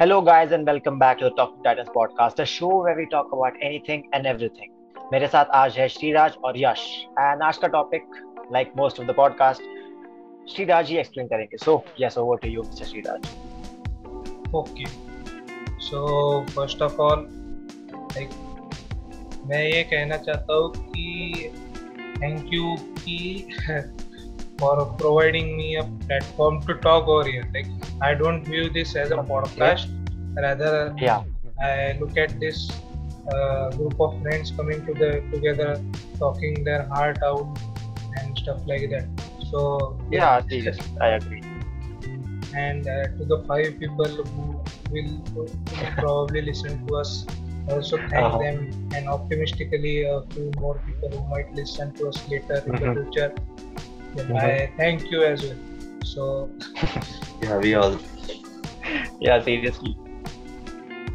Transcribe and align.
Hello, 0.00 0.22
guys, 0.22 0.52
and 0.52 0.64
welcome 0.64 0.96
back 0.96 1.18
to 1.18 1.24
the 1.24 1.30
Talk 1.30 1.54
Titans 1.64 1.88
podcast, 1.88 2.38
a 2.38 2.46
show 2.46 2.68
where 2.82 2.94
we 2.96 3.06
talk 3.06 3.32
about 3.32 3.54
anything 3.68 4.04
and 4.12 4.28
everything. 4.32 4.70
मेरे 5.12 5.26
साथ 5.28 5.44
आज 5.54 5.78
है 5.78 5.88
श्रीराज 5.88 6.36
और 6.44 6.58
Yash 6.58 6.84
and 7.10 7.42
आज 7.42 7.56
का 7.56 7.68
topic 7.68 8.02
like 8.52 8.72
most 8.76 9.00
of 9.00 9.06
the 9.06 9.14
podcast 9.14 9.62
Shreeraj 10.54 10.86
ji 10.86 10.96
explain 10.96 11.26
करेंगे। 11.26 11.56
So 11.56 11.84
yes 12.00 12.18
over 12.18 12.36
to 12.36 12.48
you 12.48 12.62
Mr 12.62 12.84
Shreeraj 12.84 14.54
okay 14.54 14.86
so 15.88 16.06
first 16.50 16.82
of 16.82 17.00
all 17.00 17.26
like 17.94 18.30
मैं 19.46 19.64
ये 19.64 19.82
कहना 19.82 20.16
चाहता 20.16 20.54
हूँ 20.54 20.72
कि 20.76 21.50
थैंक 22.22 22.54
यू 22.54 22.76
कि 22.80 23.18
for 24.58 24.86
providing 24.98 25.56
me 25.56 25.76
a 25.76 25.84
platform 26.06 26.60
to 26.62 26.74
talk 26.74 27.06
over 27.08 27.28
here. 27.28 27.48
Like 27.54 27.66
I 28.00 28.14
don't 28.14 28.44
view 28.44 28.70
this 28.70 28.96
as 28.96 29.10
a 29.10 29.16
podcast. 29.32 29.88
Rather, 30.36 30.94
Yeah. 30.98 31.22
I 31.60 31.96
look 32.00 32.16
at 32.16 32.38
this 32.40 32.70
uh, 33.32 33.70
group 33.70 34.00
of 34.00 34.20
friends 34.22 34.50
coming 34.52 34.84
to 34.86 34.94
the 34.94 35.10
together, 35.32 35.80
talking 36.18 36.62
their 36.64 36.84
heart 36.88 37.18
out 37.22 37.58
and 38.18 38.38
stuff 38.38 38.60
like 38.66 38.88
that. 38.90 39.06
So 39.50 39.98
Yeah, 40.10 40.40
seriously, 40.48 40.92
I 41.00 41.08
agree. 41.18 41.42
and 42.54 42.86
uh, 42.88 43.06
to 43.16 43.24
the 43.30 43.44
five 43.46 43.78
people 43.78 44.06
who 44.08 44.44
will, 44.90 45.10
who 45.34 45.40
will 45.40 45.92
probably 45.96 46.42
listen 46.42 46.86
to 46.86 46.96
us 46.96 47.26
also 47.70 47.98
thank 47.98 48.24
Uh-huh. 48.24 48.38
them 48.38 48.56
and 48.96 49.08
optimistically 49.14 50.04
a 50.04 50.22
few 50.30 50.50
more 50.60 50.76
people 50.86 51.10
who 51.16 51.22
might 51.32 51.52
listen 51.54 51.92
to 51.98 52.08
us 52.08 52.18
later 52.30 52.62
in 52.66 52.72
Mhm. 52.72 52.80
the 52.86 52.94
future 53.00 53.28
then 53.34 53.44
Mhm. 53.44 53.87
i 54.35 54.69
thank 54.77 55.11
you 55.11 55.23
as 55.23 55.43
well 55.43 55.57
so 56.03 56.49
Yeah, 57.43 57.57
we 57.57 57.75
all. 57.75 57.99
Yeah, 59.19 59.41
seriously. 59.43 59.97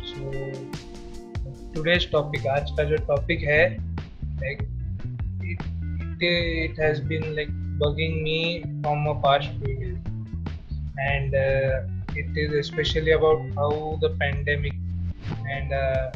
so 0.08 0.30
today's 1.74 2.04
topic 2.14 2.46
आज 2.54 2.70
का 2.78 2.84
जो 2.90 2.96
topic 3.10 3.44
है 3.48 3.62
like 4.42 4.60
it, 5.42 5.62
it, 6.20 6.26
it 6.26 6.76
has 6.82 7.00
been 7.00 7.34
like 7.36 7.52
bugging 7.78 8.22
me 8.22 8.64
from 8.82 9.06
a 9.06 9.14
past 9.22 9.48
few 9.60 9.74
days 9.78 9.96
and 10.98 11.34
uh, 11.34 11.80
it 12.16 12.36
is 12.36 12.52
especially 12.52 13.12
about 13.12 13.40
how 13.54 13.98
the 14.00 14.10
pandemic 14.20 14.74
and 15.56 15.72
uh, 15.72 16.10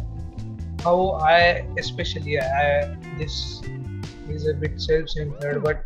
how 0.85 1.13
I 1.31 1.65
especially 1.79 2.39
I 2.41 2.97
this 3.19 3.63
is 4.29 4.47
a 4.47 4.55
bit 4.55 4.81
self-centered 4.81 5.63
but 5.63 5.85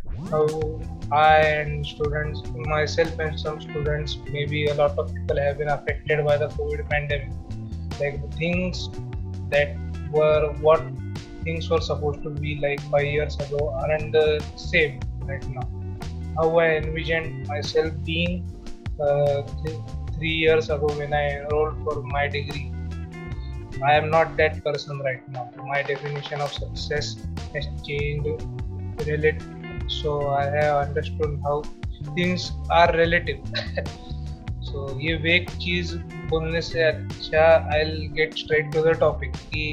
I 1.12 1.36
and 1.36 1.86
students 1.86 2.42
myself 2.54 3.18
and 3.18 3.38
some 3.38 3.60
students 3.60 4.18
maybe 4.30 4.66
a 4.66 4.74
lot 4.74 4.98
of 4.98 5.14
people 5.14 5.38
have 5.38 5.58
been 5.58 5.68
affected 5.68 6.24
by 6.24 6.36
the 6.38 6.48
COVID 6.48 6.88
pandemic 6.88 7.32
like 8.00 8.20
the 8.22 8.36
things 8.36 8.88
that 9.50 9.76
were 10.10 10.52
what 10.60 10.82
things 11.44 11.68
were 11.68 11.80
supposed 11.80 12.22
to 12.22 12.30
be 12.30 12.58
like 12.60 12.80
five 12.90 13.04
years 13.04 13.36
ago 13.36 13.74
aren't 13.82 14.12
the 14.12 14.42
same 14.56 15.00
right 15.26 15.46
now 15.48 15.68
how 16.36 16.58
I 16.58 16.76
envisioned 16.76 17.46
myself 17.46 17.92
being 18.04 18.48
uh, 19.00 19.42
th- 19.64 19.78
three 20.16 20.36
years 20.44 20.70
ago 20.70 20.86
when 20.96 21.12
I 21.12 21.40
enrolled 21.40 21.82
for 21.84 22.02
my 22.02 22.28
degree. 22.28 22.72
I 23.84 23.94
am 23.94 24.10
not 24.10 24.36
that 24.36 24.62
person 24.64 25.00
right 25.00 25.26
now. 25.28 25.50
My 25.66 25.82
definition 25.82 26.40
of 26.40 26.52
success 26.52 27.16
has 27.54 27.66
changed 27.84 28.28
relative. 29.06 29.61
So 30.00 30.28
I 30.28 30.44
have 30.56 30.88
understood 30.88 31.38
how 31.44 31.62
things 32.16 32.50
are 32.70 32.90
relative. 32.96 33.40
so 34.68 34.86
ये 35.04 35.14
वेक 35.22 35.50
चीज़ 35.62 35.94
बोलने 36.32 36.60
से 36.68 36.82
अच्छा 36.82 37.44
I'll 37.76 37.96
get 38.18 38.38
straight 38.42 38.72
to 38.76 38.82
the 38.88 38.94
topic 39.02 39.36
कि 39.54 39.64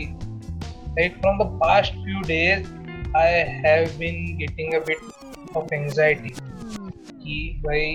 like 0.97 1.19
from 1.21 1.37
the 1.41 1.47
past 1.63 1.93
few 2.05 2.23
days 2.31 2.67
I 3.15 3.27
have 3.65 3.97
been 3.99 4.19
getting 4.41 4.75
a 4.75 4.81
bit 4.89 5.05
of 5.61 5.71
anxiety 5.79 6.33
कि 7.21 7.37
भाई 7.65 7.85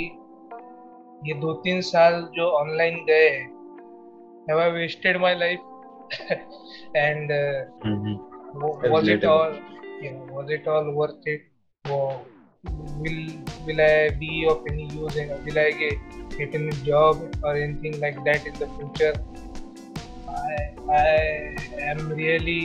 ये 1.28 1.34
दो 1.40 1.52
तीन 1.64 1.80
साल 1.90 2.22
जो 2.36 2.50
ऑनलाइन 2.60 3.04
गए 3.10 3.28
हैं 3.28 3.52
have 4.48 4.58
I 4.62 4.68
wasted 4.72 5.20
my 5.20 5.34
life 5.34 5.62
and 7.02 7.30
uh, 7.32 7.64
Mm-hmm. 7.84 8.90
was 8.94 9.08
it 9.08 9.24
all 9.24 9.54
yeah, 10.02 10.18
was 10.36 10.50
it 10.56 10.66
all 10.74 10.90
worth 11.00 11.26
it 11.34 11.42
Wa- 11.85 12.19
will 13.01 13.19
will 13.65 13.81
I 13.81 14.09
be 14.09 14.45
of 14.49 14.65
any 14.69 14.85
use 14.93 15.15
and 15.15 15.31
will 15.45 15.59
I 15.59 15.71
get, 15.71 15.97
get 16.37 16.55
any 16.55 16.71
job 16.83 17.21
or 17.43 17.55
anything 17.55 17.99
like 17.99 18.23
that 18.25 18.45
in 18.45 18.53
the 18.53 18.67
future 18.77 19.13
I 20.27 20.55
I 20.91 21.91
am 21.91 22.09
really 22.21 22.61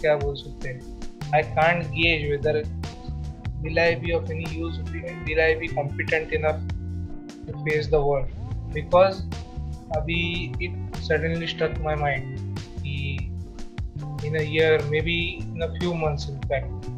क्या 0.00 0.16
बोल 0.16 0.34
सकते 0.42 0.68
हैं 0.68 0.80
I 1.38 1.42
can't 1.56 1.88
gauge 1.94 2.26
whether 2.32 2.56
will 3.62 3.78
I 3.78 3.94
be 4.04 4.12
of 4.18 4.30
any 4.30 4.48
use 4.56 4.78
will 5.28 5.40
I 5.46 5.54
be 5.62 5.68
competent 5.68 6.32
enough 6.32 6.60
to 7.46 7.56
face 7.64 7.88
the 7.94 8.02
world 8.08 8.28
because 8.76 9.22
अभी 9.96 10.20
it 10.68 11.02
suddenly 11.08 11.46
struck 11.54 11.80
my 11.88 11.96
mind 12.04 12.60
कि 12.84 12.96
in 14.28 14.36
a 14.36 14.42
year 14.42 14.78
maybe 14.94 15.18
in 15.54 15.62
a 15.62 15.72
few 15.78 15.94
months 15.94 16.28
in 16.28 16.40
fact 16.52 16.88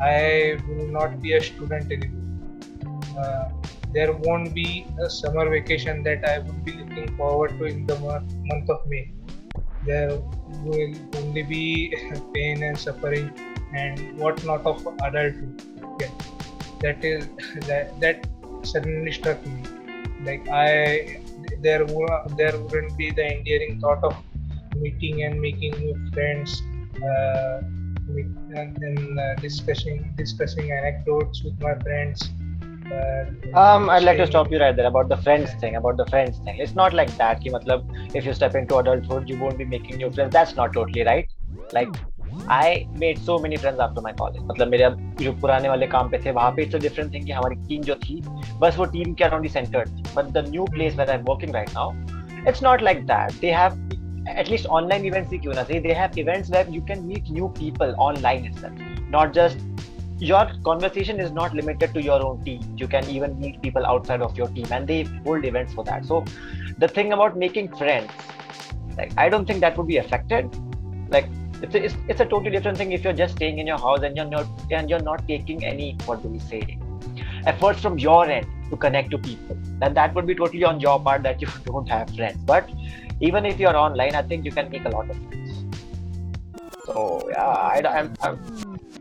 I 0.00 0.58
will 0.68 0.86
not 0.86 1.20
be 1.20 1.32
a 1.34 1.40
student 1.40 1.90
anymore. 1.90 2.24
Uh, 3.18 3.48
there 3.92 4.12
won't 4.12 4.54
be 4.54 4.86
a 5.00 5.10
summer 5.10 5.48
vacation 5.48 6.02
that 6.02 6.24
I 6.24 6.38
would 6.38 6.64
be 6.64 6.72
looking 6.72 7.16
forward 7.16 7.58
to 7.58 7.64
in 7.64 7.86
the 7.86 7.98
month, 7.98 8.70
of 8.70 8.86
May. 8.86 9.10
There 9.84 10.20
will 10.64 10.94
only 11.16 11.42
be 11.42 11.96
pain 12.34 12.62
and 12.62 12.78
suffering 12.78 13.30
and 13.74 14.18
whatnot 14.18 14.66
of 14.66 14.86
adulthood. 15.02 15.62
Yeah. 16.00 16.10
That 16.80 17.04
is 17.04 17.28
that 17.66 17.98
that 18.00 18.26
suddenly 18.62 19.12
struck 19.12 19.44
me. 19.46 19.62
Like 20.22 20.48
i 20.48 21.20
there 21.62 21.84
were 21.86 22.22
there 22.36 22.56
wouldn't 22.58 22.96
be 22.96 23.10
the 23.10 23.26
endearing 23.36 23.80
thought 23.80 24.02
of 24.04 24.16
meeting 24.76 25.22
and 25.22 25.40
making 25.40 25.72
new 25.78 25.96
friends 26.12 26.62
uh, 27.02 27.60
meet, 28.15 28.27
and 28.61 28.77
then 28.85 29.19
uh, 29.25 29.33
discussing 29.41 29.99
discussing 30.21 30.71
anecdotes 30.79 31.43
with 31.43 31.59
my 31.67 31.75
friends 31.83 32.23
uh, 32.91 33.23
Um, 33.61 33.89
I'd 33.89 34.03
like 34.03 34.17
to 34.17 34.25
staying- 34.25 34.31
stop 34.31 34.51
you 34.51 34.59
right 34.63 34.75
there 34.79 34.87
about 34.87 35.09
the 35.09 35.17
friends 35.27 35.53
thing. 35.61 35.75
About 35.81 35.97
the 35.97 36.05
friends 36.13 36.39
thing, 36.47 36.57
it's 36.65 36.75
not 36.79 36.97
like 37.01 37.13
that. 37.21 37.39
कि 37.43 37.49
मतलब 37.59 38.15
if 38.21 38.25
you 38.29 38.33
step 38.39 38.57
into 38.63 38.79
adulthood, 38.81 39.29
you 39.33 39.37
won't 39.43 39.57
be 39.57 39.69
making 39.75 40.01
new 40.03 40.11
friends. 40.17 40.33
That's 40.39 40.55
not 40.61 40.73
totally 40.79 41.05
right. 41.11 41.37
Like 41.77 42.01
I 42.49 42.87
made 43.01 43.19
so 43.25 43.37
many 43.39 43.57
friends 43.63 43.79
after 43.87 44.01
my 44.07 44.11
college. 44.21 44.41
मतलब 44.51 44.67
मेरे 44.75 44.83
अब 44.83 44.97
जो 45.21 45.31
पुराने 45.41 45.69
वाले 45.69 45.87
काम 45.87 46.09
पे 46.09 46.17
थे 46.25 46.31
वहाँ 46.37 46.51
पे 46.55 46.63
इट्स 46.63 46.75
अ 46.75 46.79
डिफरेंट 46.85 47.13
थिंग 47.13 47.25
कि 47.25 47.31
हमारी 47.31 47.55
टीम 47.67 47.81
जो 47.89 47.95
थी 48.05 48.21
बस 48.61 48.77
वो 48.77 48.85
टीम 48.95 49.13
के 49.13 49.23
अराउंड 49.23 49.45
ही 49.45 49.49
सेंटर्ड 49.51 49.89
थी 49.97 50.03
but 50.15 50.31
the 50.37 50.45
new 50.49 50.65
place 50.73 50.95
where 50.97 51.09
I 51.09 51.17
am 51.17 51.23
working 51.29 51.53
right 51.55 51.69
now 51.75 52.47
it's 52.49 52.63
not 52.63 52.81
like 52.89 53.05
that 53.07 53.39
they 53.41 53.51
have 53.51 53.77
at 54.27 54.49
least 54.49 54.65
online 54.65 55.05
events 55.05 55.31
ही 55.31 55.37
क्यों 55.37 55.53
ना 55.53 55.63
सही 55.63 55.79
they 55.83 55.93
have 55.93 56.17
events 56.17 56.49
where 56.49 56.67
you 56.69 56.81
can 56.89 57.07
meet 57.07 57.29
new 57.37 57.49
people 57.59 57.93
online 58.07 58.45
itself 58.45 58.73
not 59.15 59.33
just 59.33 59.57
your 60.19 60.43
conversation 60.63 61.19
is 61.19 61.31
not 61.31 61.53
limited 61.53 61.93
to 61.93 62.01
your 62.01 62.19
own 62.25 62.43
team 62.43 62.61
you 62.77 62.87
can 62.87 63.09
even 63.09 63.37
meet 63.39 63.61
people 63.61 63.85
outside 63.85 64.21
of 64.21 64.37
your 64.37 64.47
team 64.57 64.67
and 64.71 64.87
they 64.87 65.03
hold 65.25 65.45
events 65.45 65.73
for 65.73 65.83
that 65.83 66.05
so 66.05 66.23
the 66.77 66.87
thing 66.87 67.13
about 67.13 67.37
making 67.37 67.67
friends 67.75 68.11
like 68.97 69.11
i 69.17 69.27
don't 69.27 69.45
think 69.45 69.59
that 69.59 69.77
would 69.77 69.87
be 69.87 69.97
affected 69.97 70.55
like 71.09 71.27
it's 71.61 71.75
a, 71.75 71.83
it's, 71.83 71.95
it's 72.07 72.21
a 72.21 72.25
totally 72.25 72.51
different 72.51 72.77
thing 72.77 72.91
if 72.91 73.03
you're 73.03 73.19
just 73.21 73.35
staying 73.35 73.59
in 73.59 73.67
your 73.67 73.77
house 73.77 74.01
and 74.03 74.15
you're 74.15 74.25
not 74.25 74.47
and 74.71 74.89
you're 74.89 75.05
not 75.11 75.27
taking 75.27 75.65
any 75.65 75.97
what 76.05 76.21
do 76.21 76.29
we 76.29 76.39
say 76.39 76.61
efforts 77.45 77.81
from 77.81 77.97
your 77.97 78.25
end 78.25 78.47
to 78.69 78.77
connect 78.77 79.11
to 79.11 79.17
people 79.17 79.57
then 79.79 79.93
that 79.93 80.13
would 80.15 80.25
be 80.25 80.35
totally 80.35 80.63
on 80.63 80.79
your 80.79 80.99
part 80.99 81.23
that 81.23 81.41
you 81.41 81.47
don't 81.65 81.89
have 81.89 82.09
friends 82.11 82.37
but 82.45 82.69
even 83.20 83.44
if 83.44 83.58
you're 83.58 83.76
online 83.76 84.14
i 84.14 84.22
think 84.22 84.44
you 84.44 84.52
can 84.52 84.70
make 84.70 84.84
a 84.84 84.88
lot 84.88 85.10
of 85.10 85.16
friends 85.16 85.64
so 86.86 87.28
yeah 87.30 87.46
I, 87.46 87.82
I'm, 87.98 88.14
I'm 88.22 88.38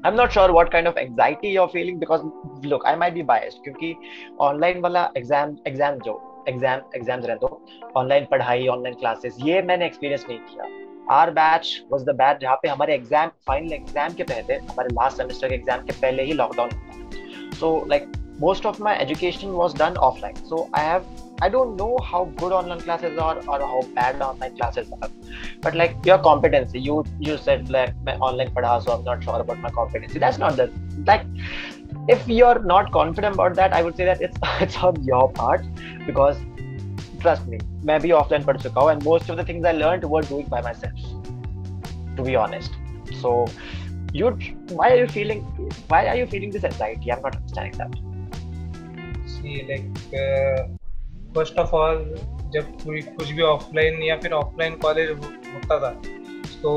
I'm 0.03 0.15
not 0.15 0.31
sure 0.31 0.53
what 0.53 0.71
kind 0.71 0.87
of 0.87 0.97
anxiety 0.97 1.49
you're 1.49 1.69
feeling 1.69 1.99
because 1.99 2.21
look 2.63 2.83
I 2.85 2.95
might 2.95 3.13
be 3.13 3.23
biased 3.23 3.63
क्योंकि 3.63 3.95
online 4.47 4.81
वाला 4.81 5.13
exam 5.17 5.55
exam 5.67 5.99
जो 6.05 6.15
exam 6.49 6.81
exams 6.99 7.25
रहते 7.25 7.45
हो 7.45 7.61
online 7.97 8.29
पढ़ाई 8.31 8.67
online 8.75 8.99
classes 9.03 9.39
ये 9.47 9.61
मैंने 9.69 9.89
experience 9.89 10.27
नहीं 10.29 10.39
किया 10.51 10.67
our 11.15 11.33
batch 11.39 11.71
was 11.93 12.05
the 12.09 12.15
batch 12.21 12.41
जहाँ 12.41 12.55
पे 12.63 12.69
हमारे 12.69 12.97
exam 12.99 13.31
final 13.49 13.77
exam 13.79 14.15
के 14.15 14.23
पहले 14.23 14.53
हमारे 14.53 14.93
last 14.99 15.21
semester 15.21 15.49
के 15.49 15.57
exam 15.57 15.85
के 15.87 15.99
पहले 16.01 16.23
ही 16.23 16.33
lockdown 16.33 16.73
था 16.73 17.59
so 17.61 17.73
like 17.93 18.07
most 18.39 18.65
of 18.65 18.79
my 18.79 18.97
education 19.05 19.53
was 19.61 19.73
done 19.73 19.95
offline 20.09 20.43
so 20.49 20.69
I 20.73 20.83
have 20.89 21.05
I 21.39 21.49
don't 21.49 21.75
know 21.75 21.99
how 22.03 22.25
good 22.37 22.51
online 22.51 22.79
classes 22.79 23.17
are 23.17 23.37
or 23.37 23.59
how 23.59 23.81
bad 23.93 24.21
online 24.21 24.55
classes 24.57 24.91
are, 25.01 25.09
but 25.61 25.75
like 25.75 25.95
your 26.03 26.17
competency, 26.17 26.79
you 26.79 27.05
you 27.19 27.37
said 27.37 27.69
like 27.69 27.93
my 28.03 28.15
online 28.17 28.49
padha, 28.49 28.83
so 28.83 28.93
I'm 28.93 29.03
not 29.03 29.23
sure 29.23 29.39
about 29.39 29.59
my 29.59 29.69
competency. 29.69 30.17
That's 30.17 30.39
not 30.39 30.55
the 30.55 30.71
like. 31.05 31.25
If 32.07 32.27
you're 32.27 32.59
not 32.59 32.91
confident 32.91 33.35
about 33.35 33.55
that, 33.55 33.73
I 33.73 33.83
would 33.83 33.95
say 33.97 34.05
that 34.05 34.21
it's 34.21 34.37
it's 34.61 34.77
on 34.77 35.03
your 35.03 35.31
part 35.31 35.67
because 36.07 36.37
trust 37.19 37.45
me, 37.47 37.59
maybe 37.83 38.09
offline 38.21 38.47
pad 38.49 38.59
chuka 38.65 38.87
and 38.93 39.05
most 39.05 39.29
of 39.29 39.37
the 39.37 39.43
things 39.43 39.63
I 39.73 39.73
learned 39.73 40.09
were 40.15 40.23
doing 40.23 40.47
by 40.47 40.61
myself. 40.61 40.93
To 42.15 42.23
be 42.23 42.35
honest, 42.35 42.71
so 43.21 43.45
you 44.11 44.31
why 44.69 44.89
are 44.93 44.97
you 45.03 45.07
feeling 45.19 45.45
why 45.93 46.01
are 46.07 46.15
you 46.15 46.25
feeling 46.25 46.49
this 46.49 46.63
anxiety? 46.63 47.11
I'm 47.11 47.21
not 47.21 47.35
understanding 47.35 47.77
that. 47.83 49.31
See, 49.37 49.55
like. 49.69 50.19
Uh 50.25 50.67
first 51.37 51.57
of 51.59 51.75
all 51.75 52.03
जब 52.53 52.71
कोई 52.83 53.01
कुछ 53.01 53.31
भी 53.31 53.41
offline 53.43 54.01
या 54.03 54.15
फिर 54.17 54.31
offline 54.33 54.75
college 54.81 55.09
होता 55.09 55.79
था 55.79 55.89
तो 56.61 56.73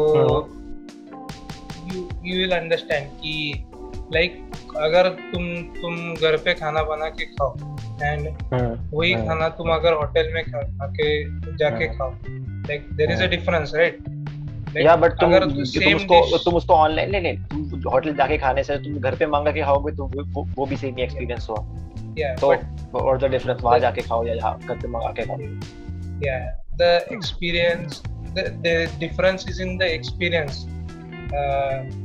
you 1.87 2.09
you 2.25 2.39
will 2.39 2.53
understand 2.53 3.11
कि 3.21 3.65
लाइक 4.15 4.41
अगर 4.77 5.09
तुम 5.33 5.47
तुम 5.81 5.97
घर 6.15 6.37
पे 6.45 6.55
खाना 6.55 6.83
बना 6.83 7.09
के 7.11 7.25
खाओ 7.27 7.55
एंड 8.03 8.29
वही 8.95 9.13
खाना 9.27 9.49
तुम 9.59 9.71
अगर 9.75 9.93
होटल 9.93 10.33
में 10.35 10.43
खा 10.45 10.87
के 10.91 11.11
जाके 11.57 11.89
खाओ 11.97 12.13
like 12.29 12.89
there 12.93 13.13
is 13.13 13.23
a 13.23 13.27
difference 13.27 13.73
right 13.75 13.99
या 14.77 14.97
बट 14.97 15.13
तुम 15.21 15.39
तुम 15.39 15.95
उसको 15.95 16.39
तुम 16.39 16.55
उसको 16.55 16.75
ऑनलाइन 16.75 17.11
नहीं 17.11 17.23
नहीं 17.23 17.71
तुम 17.71 17.91
होटल 17.93 18.15
जाके 18.15 18.39
खाने 18.39 18.65
से 18.65 18.77
तुम 18.85 18.99
घर 18.99 19.17
पे 19.17 19.27
मांगा 19.27 19.53
के 19.53 19.63
खाओगे 19.63 19.93
तो 19.97 20.05
वो, 20.07 20.47
वो 20.57 20.67
भी 20.67 20.77
सेम 20.77 20.97
ही 20.97 21.03
एक्सपीरियंस 21.03 21.47
हुआ 21.51 21.65
तो 22.19 22.99
और 22.99 23.19
द 23.19 23.25
डिफरेंस 23.25 23.61
वहाँ 23.63 23.79
जाके 23.79 24.01
खाओ 24.01 24.27
या 24.27 24.35
यहाँ 24.35 24.59
करके 24.69 24.89
मंगा 24.89 25.09
के 25.09 25.23
खाओ। 25.23 25.41
या 26.27 26.65
the 26.75 27.09
experience 27.13 28.03
the 28.07 28.89
difference 29.01 29.45
is 29.49 29.63
in 29.63 29.79
the 29.79 29.83
experience 29.83 30.65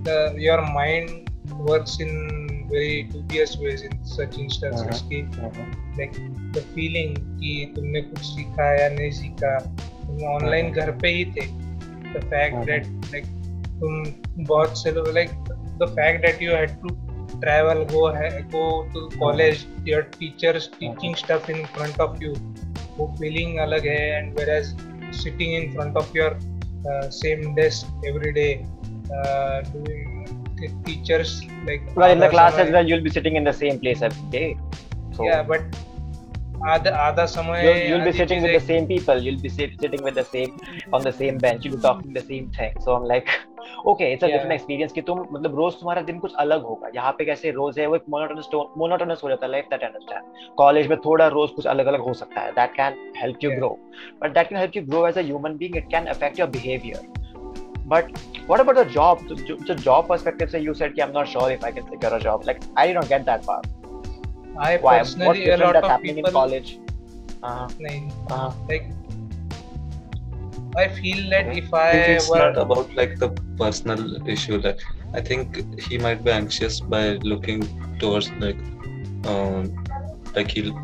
the 0.08 0.36
your 0.40 0.62
mind 0.62 1.10
works 1.54 2.02
in 2.02 2.10
very 2.72 3.04
dubious 3.04 3.58
ways 3.62 3.90
in 3.94 4.04
such 4.04 4.40
instances 4.40 5.02
की 5.02 5.22
लाइक 5.98 6.12
द 6.52 6.58
फीलिंग 6.76 7.16
कि 7.18 7.74
तुमने 7.76 8.02
कुछ 8.02 8.20
सीखा 8.20 8.82
या 8.82 8.90
नहीं 8.90 9.12
सीखा 9.12 9.60
तुम 9.60 10.28
ऑनलाइन 10.28 10.70
uh-huh. 10.70 10.86
घर 10.86 10.92
पे 10.92 11.08
ही 11.08 11.26
थे। 11.26 11.66
द 12.06 12.22
फैक्ट 12.24 12.58
दैट 12.58 12.88
लाइक 12.88 13.26
तुम 13.80 14.06
बहुत 14.46 14.84
से 14.84 14.92
लोग 14.92 15.08
like 15.08 15.30
the 15.84 15.86
fact 15.90 16.22
that 16.22 16.42
you 16.42 16.56
had 16.56 16.70
to 16.70 17.05
travel 17.42 17.86
go 17.86 18.02
go 18.52 18.66
to 18.94 19.10
college 19.18 19.66
your 19.86 20.04
teachers 20.04 20.70
teaching 20.80 21.16
stuff 21.16 21.50
in 21.50 21.66
front 21.78 22.00
of 22.00 22.22
you 22.22 22.34
वो 22.98 23.06
feeling 23.20 23.58
अलग 23.60 23.88
है 23.92 24.02
and 24.18 24.38
whereas 24.40 24.74
sitting 25.22 25.54
in 25.54 25.72
front 25.72 25.98
of 26.02 26.14
your 26.18 26.30
uh, 26.92 27.10
same 27.10 27.56
desk 27.56 27.88
every 28.12 28.32
day 28.38 28.52
uh, 29.18 29.62
doing 29.74 30.14
teachers 30.86 31.42
like 31.66 31.90
well 31.96 32.12
in 32.12 32.20
the 32.20 32.30
class 32.30 32.62
as 32.66 32.88
you'll 32.90 33.04
be 33.08 33.14
sitting 33.18 33.36
in 33.36 33.44
the 33.44 33.58
same 33.64 33.80
place 33.80 34.02
every 34.02 34.30
day 34.38 34.48
so 35.18 35.28
yeah 35.32 35.44
but 35.52 35.84
आधा 36.74 36.92
आधा 36.98 37.26
समय 37.32 37.64
you'll, 37.64 37.82
you'll 37.90 38.06
be 38.06 38.12
sitting 38.18 38.42
with 38.42 38.54
the 38.54 38.66
same 38.68 38.88
people 38.88 39.18
you'll 39.26 39.42
be 39.42 39.50
sitting 39.50 40.04
with 40.04 40.16
the 40.16 40.24
same 40.24 40.58
on 40.94 41.04
the 41.04 41.12
same 41.12 41.38
bench 41.38 41.66
you'll 41.66 41.76
be 41.76 41.82
talking 41.82 42.14
the 42.14 42.22
same 42.22 42.50
thing 42.58 42.74
so 42.86 42.96
i'm 42.96 43.04
like 43.04 43.28
okay 43.88 44.12
it's 44.14 44.24
a 44.24 44.28
different 44.28 44.52
experience 44.52 44.92
कि 44.92 45.02
तुम 45.02 45.20
मतलब 45.32 45.56
रोज 45.56 45.74
तुम्हारा 45.74 46.02
दिन 46.02 46.20
कुछ 46.20 46.34
अलग 46.40 46.64
होगा। 46.64 46.90
यहाँ 46.96 47.12
पे 47.18 47.26
कैसे 47.26 47.52
रोज 47.52 47.80
है 47.80 47.86
वो 47.88 47.96
एक 47.96 48.04
मोनोटोनस 48.10 48.50
मोनोटोनस 48.78 49.22
हो 49.24 49.30
जाता 49.30 49.46
है 49.46 49.52
लाइफ 49.52 49.66
दैट 49.72 49.84
अंडरस्टैंड 49.84 50.56
कॉलेज 50.58 50.88
में 50.88 50.98
थोड़ा 51.06 51.28
रोज 51.28 51.50
कुछ 51.56 51.68
अलग 51.68 51.86
अलग 51.86 52.02
हो 52.02 52.14
सकता 52.14 52.42
है। 52.42 52.52
That 52.52 52.74
can 52.76 52.98
help 53.18 53.44
you 53.44 53.52
grow 53.52 53.70
but 54.24 54.34
that 54.34 54.50
can 54.50 54.60
help 54.60 54.78
you 54.78 54.84
grow 54.86 55.08
as 55.08 55.18
a 55.18 55.22
being 55.22 55.76
it 55.76 55.88
can 55.92 56.06
affect 56.16 56.40
your 56.40 56.50
behaviour 56.50 57.14
but 57.88 58.12
what 58.50 58.60
about 58.60 58.78
the 58.78 58.88
job 58.90 59.20
जो 59.48 59.74
जॉब 59.74 60.08
परस्पेक्टिव 60.10 60.48
से 60.48 60.60
यू 60.60 60.74
सेड 60.74 60.96
कि 60.96 61.02
am 61.02 61.12
not 61.16 61.28
sure 61.28 61.52
if 61.52 61.66
I 61.66 61.72
can 61.72 61.84
secure 61.86 62.14
a 62.14 62.20
job 62.20 62.44
like 62.46 62.60
I 62.78 62.94
don't 62.94 63.06
get 63.10 63.22
that 63.26 63.46
part 63.48 64.58
I 64.66 64.78
personally 64.78 65.50
a 65.50 65.56
lot 65.58 65.76
of 65.76 66.02
people 66.02 66.20
in 66.20 66.34
college 66.34 66.78
हाँ 67.44 67.68
नहीं. 67.82 68.10
हाँ 68.32 68.50
like 68.62 68.90
I 70.78 70.90
feel 70.90 71.30
that 71.30 71.56
if 71.56 71.74
I, 71.74 71.90
I 71.90 71.92
think 71.92 72.08
it's 72.10 72.30
were... 72.30 72.38
not 72.38 72.58
about 72.58 72.94
like 72.96 73.18
the 73.18 73.30
personal 73.58 74.28
issue. 74.28 74.58
Like 74.58 74.80
I 75.14 75.22
think 75.22 75.80
he 75.82 75.98
might 75.98 76.24
be 76.24 76.32
anxious 76.32 76.80
by 76.80 77.14
looking 77.32 77.64
towards 78.00 78.30
like 78.34 78.58
um, 79.26 79.84
like 80.36 80.52
he'll 80.52 80.78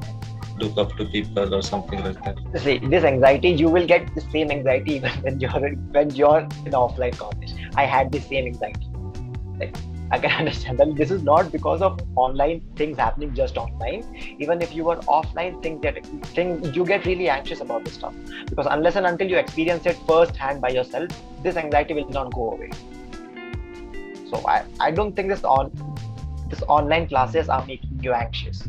look 0.60 0.78
up 0.78 0.96
to 0.98 1.06
people 1.06 1.54
or 1.54 1.62
something 1.62 2.04
like 2.04 2.24
that. 2.24 2.38
See, 2.62 2.78
this 2.80 3.04
anxiety, 3.04 3.50
you 3.50 3.70
will 3.70 3.86
get 3.86 4.14
the 4.16 4.22
same 4.22 4.52
anxiety 4.52 4.96
even 4.96 5.12
when 5.24 5.40
you're 5.40 5.66
in, 5.66 5.76
when 5.92 6.16
you're 6.16 6.40
in 6.40 6.72
offline 6.72 7.18
college. 7.18 7.54
I 7.76 7.86
had 7.86 8.12
the 8.12 8.20
same 8.20 8.46
anxiety. 8.46 8.88
Like 9.60 9.76
I 10.12 10.19
can 10.19 10.31
understand 10.42 10.78
that 10.80 10.96
this 10.96 11.10
is 11.10 11.24
not 11.24 11.52
because 11.52 11.81
of 11.81 12.00
online 12.16 12.62
things 12.75 12.98
happening 12.98 13.34
just 13.34 13.58
online. 13.58 14.04
Even 14.40 14.62
if 14.62 14.75
you 14.75 14.84
were 14.84 14.98
offline, 15.18 15.62
things 15.63 15.81
get 15.81 16.06
thing 16.36 16.63
you 16.74 16.86
get 16.86 17.06
really 17.06 17.30
anxious 17.30 17.62
about 17.62 17.86
this 17.86 17.94
stuff 17.94 18.13
because 18.50 18.68
unless 18.69 18.98
and 18.98 19.06
until 19.06 19.30
you 19.30 19.38
experience 19.38 19.86
it 19.86 19.98
firsthand 20.08 20.62
by 20.62 20.69
yourself, 20.69 21.10
this 21.42 21.56
anxiety 21.56 21.94
will 21.94 22.10
not 22.10 22.34
go 22.34 22.52
away. 22.52 22.72
So 24.30 24.44
I, 24.48 24.63
I 24.80 24.92
don't 24.92 25.16
think 25.16 25.30
this 25.30 25.44
on 25.44 25.72
this 26.50 26.62
online 26.63 27.08
classes 27.08 27.50
are 27.50 27.66
making 27.66 28.00
you 28.04 28.13
anxious. 28.13 28.63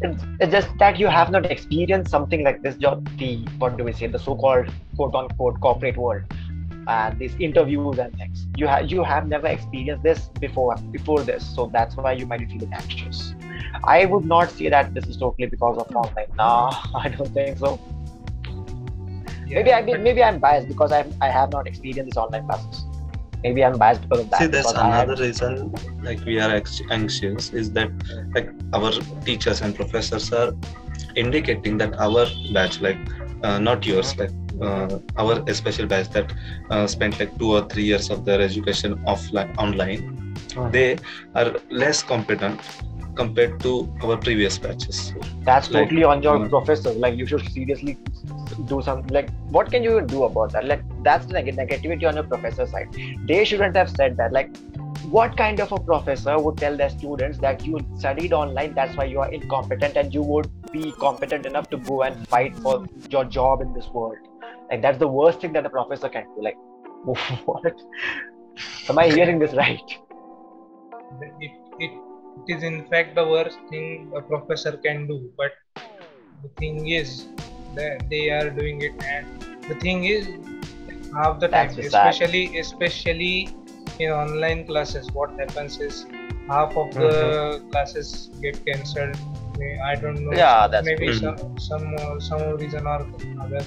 It's, 0.00 0.22
it's 0.40 0.52
just 0.52 0.68
that 0.78 0.98
you 0.98 1.06
have 1.06 1.30
not 1.30 1.46
experienced 1.50 2.10
something 2.10 2.42
like 2.42 2.62
this 2.62 2.76
job 2.76 3.08
the 3.18 3.46
what 3.58 3.76
do 3.76 3.84
we 3.84 3.92
say 3.92 4.06
the 4.08 4.18
so-called 4.18 4.68
quote 4.96 5.14
unquote 5.14 5.60
corporate 5.60 5.96
world 5.96 6.22
and 6.88 7.18
these 7.18 7.34
interviews 7.38 7.98
and 7.98 8.16
things 8.16 8.46
you 8.56 8.66
have 8.66 8.90
you 8.90 9.02
have 9.04 9.26
never 9.28 9.46
experienced 9.46 10.02
this 10.02 10.28
before 10.40 10.76
before 10.90 11.20
this 11.20 11.44
so 11.54 11.70
that's 11.72 11.96
why 11.96 12.12
you 12.12 12.26
might 12.26 12.40
be 12.40 12.46
feeling 12.46 12.72
anxious. 12.72 13.34
I 13.84 14.04
would 14.04 14.24
not 14.24 14.50
say 14.50 14.68
that 14.68 14.94
this 14.94 15.06
is 15.06 15.16
totally 15.16 15.46
because 15.46 15.78
of 15.78 15.94
online. 15.96 16.26
Nah 16.36 16.72
i 16.94 17.08
don't 17.08 17.28
think 17.28 17.58
so. 17.58 17.78
Yeah, 19.46 19.62
maybe 19.62 19.72
i 19.72 19.82
maybe 19.82 20.22
i'm 20.22 20.38
biased 20.38 20.68
because 20.68 20.92
i 20.92 21.04
i 21.20 21.28
have 21.28 21.52
not 21.52 21.66
experienced 21.66 22.10
this 22.10 22.16
online 22.16 22.46
classes. 22.46 22.84
Maybe 23.44 23.64
i'm 23.64 23.78
biased 23.78 24.02
because 24.02 24.20
of 24.20 24.30
that 24.30 24.40
see 24.40 24.46
that's 24.46 24.72
another 24.72 25.16
reason 25.16 25.74
like 26.02 26.24
we 26.24 26.38
are 26.40 26.62
anxious 26.90 27.52
is 27.52 27.72
that 27.72 27.90
like 28.34 28.50
our 28.72 28.92
teachers 29.24 29.60
and 29.60 29.74
professors 29.74 30.32
are 30.32 30.52
indicating 31.16 31.76
that 31.78 31.98
our 31.98 32.26
batch 32.52 32.80
like 32.80 32.98
uh, 33.42 33.58
not 33.58 33.84
yours 33.86 34.16
like 34.18 34.30
uh, 34.30 34.41
our 35.16 35.54
special 35.54 35.86
batch 35.86 36.08
that 36.10 36.32
uh, 36.70 36.86
spent 36.86 37.18
like 37.18 37.36
two 37.38 37.52
or 37.52 37.68
three 37.68 37.84
years 37.84 38.10
of 38.10 38.24
their 38.24 38.40
education 38.40 38.96
offline 39.04 39.56
online. 39.58 40.18
Uh-huh. 40.56 40.68
they 40.68 40.98
are 41.34 41.54
less 41.70 42.02
competent 42.02 42.60
compared 43.14 43.58
to 43.60 43.90
our 44.02 44.16
previous 44.16 44.58
batches. 44.58 45.14
That's 45.44 45.70
like, 45.70 45.84
totally 45.84 46.04
on 46.04 46.22
your 46.22 46.44
uh, 46.44 46.48
professor. 46.48 46.92
Like 46.92 47.16
you 47.16 47.26
should 47.26 47.46
seriously 47.50 47.98
do 48.66 48.82
something 48.82 49.12
like 49.14 49.30
what 49.48 49.70
can 49.70 49.82
you 49.82 50.00
do 50.02 50.24
about 50.24 50.52
that? 50.52 50.66
Like 50.66 50.82
that's 51.02 51.26
the 51.26 51.34
neg- 51.34 51.56
negativity 51.56 52.06
on 52.06 52.16
your 52.16 52.24
professor 52.24 52.66
side. 52.66 52.94
They 53.26 53.44
shouldn't 53.44 53.76
have 53.76 53.90
said 53.90 54.16
that. 54.18 54.32
Like 54.32 54.54
what 55.10 55.36
kind 55.36 55.60
of 55.60 55.72
a 55.72 55.78
professor 55.78 56.38
would 56.38 56.56
tell 56.56 56.76
their 56.76 56.90
students 56.90 57.38
that 57.38 57.66
you 57.66 57.78
studied 57.96 58.32
online 58.32 58.72
that's 58.72 58.96
why 58.96 59.04
you 59.04 59.18
are 59.18 59.32
incompetent 59.32 59.96
and 59.96 60.14
you 60.14 60.22
would 60.22 60.48
be 60.70 60.92
competent 60.92 61.44
enough 61.44 61.68
to 61.68 61.76
go 61.76 62.02
and 62.02 62.28
fight 62.28 62.56
for 62.58 62.86
your 63.10 63.24
job 63.24 63.60
in 63.60 63.72
this 63.74 63.88
world 63.88 64.16
like 64.72 64.80
that's 64.80 64.98
the 64.98 65.08
worst 65.20 65.42
thing 65.42 65.52
that 65.52 65.66
a 65.66 65.70
professor 65.70 66.08
can 66.08 66.24
do. 66.34 66.42
Like, 66.48 66.56
what? 67.44 67.74
Am 68.88 68.98
I 68.98 69.08
hearing 69.08 69.38
this 69.38 69.52
right? 69.54 69.90
It, 71.20 71.52
it, 71.78 71.92
it 72.48 72.56
is 72.56 72.62
in 72.62 72.86
fact 72.88 73.14
the 73.14 73.26
worst 73.26 73.58
thing 73.68 74.10
a 74.16 74.22
professor 74.22 74.72
can 74.78 75.06
do. 75.06 75.30
But 75.36 75.52
the 76.42 76.48
thing 76.60 76.88
is 76.88 77.26
that 77.74 78.08
they 78.08 78.30
are 78.30 78.48
doing 78.48 78.80
it, 78.80 79.04
and 79.04 79.62
the 79.68 79.74
thing 79.74 80.04
is 80.04 80.26
half 81.14 81.38
the 81.38 81.48
time, 81.48 81.68
especially 81.78 82.46
sad. 82.46 82.60
especially 82.60 83.54
in 83.98 84.10
online 84.10 84.66
classes, 84.66 85.10
what 85.12 85.38
happens 85.38 85.80
is 85.80 86.06
half 86.48 86.74
of 86.76 86.94
the 86.94 87.12
mm-hmm. 87.12 87.70
classes 87.70 88.30
get 88.40 88.64
cancelled. 88.64 89.16
I 89.84 89.94
don't 89.96 90.24
know. 90.24 90.36
Yeah, 90.36 90.66
that's 90.66 90.86
maybe 90.86 91.12
some 91.12 91.58
some 91.58 92.20
some 92.20 92.56
reason 92.56 92.86
or 92.86 93.06
other 93.40 93.64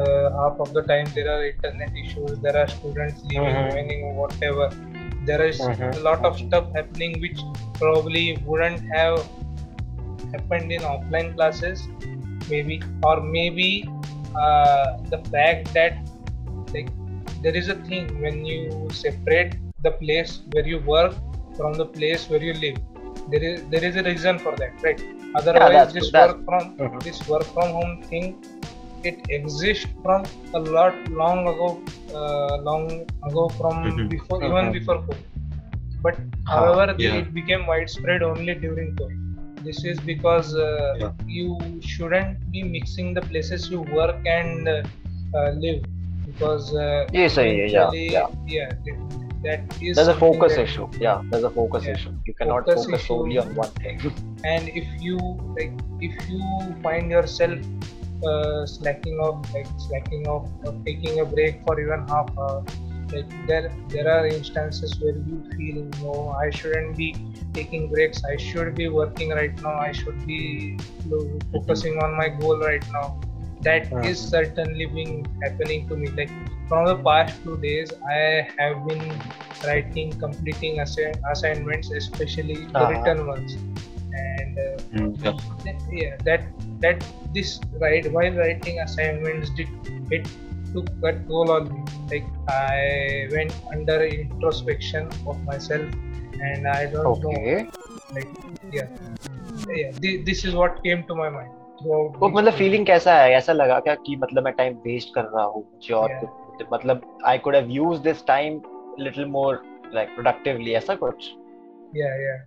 uh, 0.00 0.30
half 0.38 0.60
of 0.60 0.72
the 0.72 0.82
time 0.82 1.06
there 1.14 1.30
are 1.34 1.46
internet 1.46 1.92
issues 2.04 2.38
there 2.40 2.56
are 2.56 2.68
students 2.68 3.22
leaving 3.24 3.54
mm-hmm. 3.54 3.70
joining 3.70 4.16
whatever 4.16 4.70
there 5.24 5.44
is 5.44 5.58
mm-hmm. 5.58 5.90
a 5.98 6.00
lot 6.08 6.24
of 6.24 6.38
stuff 6.38 6.66
happening 6.74 7.20
which 7.20 7.40
probably 7.74 8.38
wouldn't 8.46 8.80
have 8.94 9.18
happened 10.32 10.72
in 10.72 10.82
offline 10.82 11.34
classes 11.34 11.88
maybe 12.48 12.80
or 13.02 13.20
maybe 13.20 13.88
uh, 14.36 14.98
the 15.10 15.18
fact 15.30 15.72
that 15.74 15.96
like 16.74 16.90
there 17.42 17.56
is 17.56 17.68
a 17.68 17.76
thing 17.88 18.20
when 18.20 18.44
you 18.44 18.88
separate 18.90 19.56
the 19.82 19.92
place 20.02 20.40
where 20.52 20.66
you 20.66 20.78
work 20.80 21.14
from 21.56 21.72
the 21.74 21.86
place 21.86 22.28
where 22.30 22.42
you 22.42 22.54
live 22.64 22.78
there 23.30 23.42
is 23.42 23.62
there 23.70 23.84
is 23.84 23.96
a 23.96 24.02
reason 24.02 24.38
for 24.38 24.54
that 24.56 24.82
right 24.82 25.00
otherwise 25.34 25.72
yeah, 25.72 25.84
this 25.96 26.12
work 26.12 26.44
from 26.44 26.76
mm-hmm. 26.76 26.98
this 27.06 27.18
work 27.28 27.46
from 27.54 27.70
home 27.78 28.02
thing 28.10 28.26
it 29.10 29.18
exists 29.30 29.86
from 30.02 30.24
a 30.54 30.58
lot 30.58 30.94
long 31.10 31.46
ago, 31.52 31.68
uh, 32.14 32.56
long 32.68 32.90
ago 33.28 33.48
from 33.50 33.84
mm-hmm. 33.84 34.08
before 34.08 34.42
uh-huh. 34.42 34.58
even 34.58 34.72
before 34.72 34.98
COVID. 35.02 35.24
But 36.02 36.18
ah, 36.46 36.56
however, 36.56 36.94
yeah. 36.98 37.14
it 37.16 37.34
became 37.34 37.66
widespread 37.66 38.22
only 38.22 38.54
during 38.54 38.94
COVID. 38.96 39.64
This 39.64 39.84
is 39.84 39.98
because 40.00 40.54
uh, 40.54 40.94
yeah. 40.98 41.12
you 41.26 41.58
shouldn't 41.80 42.50
be 42.52 42.62
mixing 42.62 43.14
the 43.14 43.22
places 43.22 43.68
you 43.70 43.80
work 43.82 44.16
and 44.26 44.68
uh, 44.68 44.82
uh, 45.34 45.50
live 45.52 45.84
because 46.26 46.74
uh, 46.74 47.06
yes, 47.12 47.36
yeah, 47.36 47.90
yeah, 47.92 48.26
yeah. 48.46 48.70
That 49.42 49.60
is 49.80 49.96
there's 49.96 50.08
a 50.08 50.14
focus 50.14 50.54
that, 50.56 50.62
issue. 50.62 50.88
Yeah, 51.00 51.22
there's 51.30 51.44
a 51.44 51.50
focus 51.50 51.84
yeah. 51.84 51.92
issue. 51.92 52.12
You 52.26 52.34
cannot 52.34 52.66
focus, 52.66 52.86
focus 52.86 53.06
solely 53.06 53.38
on 53.38 53.54
one 53.54 53.70
thing. 53.82 54.00
and 54.44 54.68
if 54.68 54.86
you 55.00 55.18
like, 55.58 55.72
if 56.00 56.28
you 56.28 56.42
find 56.82 57.10
yourself 57.10 57.58
uh, 58.24 58.66
slacking 58.66 59.18
off 59.18 59.38
like 59.54 59.68
slacking 59.76 60.26
off 60.26 60.48
or 60.64 60.74
taking 60.86 61.20
a 61.20 61.24
break 61.24 61.60
for 61.66 61.78
even 61.80 62.04
half 62.08 62.28
hour 62.38 62.62
like 63.12 63.28
there 63.46 63.70
there 63.88 64.08
are 64.08 64.26
instances 64.26 64.96
where 65.00 65.16
you 65.30 65.42
feel 65.56 65.78
no 66.02 66.14
i 66.44 66.50
shouldn't 66.50 66.96
be 66.96 67.08
taking 67.54 67.88
breaks 67.90 68.22
i 68.32 68.36
should 68.36 68.74
be 68.74 68.88
working 68.88 69.30
right 69.30 69.54
now 69.62 69.76
i 69.80 69.92
should 69.92 70.18
be 70.26 70.78
focusing 71.52 71.96
on 72.02 72.16
my 72.16 72.28
goal 72.40 72.58
right 72.70 72.86
now 72.98 73.06
That 73.66 73.86
Mhm. 73.90 74.08
is 74.08 74.18
certainly 74.30 74.86
been 74.96 75.12
happening 75.42 75.86
to 75.88 75.96
me 75.96 76.08
like 76.18 76.32
from 76.68 76.84
the 76.88 76.96
past 77.06 77.38
two 77.44 77.56
days 77.62 77.92
i 78.14 78.18
have 78.58 78.76
been 78.88 79.04
writing 79.66 80.12
completing 80.24 80.78
assi- 80.84 81.16
assignments 81.32 81.90
especially 82.00 82.58
the 82.78 82.84
Uh-huh. 82.84 82.90
written 82.90 83.26
ones 83.26 83.56
and 84.24 84.58
uh, 84.66 84.82
Mm, 84.92 85.14
yeah. 85.22 85.32
that, 85.64 85.78
yeah 85.90 86.14
that 86.24 86.42
that 86.80 87.04
this 87.34 87.60
right 87.84 88.10
while 88.12 88.36
writing 88.42 88.80
assignments 88.80 89.50
did 89.50 89.68
it 90.18 90.28
took 90.74 90.88
a 91.10 91.12
toll 91.28 91.50
on 91.56 91.68
me 91.72 91.82
like 92.12 92.26
i 92.48 93.28
went 93.34 93.54
under 93.74 93.98
introspection 94.06 95.08
of 95.26 95.42
myself 95.44 95.86
and 96.50 96.68
i 96.68 96.86
don't 96.86 97.06
okay. 97.06 97.54
know 97.54 97.66
like 98.16 98.30
yeah 98.72 98.88
yeah 99.76 99.92
thi- 100.02 100.18
this 100.30 100.44
is 100.44 100.54
what 100.54 100.82
came 100.88 101.06
to 101.12 101.14
my 101.22 101.30
mind 101.38 101.52
वो 101.82 102.28
मतलब 102.28 102.52
feeling 102.58 102.86
कैसा 102.86 103.14
है 103.14 103.32
ऐसा 103.32 103.52
लगा 103.52 103.78
क्या 103.86 103.94
कि 104.04 104.16
मतलब 104.16 104.44
मैं 104.44 104.52
टाइम 104.58 104.74
वेस्ट 104.84 105.08
कर 105.14 105.24
रहा 105.34 105.44
हूँ 105.44 105.62
मुझे 105.72 105.94
और 105.94 106.10
Yeah. 106.10 106.68
मतलब 106.72 107.02
I 107.26 107.38
could 107.46 107.54
have 107.54 107.70
used 107.70 108.02
this 108.04 108.24
time 108.26 108.60
little 109.00 109.24
more 109.34 109.62
like 109.94 110.08
productively 110.14 110.72
ऐसा 110.74 110.94
कुछ 111.02 111.28
yeah 111.92 112.14
yeah 112.22 112.38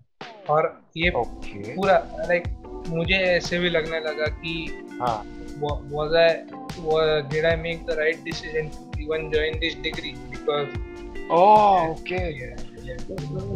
और 0.50 0.82
ये 0.98 1.10
ओके। 1.10 1.76
पूरा 1.76 1.98
लाइक 2.28 2.48
मुझे 2.88 3.16
ऐसे 3.16 3.60
भी 3.60 3.70
लगने 3.70 4.00
लगा 4.00 4.28
कि 4.44 4.54
हाँ। 5.02 5.18
I 5.60 5.62
wa- 5.62 7.24
did 7.32 7.46
I 7.46 7.56
make 7.64 7.82
the 7.88 7.96
right 8.00 8.20
decision 8.28 8.70
to 8.76 9.02
even 9.06 9.26
join 9.34 9.58
this 9.64 9.76
degree? 9.88 10.16
Because 10.34 10.78
oh 11.32 11.88
okay 11.90 12.20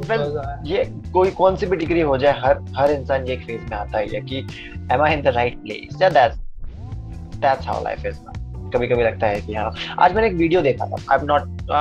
Well, 0.07 0.23
ये 0.65 0.83
कोई 1.13 1.31
कौन 1.31 1.55
सी 1.55 1.65
भी 1.65 1.77
डिग्री 1.77 2.01
हो 2.01 2.17
जाए 2.17 2.39
हर 2.39 2.59
हर 2.77 2.91
इंसान 2.91 3.27
ये 3.27 3.33
एक 3.33 3.45
फ़ेज़ 3.45 3.62
में 3.62 3.77
आता 3.77 4.00
ही 4.00 4.09
है 4.13 4.21
कि 4.21 4.38
am 4.93 5.01
I 5.01 5.13
in 5.13 5.21
the 5.21 5.27
right 5.27 5.57
place 5.57 6.01
या 6.01 6.09
that's 6.09 6.38
that's 7.38 7.67
how 7.67 7.83
life 7.83 8.05
is 8.05 8.19
कभी 8.75 8.88
कभी 8.88 9.03
लगता 9.03 9.27
है 9.27 9.41
कि 9.41 9.53
हाँ। 9.53 9.71
आज 10.00 10.13
मैंने 10.13 10.27
एक 10.27 10.33
वीडियो 10.33 10.62
देखा 10.62 10.85
था। 10.85 10.97
I 11.12 11.17
am 11.19 11.25
not 11.25 11.71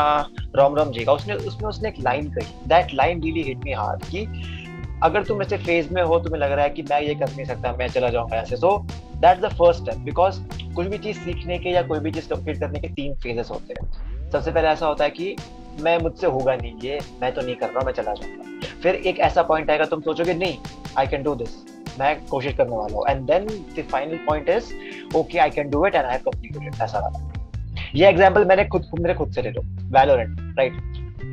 Ram 0.57 0.76
Ram 0.76 0.90
ji 0.92 1.04
का। 1.04 1.12
उसने 1.12 1.35
उसमें 1.35 1.69
उसने 1.69 1.88
एक 1.88 1.95
लाइन 2.00 2.28
कही। 2.33 2.69
That 2.69 2.95
line 2.95 3.23
really 3.23 3.42
hit 3.42 3.64
me 3.64 3.73
hard 3.73 4.04
कि 4.04 4.25
अगर 5.02 5.25
तुम 5.25 5.42
ऐसे 5.42 5.56
फ़ेज़ 5.59 5.92
में 5.94 6.02
हो, 6.02 6.18
तुम्हें 6.18 6.40
लग 6.40 6.52
रहा 6.52 6.64
है 6.64 6.71
कि 6.71 6.82
मैं 6.82 7.00
ये 7.02 7.14
कर 7.14 7.30
नहीं 7.30 7.44
सकता, 7.44 7.73
मैं 7.78 7.88
चला 7.88 8.09
जाऊँगा 8.09 8.37
ऐसे 8.37 8.56
so 8.56 8.76
that's 9.16 9.42
the 9.42 9.49
first 9.52 9.82
step 9.82 9.99
because 10.04 10.40
कुछ 10.75 10.87
भी 10.87 10.99
चीज़ 10.99 11.18
सीखने 11.18 11.59
के 11.59 11.71
या 11.71 11.82
कोई 11.82 11.99
भी 12.00 12.11
चीज़ 12.11 12.28
कंप्लीट 12.28 12.61
करने 12.61 12.80
के 12.80 12.88
तीन 12.90 13.14
फेजेस 13.23 13.50
होते 13.50 13.75
हैं। 13.75 14.30
सबसे 14.30 14.50
पहले 14.50 14.68
ऐसा 14.68 14.87
होता 14.87 15.04
है 15.04 15.11
कि 15.11 15.37
मैं 15.80 15.97
मुझसे 15.99 16.26
होगा 16.26 16.54
नहीं, 16.56 16.73
ये 16.82 16.99
मैं 17.23 17.32
तो 17.35 17.42
नहीं 17.42 17.54
कर 17.56 17.68
रहा, 17.68 17.85
मैं 17.87 17.92
चला 17.92 18.12
जाऊँगा। 18.14 18.68
फिर 18.82 18.94
एक 18.94 19.18
ऐसा 19.21 19.42
पॉइंट 19.42 19.71
आएगा, 19.71 19.85
तुम 19.85 20.00
सोचोगे, 20.00 20.35
नहीं 20.35 20.56
आई 20.99 21.06
कैन 21.06 21.23
डू 21.23 21.35
दिस 21.35 21.61
मैं 22.00 22.14
कोशिश 22.26 22.54
करने 22.56 22.76
वाला 22.76 22.97
हूँ। 22.97 23.04
And 23.09 23.26
then 23.26 23.47
the 23.76 23.85
final 23.90 24.16
point 24.26 24.49
is 24.49 24.73
okay 25.16 25.38
I 25.38 25.50
can 25.50 25.71
do 25.71 25.87
it 25.87 25.94
and 25.94 26.04
I 26.04 26.12
have 26.12 26.30
completed 26.30 26.82
ऐसा 26.82 26.99
वाला। 26.99 27.30
ये 27.94 28.09
एग्जांपल 28.09 28.44
मैंने 28.44 28.64
खुद, 28.64 28.90
मेरे 29.00 29.14
खुद 29.14 29.32
से 29.32 29.42
ले 29.42 29.50
लो 29.50 29.62
वैलोरेंट 29.99 30.59
राइट 30.59 30.73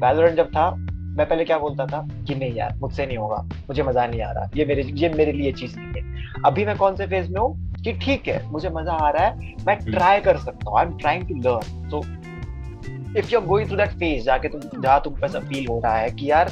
वैलोरेंट 0.04 0.38
जब 0.38 0.48
था 0.48 0.70
मैं 1.18 1.28
पहले 1.28 1.46
क्या 1.46 1.58
बोलता 1.60 1.86
था? 1.86 2.08
कि 2.28 2.36
नहीं 2.36 2.54
यार 2.56 2.78
मुझसे 2.82 3.06
नहीं 3.06 3.18
होगा 3.18 3.42
मुझे 3.70 3.84
मज़ा 3.84 4.06
नहीं 4.08 4.22
आ 4.22 4.32
रहा 4.32 4.50
ये 4.56 4.66
मेरे 4.66 4.84
ये 4.94 5.10
मेरे 5.10 5.32
लिए 5.32 5.52
चीज़ 5.52 5.80
नहीं 5.80 6.02
है। 6.02 6.44
अभी 6.46 6.66
मैं 6.66 6.78
कौन 6.78 6.96
से 6.96 7.08
फ़ेज़ 7.08 7.32
में 7.32 7.40
हूँ? 7.42 7.58
कि 7.84 7.94
ठीक 7.94 8.28
है 8.28 8.46
मुझे 8.52 8.70
मज़ा 8.70 8.94
आ 8.94 9.10
रहा 9.10 9.26
है 9.26 9.54
मैं 9.68 9.78
ट्राई 9.80 10.20
कर 10.22 10.38
सकता 10.38 10.70
हूँ 10.70 10.80
I 10.80 10.86
am 10.86 10.98
trying 10.98 11.28
to 11.28 11.36
learn 11.36 11.90
तो 11.90 12.04
if 13.20 13.34
you 13.34 13.40
are 13.40 13.46
going 13.46 13.68
through 13.70 13.78
that 13.78 13.90
phase 13.90 14.26
जाके 14.26 14.48
तुम 14.48 14.82
जहाँ 14.82 15.02
तुम 15.04 15.16
ऐसा 15.26 15.40
फील 15.40 15.68
हो 15.68 15.80
रहा 15.84 15.98
है 15.98 16.10
कि 16.12 16.32
यार 16.32 16.52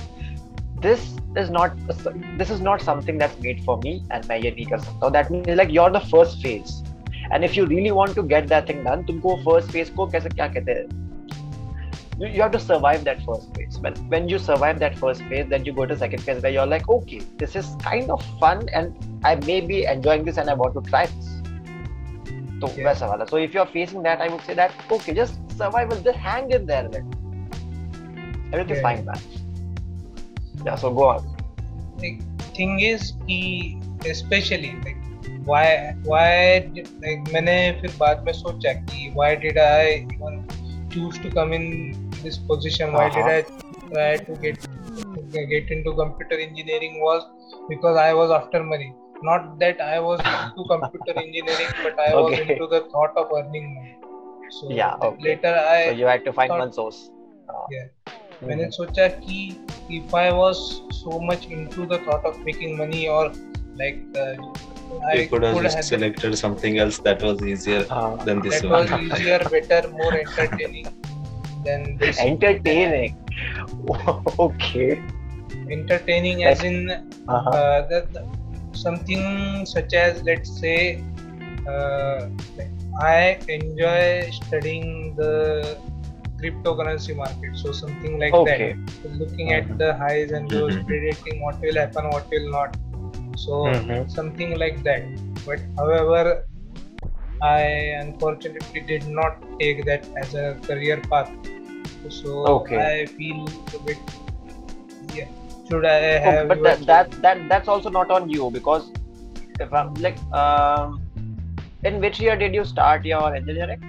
this 0.82 1.06
is 1.40 1.48
not 1.54 1.78
this 2.40 2.50
is 2.56 2.60
not 2.66 2.84
something 2.88 3.20
that's 3.22 3.40
made 3.46 3.62
for 3.66 3.76
me 3.86 3.94
and 4.16 4.28
मैं 4.30 4.38
ये 4.38 4.52
नहीं 4.52 4.66
कर 4.66 4.80
सकता 4.80 5.12
that 5.12 5.32
means 5.32 5.50
like 5.60 5.72
you're 5.78 5.92
the 5.96 6.04
first 6.14 6.46
phase. 6.46 6.76
And 7.32 7.46
if 7.46 7.58
you 7.58 7.66
really 7.66 7.92
want 7.92 8.16
to 8.16 8.24
get 8.34 8.48
that 8.48 8.68
thing 8.68 8.84
done 8.84 9.06
तुमको 9.08 9.36
फ़र्स्ट 9.46 9.72
फ़ेज़ 9.72 9.92
को 9.94 10.08
कैसे 10.08 10.30
क्या 10.30 10.48
कहते 10.48 10.72
हैं? 10.72 11.07
you, 12.19 12.29
you 12.29 12.43
have 12.43 12.53
to 12.53 12.59
survive 12.61 13.05
that 13.05 13.23
first 13.25 13.55
phase 13.57 13.79
when 13.81 13.95
when 14.15 14.29
you 14.29 14.39
survive 14.39 14.79
that 14.85 14.99
first 14.99 15.23
phase 15.33 15.47
then 15.49 15.65
you 15.65 15.73
go 15.73 15.87
to 15.87 15.97
second 15.97 16.23
phase 16.29 16.43
where 16.43 16.53
you're 16.53 16.67
like 16.67 16.89
okay 16.89 17.21
this 17.43 17.57
is 17.57 17.75
kind 17.83 18.11
of 18.11 18.25
fun 18.41 18.69
and 18.73 19.09
I 19.25 19.35
may 19.37 19.61
be 19.61 19.85
enjoying 19.85 20.25
this 20.25 20.37
and 20.39 20.51
I 20.51 20.55
want 20.55 20.75
to 20.81 20.83
try 20.91 21.07
this 21.07 21.29
तो 22.63 22.69
Yeah. 22.79 22.85
वैसा 22.87 23.07
वाला 23.11 23.29
so 23.29 23.39
if 23.45 23.55
you're 23.55 23.71
facing 23.75 24.03
that 24.09 24.21
I 24.21 24.29
would 24.33 24.43
say 24.49 24.55
that 24.55 24.73
okay 24.97 25.15
just 25.21 25.39
survival 25.61 26.03
just 26.09 26.19
hang 26.27 26.51
in 26.59 26.67
there 26.67 26.89
then 26.89 27.09
everything's 28.53 28.79
Yeah. 28.79 28.83
fine 28.83 29.05
man 29.05 29.21
yeah 30.67 30.77
so 30.77 30.91
go 31.01 31.09
on 31.15 31.27
like 32.05 32.21
thing 32.59 32.79
is 32.91 33.13
कि 33.27 33.41
especially 34.15 34.73
like 34.85 34.99
why 35.51 35.67
why 36.05 36.61
did, 36.75 36.89
like 37.05 37.33
मैंने 37.35 37.57
फिर 37.81 37.97
बाद 38.01 38.23
में 38.27 38.33
सोचा 38.33 38.73
कि 38.91 39.13
why 39.21 39.31
did 39.45 39.59
I 39.59 40.07
even 40.15 40.39
choose 40.95 41.19
to 41.25 41.31
come 41.39 41.53
in 41.59 41.67
this 42.27 42.39
position 42.51 42.93
why 42.93 43.09
did 43.17 43.27
I 43.37 43.41
try 43.93 44.17
to 44.27 44.37
get 44.45 44.59
get 45.55 45.71
into 45.77 45.95
computer 45.95 46.37
engineering 46.49 47.01
was 47.01 47.23
because 47.69 47.97
I 47.97 48.13
was 48.21 48.31
after 48.31 48.63
money 48.63 48.91
not 49.23 49.59
that 49.61 49.81
I 49.81 49.99
was 50.01 50.21
into 50.21 50.65
computer 50.75 51.15
engineering 51.25 51.73
but 51.83 51.99
I 52.07 52.15
was 52.15 52.33
Okay. 52.33 52.53
into 52.53 52.67
the 52.75 52.81
thought 52.93 53.17
of 53.17 53.35
earning 53.39 53.67
money 53.75 53.97
so 54.59 54.71
Yeah, 54.71 54.95
okay. 55.09 55.23
later 55.29 55.55
I 55.75 55.79
so 55.89 55.93
you 56.03 56.07
had 56.07 56.25
to 56.25 56.33
find 56.33 56.51
thought- 56.55 56.65
one 56.67 56.73
source 56.81 57.01
Uh, 57.53 57.67
Yeah. 57.77 57.89
मैंने 58.49 58.69
सोचा 58.75 59.07
कि 59.25 59.39
if 59.97 60.15
I 60.21 60.29
was 60.37 60.61
so 60.99 61.19
much 61.31 61.43
into 61.57 61.87
the 61.93 61.99
thought 62.07 62.25
of 62.31 62.39
making 62.47 62.77
money 62.79 63.03
or 63.17 63.25
like 63.81 63.99
uh, 64.23 64.35
I 65.11 65.15
you 65.19 65.29
could 65.33 65.45
have 65.47 65.55
could 65.57 65.65
just 65.67 65.77
have 65.81 65.85
selected 65.91 66.37
something 66.41 66.79
else 66.85 66.99
that 67.09 67.23
was 67.29 67.43
easier 67.53 67.83
uh, 67.99 68.17
than 68.29 68.41
this 68.47 68.61
that 68.61 68.71
one. 68.71 68.91
was 68.91 68.93
easier, 69.07 69.39
better, 69.55 69.81
more 70.01 70.13
entertaining 70.23 70.89
than 71.68 71.98
this. 72.00 72.18
entertaining 72.32 73.14
okay 74.48 75.02
Entertaining 75.70 76.44
as 76.46 76.64
in 76.64 76.78
uh-huh. 77.28 77.50
uh, 77.52 77.80
that 77.92 78.08
something 78.74 79.66
such 79.66 79.94
as 79.94 80.24
let's 80.24 80.52
say 80.60 81.04
uh, 81.68 82.30
I 83.02 83.38
enjoy 83.48 84.30
studying 84.32 85.16
the 85.18 85.78
cryptocurrency 86.42 87.16
market, 87.16 87.52
so 87.56 87.72
something 87.72 88.20
like 88.20 88.34
okay 88.34 88.74
that. 88.74 89.10
Looking 89.20 89.54
at 89.54 89.68
Mhm. 89.68 89.78
the 89.82 89.90
highs 90.02 90.32
and 90.32 90.52
lows, 90.52 90.76
Mhm. 90.76 90.86
predicting 90.88 91.42
what 91.44 91.60
will 91.62 91.76
happen, 91.84 92.10
what 92.16 92.28
will 92.32 92.50
not. 92.52 92.78
So 93.36 93.54
Mhm. 93.74 94.10
something 94.10 94.58
like 94.64 94.84
that. 94.84 95.04
But 95.46 95.60
however, 95.78 96.24
I 97.42 97.62
unfortunately 98.02 98.82
did 98.82 99.08
not 99.08 99.44
take 99.60 99.86
that 99.86 100.08
as 100.18 100.34
a 100.36 100.56
career 100.66 101.02
path. 101.12 101.32
So 102.10 102.46
Okay. 102.48 102.78
I 102.78 103.06
feel 103.06 103.48
a 103.76 103.80
bit 103.86 103.98
yeah. 105.14 105.26
Should 105.70 105.86
I 105.86 106.00
Oh, 106.00 106.32
have 106.32 106.48
but 106.48 106.64
that, 106.64 106.86
that 106.88 107.22
that 107.22 107.50
that's 107.50 107.68
also 107.68 107.90
not 107.90 108.10
on 108.12 108.30
you 108.30 108.50
because 108.52 108.92
if 109.60 109.74
I'm 109.74 109.94
like 109.96 110.18
um 110.34 111.02
in 111.84 112.00
which 112.00 112.20
year 112.20 112.36
did 112.36 112.54
you 112.54 112.64
start 112.66 113.06
your 113.06 113.36
engineering 113.36 113.80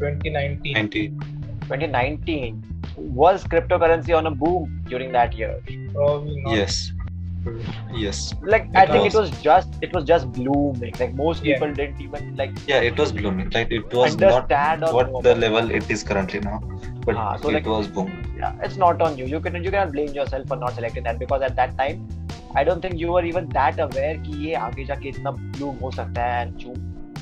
2019? 0.00 0.74
90 0.74 1.12
2019 1.66 2.62
was 2.96 3.44
cryptocurrency 3.44 4.16
on 4.16 4.26
a 4.26 4.30
boom 4.30 4.84
during 4.88 5.12
that 5.12 5.34
year 5.36 5.54
Probably 5.94 6.40
not. 6.42 6.54
yes 6.56 6.92
yes 8.02 8.20
like 8.42 8.68
i 8.74 8.84
It 8.84 8.90
think 8.90 9.06
it 9.06 9.14
was. 9.14 9.30
was 9.30 9.42
just 9.46 9.78
it 9.88 9.94
was 9.96 10.04
just 10.10 10.30
blooming 10.38 10.94
like 11.00 11.14
most 11.14 11.44
Yeah. 11.44 11.54
people 11.54 11.74
didn't 11.80 12.00
even 12.06 12.34
like 12.42 12.52
yeah 12.72 12.80
it 12.90 12.98
was 13.04 13.12
blooming 13.12 13.50
like 13.56 13.70
it 13.78 13.92
was 14.00 14.16
not 14.22 14.54
what 14.98 15.10
know 15.12 15.22
the 15.28 15.34
level 15.34 15.70
it 15.80 15.90
is 15.96 16.04
currently 16.12 16.40
now 16.40 16.58
but 17.06 17.16
Ah, 17.22 17.36
so 17.36 17.48
it 17.50 17.54
like- 17.58 17.66
was 17.76 17.88
boom 17.96 18.12
yeah, 18.38 18.54
it's 18.66 18.76
not 18.76 19.00
on 19.00 19.16
you. 19.18 19.24
You 19.32 19.38
can 19.40 19.56
you 19.64 19.70
cannot 19.72 19.92
blame 19.92 20.08
yourself 20.14 20.46
for 20.48 20.56
not 20.62 20.72
selecting 20.78 21.04
that 21.04 21.18
because 21.18 21.42
at 21.48 21.54
that 21.58 21.76
time, 21.78 22.00
I 22.60 22.64
don't 22.68 22.80
think 22.86 22.98
you 23.02 23.12
were 23.12 23.22
even 23.28 23.46
that 23.56 23.78
aware 23.84 24.16
कि 24.24 24.38
ये 24.46 24.54
आगे 24.68 24.84
जाके 24.86 25.08
इतना 25.08 25.30
bloom 25.58 25.80
हो 25.82 25.90
सकता 25.98 26.24
है 26.30 26.40
and 26.46 26.64
you 26.64 26.74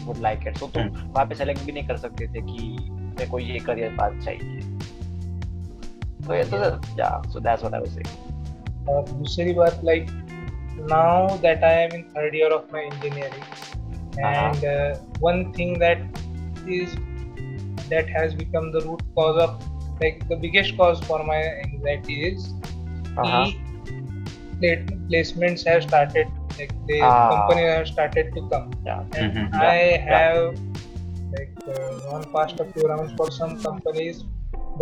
would 0.06 0.22
like 0.26 0.46
it. 0.50 0.56
So 0.62 0.68
तुम 0.76 0.88
वहाँ 1.12 1.24
पे 1.32 1.34
select 1.42 1.64
भी 1.66 1.72
नहीं 1.72 1.86
कर 1.88 1.96
सकते 2.06 2.26
थे 2.36 2.40
कि 2.48 2.68
मेरे 3.02 3.26
को 3.34 3.38
ये 3.38 3.58
career 3.68 3.90
path 3.98 4.16
चाहिए. 4.24 4.60
So 6.26 6.34
yeah, 6.38 6.50
so 6.54 6.80
yeah, 7.02 7.20
so 7.34 7.40
that's 7.48 7.62
what 7.68 7.74
I 7.74 7.80
was 7.86 7.92
saying. 7.98 8.12
और 8.89 9.09
दूसरी 9.09 9.53
बात 9.53 9.81
like 9.83 10.15
now 10.89 11.27
that 11.43 11.63
I 11.67 11.69
am 11.83 11.93
in 11.97 12.01
third 12.15 12.35
year 12.37 12.49
of 12.55 12.65
my 12.73 12.81
engineering, 12.87 13.45
and 14.31 14.65
uh, 14.71 14.95
one 15.23 15.39
thing 15.53 15.79
that 15.83 16.19
is 16.75 16.91
that 17.93 18.11
has 18.17 18.35
become 18.41 18.67
the 18.75 18.81
root 18.81 19.01
cause 19.15 19.39
of 19.45 19.55
like 20.01 20.19
the 20.29 20.35
biggest 20.43 20.77
cause 20.77 21.01
for 21.07 21.17
my 21.29 21.39
anxiety 21.63 22.17
is 22.27 22.45
Uh-huh. 23.23 23.45
the 24.63 24.71
placements 25.09 25.65
have 25.71 25.81
started 25.87 26.27
like 26.59 26.73
the 26.91 26.99
Ah. 27.07 27.15
company 27.31 27.63
have 27.69 27.87
started 27.93 28.29
to 28.35 28.43
come 28.51 28.67
Yeah. 28.89 29.01
and 29.21 29.39
Mhm. 29.39 29.61
I 29.69 29.77
have 30.09 30.43
like 31.37 31.55
uh, 31.75 31.89
gone 32.05 32.27
past 32.35 32.61
a 32.65 32.67
few 32.75 32.85
rounds 32.91 33.15
for 33.21 33.27
some 33.39 33.55
companies 33.65 34.21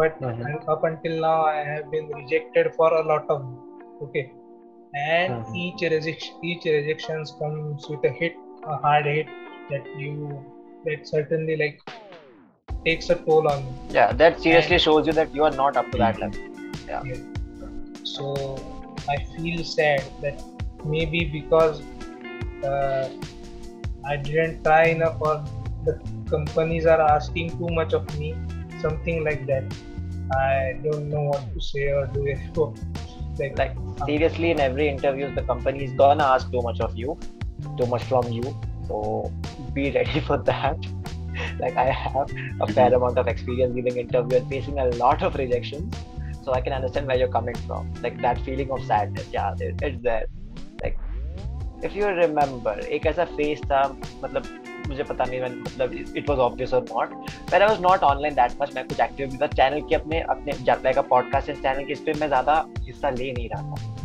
but 0.02 0.20
Mhm. 0.32 0.44
and 0.50 0.70
up 0.76 0.84
until 0.92 1.16
now 1.28 1.38
I 1.54 1.64
have 1.72 1.90
been 1.96 2.12
rejected 2.20 2.74
for 2.82 2.90
a 3.00 3.06
lot 3.14 3.34
of 3.38 3.40
them. 3.46 3.56
okay 4.03 4.33
and 4.95 5.35
Mhm. 5.35 5.57
each 5.65 5.83
rejection 5.83 6.49
each 6.53 6.65
rejections 6.65 7.33
comes 7.41 7.89
with 7.89 8.05
a 8.05 8.13
hit 8.21 8.35
a 8.75 8.77
hard 8.87 9.07
hit 9.07 9.27
that 9.71 9.87
you 10.05 10.41
that 10.85 11.07
certainly 11.07 11.57
like 11.57 11.79
takes 12.85 13.11
a 13.11 13.17
toll 13.27 13.49
on 13.49 13.65
you 13.67 13.75
Yeah, 13.99 14.13
that 14.13 14.41
seriously 14.41 14.79
shows 14.79 15.07
you 15.07 15.13
that 15.13 15.35
you 15.35 15.45
are 15.45 15.57
not 15.63 15.77
up 15.77 15.91
to 15.93 15.99
that 15.99 16.19
level. 16.19 16.41
Yeah. 16.89 17.03
So 18.03 18.35
i 19.09 19.17
feel 19.37 19.65
sad 19.65 20.03
that 20.23 20.43
maybe 20.85 21.21
because 21.33 21.83
uh, 22.71 23.09
i 24.13 24.17
didn't 24.17 24.63
try 24.65 24.83
enough 24.87 25.17
or 25.21 25.45
the 25.85 25.95
companies 26.31 26.87
are 26.87 27.01
asking 27.01 27.51
too 27.59 27.71
much 27.79 27.93
of 27.93 28.19
me 28.19 28.35
something 28.79 29.25
like 29.25 29.47
that 29.47 29.65
i 30.39 30.79
don't 30.85 31.09
know 31.09 31.23
what 31.31 31.47
to 31.55 31.61
say 31.61 31.87
or 31.93 32.07
do 32.07 32.27
it 33.40 33.40
so 33.40 33.44
like, 33.44 33.58
Like 33.58 33.76
seriously, 34.06 34.52
in 34.52 34.60
every 34.60 34.88
interview, 34.90 35.34
the 35.34 35.42
company 35.44 35.84
is 35.84 35.94
gonna 35.94 36.24
ask 36.24 36.52
too 36.52 36.62
much 36.62 36.80
of 36.80 36.96
you, 36.96 37.18
too 37.78 37.86
much 37.86 38.04
from 38.04 38.32
you. 38.32 38.56
So 38.88 39.32
be 39.74 39.92
ready 39.92 40.20
for 40.20 40.38
that. 40.38 40.78
like 41.60 41.76
I 41.76 41.92
have 41.92 42.32
a 42.62 42.68
fair 42.68 42.94
amount 42.94 43.18
of 43.18 43.28
experience 43.28 43.76
giving 43.76 43.98
interview 43.98 44.38
and 44.38 44.48
facing 44.50 44.80
a 44.80 44.86
lot 44.86 45.24
of 45.24 45.36
rejections, 45.36 45.96
so 46.44 46.54
I 46.54 46.62
can 46.62 46.74
understand 46.74 47.08
where 47.08 47.18
you're 47.18 47.28
coming 47.28 47.56
from. 47.56 47.94
Like 48.02 48.22
that 48.22 48.40
feeling 48.42 48.72
of 48.72 48.84
sadness, 48.84 49.28
yeah, 49.32 49.54
it, 49.60 49.76
it's 49.82 50.04
there. 50.04 50.28
Like 50.84 50.98
if 51.82 51.96
you 51.96 52.06
remember, 52.06 52.80
एक 52.88 53.06
ऐसा 53.06 53.28
phase 53.36 53.66
था 53.66 53.82
मतलब 54.24 54.44
मुझे 54.91 55.03
पता 55.03 55.25
नहीं 55.25 55.41
मैं 55.41 55.51
मतलब 55.51 55.93
it 56.21 56.29
was 56.31 56.43
obvious 56.47 56.73
or 56.77 56.83
not. 56.87 57.15
When 57.53 57.63
I 57.63 57.71
was 57.73 57.81
not 57.87 58.05
online 58.09 58.37
that 58.39 58.59
much 58.61 58.75
मैं 58.75 58.87
कुछ 58.89 59.01
एक्टिव 59.01 59.31
भी 59.31 59.37
था 59.37 59.47
चैनल 59.47 59.81
के 59.81 59.95
अपने 59.95 60.21
अपने 60.35 60.53
जाता 60.65 60.93
का 60.93 61.03
पॉडकास्ट 61.15 61.51
चैनल 61.53 61.85
के 61.85 61.93
इस 61.93 62.01
पे 62.01 62.13
मैं 62.21 62.29
ज़्यादा 62.29 62.65
हिस्सा 62.81 63.11
ले 63.11 63.33
नहीं 63.33 63.49
रहा 63.49 63.63
था। 63.63 63.99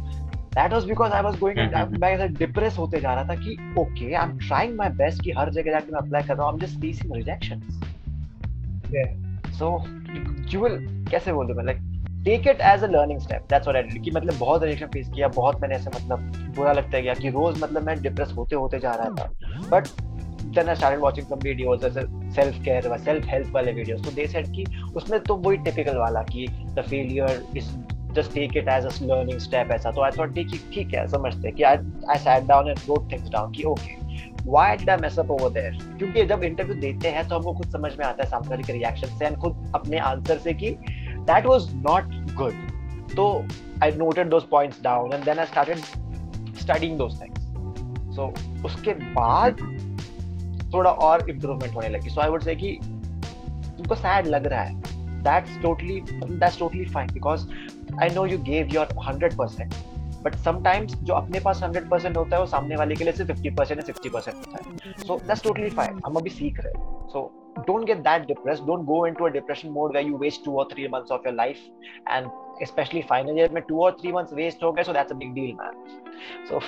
That 0.55 0.73
was 0.73 0.85
because 0.85 1.13
I 1.13 1.21
was 1.21 1.39
going 1.39 1.59
hmm, 1.59 1.99
मैं 2.01 2.09
ऐसे 2.09 2.27
डिप्रेस 2.27 2.77
होते 2.77 2.99
जा 3.01 3.13
रहा 3.13 3.23
था 3.23 3.35
कि 3.35 3.57
okay 3.79 4.13
I 4.13 4.29
am 4.29 4.37
trying 4.37 4.75
my 4.75 4.89
best 4.89 5.23
कि 5.23 5.31
हर 5.31 5.51
जगह 5.51 5.71
जाके 5.71 5.91
मैं 5.91 5.99
अप्लाई 5.99 6.23
कर 6.23 6.35
रहा 6.35 6.47
हूँ 6.47 6.53
I 6.53 6.59
am 6.59 6.65
just 6.65 6.79
facing 6.81 7.11
yeah. 8.95 9.51
So 9.51 9.67
you 10.53 10.61
will 10.61 11.05
कैसे 11.11 11.33
बोलूँ 11.33 11.55
मैं 11.55 11.65
like 11.65 11.77
take 12.25 12.47
it 12.47 12.61
as 12.61 12.83
a 12.83 12.87
learning 12.87 13.19
step 13.19 13.41
that's 13.49 13.67
what 13.67 13.75
I 13.75 13.89
did 13.89 14.03
कि 14.03 14.11
मतलब 14.11 14.37
बहुत 14.39 14.63
रिजेक्शन 14.63 14.87
फेस 14.87 15.09
किया 15.15 15.27
बहुत 15.27 15.61
मैंने 15.61 15.75
ऐसे 15.75 15.89
मतलब 15.89 16.19
बुरा 16.55 16.71
लगता 16.71 16.99
गया 16.99 17.13
कि 17.13 17.29
रोज 17.29 17.63
मतलब 17.63 17.83
मैं 17.83 18.01
डिप्रेस 18.01 18.33
होते 18.37 18.55
होते 18.55 18.79
जा 18.79 18.91
रहा 18.91 19.09
था। 19.09 19.31
But 19.69 19.87
then 20.55 20.69
I 20.69 20.73
started 20.73 21.01
watching 21.01 21.25
some 21.25 21.39
videos 21.39 21.83
as 21.83 21.97
a 21.97 22.07
self 22.37 22.61
care 22.67 22.81
व 22.81 22.97
self 23.09 23.25
help 23.33 23.51
वाले 23.57 23.73
videos 23.79 24.05
so 24.05 24.15
they 24.19 24.27
said 24.35 24.49
कि 24.55 24.65
उसमें 24.95 25.19
तो 25.23 25.35
वही 25.47 25.57
typical 25.67 25.99
वाला 26.03 26.21
कि 26.31 26.47
the 26.77 26.83
failure 26.93 27.33
is 27.61 27.69
just 28.17 28.31
take 28.31 28.55
it 28.55 28.67
as 28.67 28.85
a 28.85 28.93
learning 29.11 29.39
step 29.45 29.71
ऐसा 29.77 29.91
तो 29.91 30.05
I 30.07 30.11
thought 30.17 30.33
ठीक 30.35 30.69
ठीक 30.73 30.93
है 30.93 31.07
समझते 31.11 31.51
कि 31.59 31.63
I 31.63 31.75
I 32.15 32.17
sat 32.25 32.47
down 32.51 32.71
and 32.73 32.89
wrote 32.89 33.09
things 33.13 33.29
down 33.35 33.53
कि 33.57 33.63
okay 33.73 33.97
why 34.55 34.75
did 34.75 34.89
I 34.89 34.97
mess 35.01 35.17
up 35.23 35.31
over 35.37 35.49
there 35.57 35.73
क्योंकि 35.97 36.25
जब 36.25 36.43
इंटरव्यू 36.43 36.75
देते 36.81 37.09
हैं 37.17 37.27
तो 37.27 37.35
हमको 37.35 37.53
खुद 37.53 37.69
समझ 37.71 37.95
में 37.97 38.05
आता 38.05 38.23
है 38.23 38.29
सामने 38.29 38.49
वाले 38.49 38.63
के 38.63 38.73
रिएक्शन 38.73 39.17
से 39.17 39.25
एंड 39.25 39.37
खुद 39.41 39.71
अपने 39.75 39.99
आंसर 40.11 40.37
से 40.47 40.53
कि 40.63 40.75
that 41.29 41.49
was 41.51 41.67
not 41.87 42.15
good 42.41 43.15
तो 43.15 43.25
I 43.81 43.89
noted 44.03 44.31
those 44.35 44.45
points 44.53 44.77
down 44.87 45.13
and 45.17 45.29
then 45.29 45.39
I 45.39 45.45
started 45.45 45.83
studying 46.63 46.97
those 47.03 47.19
things 47.23 47.41
so 48.15 48.31
उसके 48.65 48.93
बाद 49.19 49.57
थोड़ा 50.73 50.91
और 50.91 51.29
इम्प्रूवमेंट 51.29 51.75
होने 51.75 51.89
लगी। 51.89 52.09
सो 52.09 52.21
आई 52.21 52.29
वुड 52.29 52.43
से 52.43 52.55
कि 52.55 52.77
तुमको 52.81 53.95
सैड 53.95 54.27
लग 54.27 54.47
रहा 54.47 54.61
है। 54.61 54.93
That's 55.23 55.61
totally 55.61 55.99
that's 56.01 56.59
totally 56.59 56.85
fine 56.85 57.13
because 57.13 57.47
I 58.01 58.09
know 58.15 58.25
you 58.25 58.37
gave 58.43 58.73
your 58.73 58.87
hundred 59.07 59.37
percent 59.37 59.73
but 60.23 60.35
sometimes 60.35 60.95
जो 60.97 61.13
अपने 61.13 61.39
पास 61.39 61.61
हंड्रेड 61.63 61.89
परसेंट 61.89 62.17
होता 62.17 62.35
है, 62.35 62.41
वो 62.41 62.47
सामने 62.47 62.75
वाले 62.75 62.95
के 62.95 63.03
लिए 63.03 63.13
सिर्फ़ 63.13 63.31
फिफ्टी 63.31 63.49
परसेंट 63.49 63.79
या 63.79 63.85
सिक्सटी 63.85 64.09
परसेंट 64.09 64.35
होता 64.37 64.57
है। 64.59 64.93
सो 65.07 65.17
दैट्स 65.17 65.43
टोटली 65.43 65.69
फाइन 65.69 65.99
हम 66.05 66.15
अभी 66.15 66.29
सीख 66.29 66.59
रहे 66.59 66.73
हैं। 66.73 67.07
So 67.07 67.31
don't 67.67 67.85
get 67.87 67.97
that 67.97 68.25
depress 68.27 68.59
don't 68.67 68.85
go 68.85 69.05
into 69.13 69.25
a 69.25 69.29
depression 69.31 69.69
mode 69.71 69.95
way 69.97 70.01
you 70.03 70.17
waste 70.17 70.45
two 70.45 70.57
और 70.59 70.67
three 70.71 70.87
months 70.93 71.11
of 71.11 71.27
your 71.27 71.35
life 71.35 71.57
and 72.09 72.29
specially 72.63 73.01
final 73.09 73.37
year 73.39 73.51
में 73.53 73.61
टू 73.69 73.83
और 73.83 73.97
थ्री 74.01 74.11
मंथ्स 74.13 74.33
वेस्ट 74.33 74.63
हो 74.63 74.71
गए 74.71 74.83
so 74.83 74.93
that's 74.93 75.11
a 75.11 75.15
deal 75.15 75.55
man 75.61 75.83
so 76.49 76.59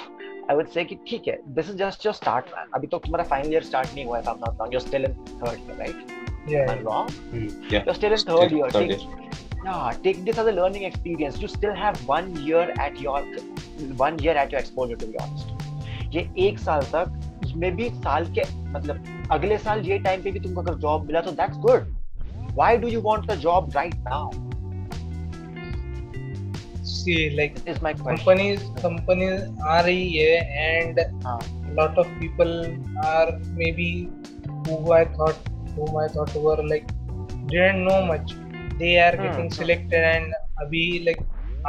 I 0.51 0.55
would 0.57 0.69
say 0.73 0.83
कि 0.89 0.95
ठीक 1.07 1.27
है 1.27 1.38
this 1.55 1.69
is 1.71 1.77
just 1.81 2.05
your 2.07 2.13
start 2.19 2.51
man 2.55 2.73
अभी 2.75 2.88
तो 2.88 2.97
तुम्हारा 3.05 3.25
final 3.31 3.53
year 3.55 3.63
start 3.69 3.93
नहीं 3.95 4.05
हुआ 4.05 4.17
है 4.17 4.23
if 4.23 4.29
I'm 4.33 4.39
not 4.45 4.62
wrong 4.62 4.75
you're 4.75 4.86
still 4.88 5.07
in 5.10 5.17
third 5.43 5.65
year 5.67 5.77
right 5.81 6.13
yeah 6.53 6.71
am 6.73 6.83
wrong 6.89 7.10
Mm, 7.33 7.49
yeah. 7.73 7.83
you're 7.88 7.97
still 7.99 8.17
in 8.17 8.25
third 8.31 8.55
year 8.57 8.69
Third 8.77 8.93
take, 8.93 9.05
yeah 9.65 9.99
take 10.07 10.23
this 10.29 10.41
as 10.43 10.51
a 10.53 10.55
learning 10.60 10.88
experience 10.91 11.41
you 11.43 11.51
still 11.55 11.75
have 11.83 12.01
one 12.13 12.33
year 12.47 12.65
at 12.88 13.01
your 13.07 13.19
one 14.05 14.19
year 14.27 14.38
at 14.45 14.55
your 14.55 14.62
exposure 14.65 14.99
to 15.05 15.13
be 15.13 15.23
honest 15.27 15.53
ये 16.13 16.29
एक 16.47 16.60
साल 16.60 16.81
तक 16.93 17.53
में 17.62 17.75
भी 17.75 17.89
साल 18.03 18.25
के 18.38 18.43
मतलब 18.73 19.27
अगले 19.31 19.57
साल 19.57 19.81
ये 19.86 19.97
टाइम 20.07 20.21
पे 20.23 20.31
भी 20.31 20.39
तुमको 20.39 20.62
अगर 20.62 20.75
जॉब 20.83 21.05
मिला 21.05 21.21
तो 21.21 21.31
that's 21.39 21.57
good 21.65 21.93
why 22.55 22.77
do 22.83 22.88
you 22.88 23.01
want 23.01 23.25
the 23.31 23.36
job 23.39 23.69
right 23.75 23.95
now 24.07 24.46
see 27.08 27.20
like 27.39 27.56
my 27.88 27.93
question. 27.93 28.06
companies 28.06 28.63
companies 28.86 29.41
are 29.76 29.86
here 29.88 30.41
and 30.70 31.00
ah. 31.26 31.39
a 31.70 31.74
lot 31.80 31.98
of 32.04 32.08
people 32.24 32.54
are 33.13 33.30
maybe 33.62 33.89
who 34.65 34.93
I 35.00 35.06
thought 35.15 35.38
whom 35.76 35.98
I 36.06 36.08
thought 36.15 36.36
were 36.48 36.62
like 36.74 36.88
didn't 37.54 37.86
know 37.89 38.00
much 38.12 38.36
they 38.82 38.93
are 39.06 39.15
hmm. 39.15 39.24
getting 39.26 39.50
selected 39.60 40.04
and 40.13 40.34
abhi 40.63 40.86
like 41.08 41.22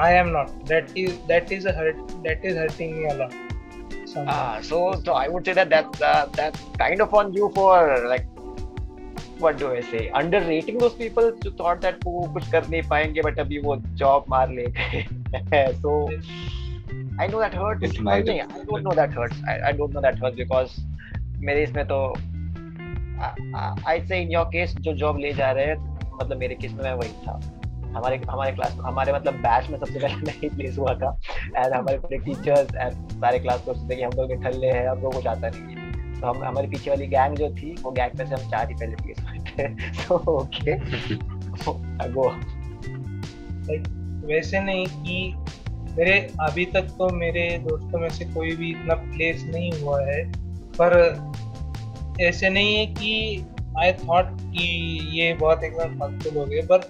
I 0.06 0.10
am 0.22 0.32
not 0.38 0.50
that 0.72 0.96
is 1.02 1.14
that 1.30 1.52
is 1.58 1.64
a 1.70 1.76
hurt 1.78 2.00
that 2.24 2.44
is 2.50 2.56
hurting 2.62 2.98
me 2.98 3.06
a 3.12 3.14
lot. 3.20 3.34
Ah, 4.32 4.58
so 4.68 4.76
so 5.04 5.12
I 5.12 5.28
would 5.28 5.44
say 5.48 5.54
that 5.58 5.70
that 5.70 6.02
uh, 6.10 6.26
that's 6.38 6.60
kind 6.82 7.00
of 7.04 7.14
on 7.20 7.32
you 7.38 7.50
for 7.56 7.72
like 8.12 8.26
what 9.40 9.58
do 9.58 9.72
I 9.72 9.80
say 9.80 10.10
underrating 10.20 10.78
those 10.78 10.94
people 10.94 11.32
who 11.42 11.50
thought 11.60 11.80
that 11.82 12.04
वो 12.04 12.22
कुछ 12.32 12.50
कर 12.52 12.68
नहीं 12.68 12.82
पाएँगे 12.88 13.22
but 13.22 13.38
अभी 13.40 13.58
वो 13.66 13.76
job 14.02 14.28
मार 14.28 14.50
ले 14.50 14.66
so 15.82 15.92
I 17.20 17.26
know 17.26 17.40
that 17.40 17.54
hurts 17.54 17.84
It 17.90 18.00
might 18.08 18.26
नहीं 18.28 18.40
I 18.40 18.64
don't 18.70 18.88
know 18.88 18.96
that 19.00 19.12
hurts 19.12 19.44
I, 19.48 19.58
I 19.70 19.72
don't 19.72 19.92
know 19.92 20.02
that 20.06 20.18
hurts 20.24 20.36
because 20.36 20.80
मेरे 21.48 21.62
इसमें 21.62 21.84
तो 21.92 22.00
I 23.86 24.00
say 24.08 24.22
in 24.24 24.34
your 24.36 24.46
case 24.56 24.74
जो 24.80 24.96
job 25.04 25.20
ले 25.20 25.32
जा 25.34 25.50
रहे 25.52 25.66
हैं 25.66 25.76
मतलब 26.20 26.36
मेरे 26.36 26.54
केस 26.54 26.72
में 26.72 26.82
मैं 26.84 26.92
वही 26.92 27.12
था 27.26 27.40
हमारे 27.96 28.16
हमारे 28.30 28.52
क्लास 28.52 28.76
हमारे 28.84 29.12
मतलब 29.12 29.34
बैच 29.42 29.68
में 29.70 29.78
सबसे 29.78 29.98
पहले 29.98 30.14
मैं 30.26 30.32
ही 30.40 30.48
प्लेस 30.48 30.78
हुआ 30.78 30.94
था 31.02 31.16
एंड 31.56 31.74
हमारे 31.74 31.98
पूरे 31.98 32.18
टीचर्स 32.24 32.74
एंड 32.74 32.92
सारे 33.20 33.38
क्लास 33.38 33.60
को 33.64 33.74
सोचते 33.74 33.96
कि 33.96 34.02
हम 34.02 34.10
लोग 34.16 34.32
निठल्ले 34.32 34.70
हैं 34.70 34.88
हम 34.88 35.02
लोग 35.02 35.14
कुछ 35.14 35.26
आता 35.26 35.48
नहीं 35.48 35.76
है 35.76 35.77
तो 36.20 36.26
हम 36.26 36.44
हमारे 36.44 36.68
पीछे 36.68 36.90
वाली 36.90 37.06
गैंग 37.06 37.36
जो 37.36 37.50
थी 37.50 37.74
वो 37.82 37.90
गैंग 37.90 38.18
में 38.18 38.26
से 38.26 38.34
हम 38.34 38.50
चार 38.50 38.68
ही 38.68 38.74
पहले 38.74 38.96
प्लेस 38.96 39.16
हुए 39.20 39.38
थे 39.38 39.92
सो 39.92 40.14
ओके 40.14 40.78
गो 42.12 42.28
वैसे 44.26 44.60
नहीं 44.60 44.86
कि 44.86 45.34
मेरे 45.98 46.30
अभी 46.40 46.64
तक 46.64 46.82
तो 46.82 47.08
मेरे 47.08 47.58
दोस्तों 47.58 47.98
में 47.98 48.08
से 48.08 48.24
कोई 48.24 48.56
भी 48.56 48.70
इतना 48.70 48.94
प्लेस 48.94 49.44
नहीं 49.44 49.72
हुआ 49.82 50.02
है। 50.02 50.32
पर 50.80 50.92
ऐसे 52.20 52.50
नहीं 52.50 52.76
है 52.76 52.86
कि 52.86 53.44
आई 53.78 53.92
थॉट 53.92 54.24
कि 54.40 54.98
ये 55.20 55.34
बहुत 55.34 55.64
एकदम 55.64 55.98
फालतू 55.98 56.30
लोग 56.30 56.52
है 56.52 56.66
पर 56.66 56.80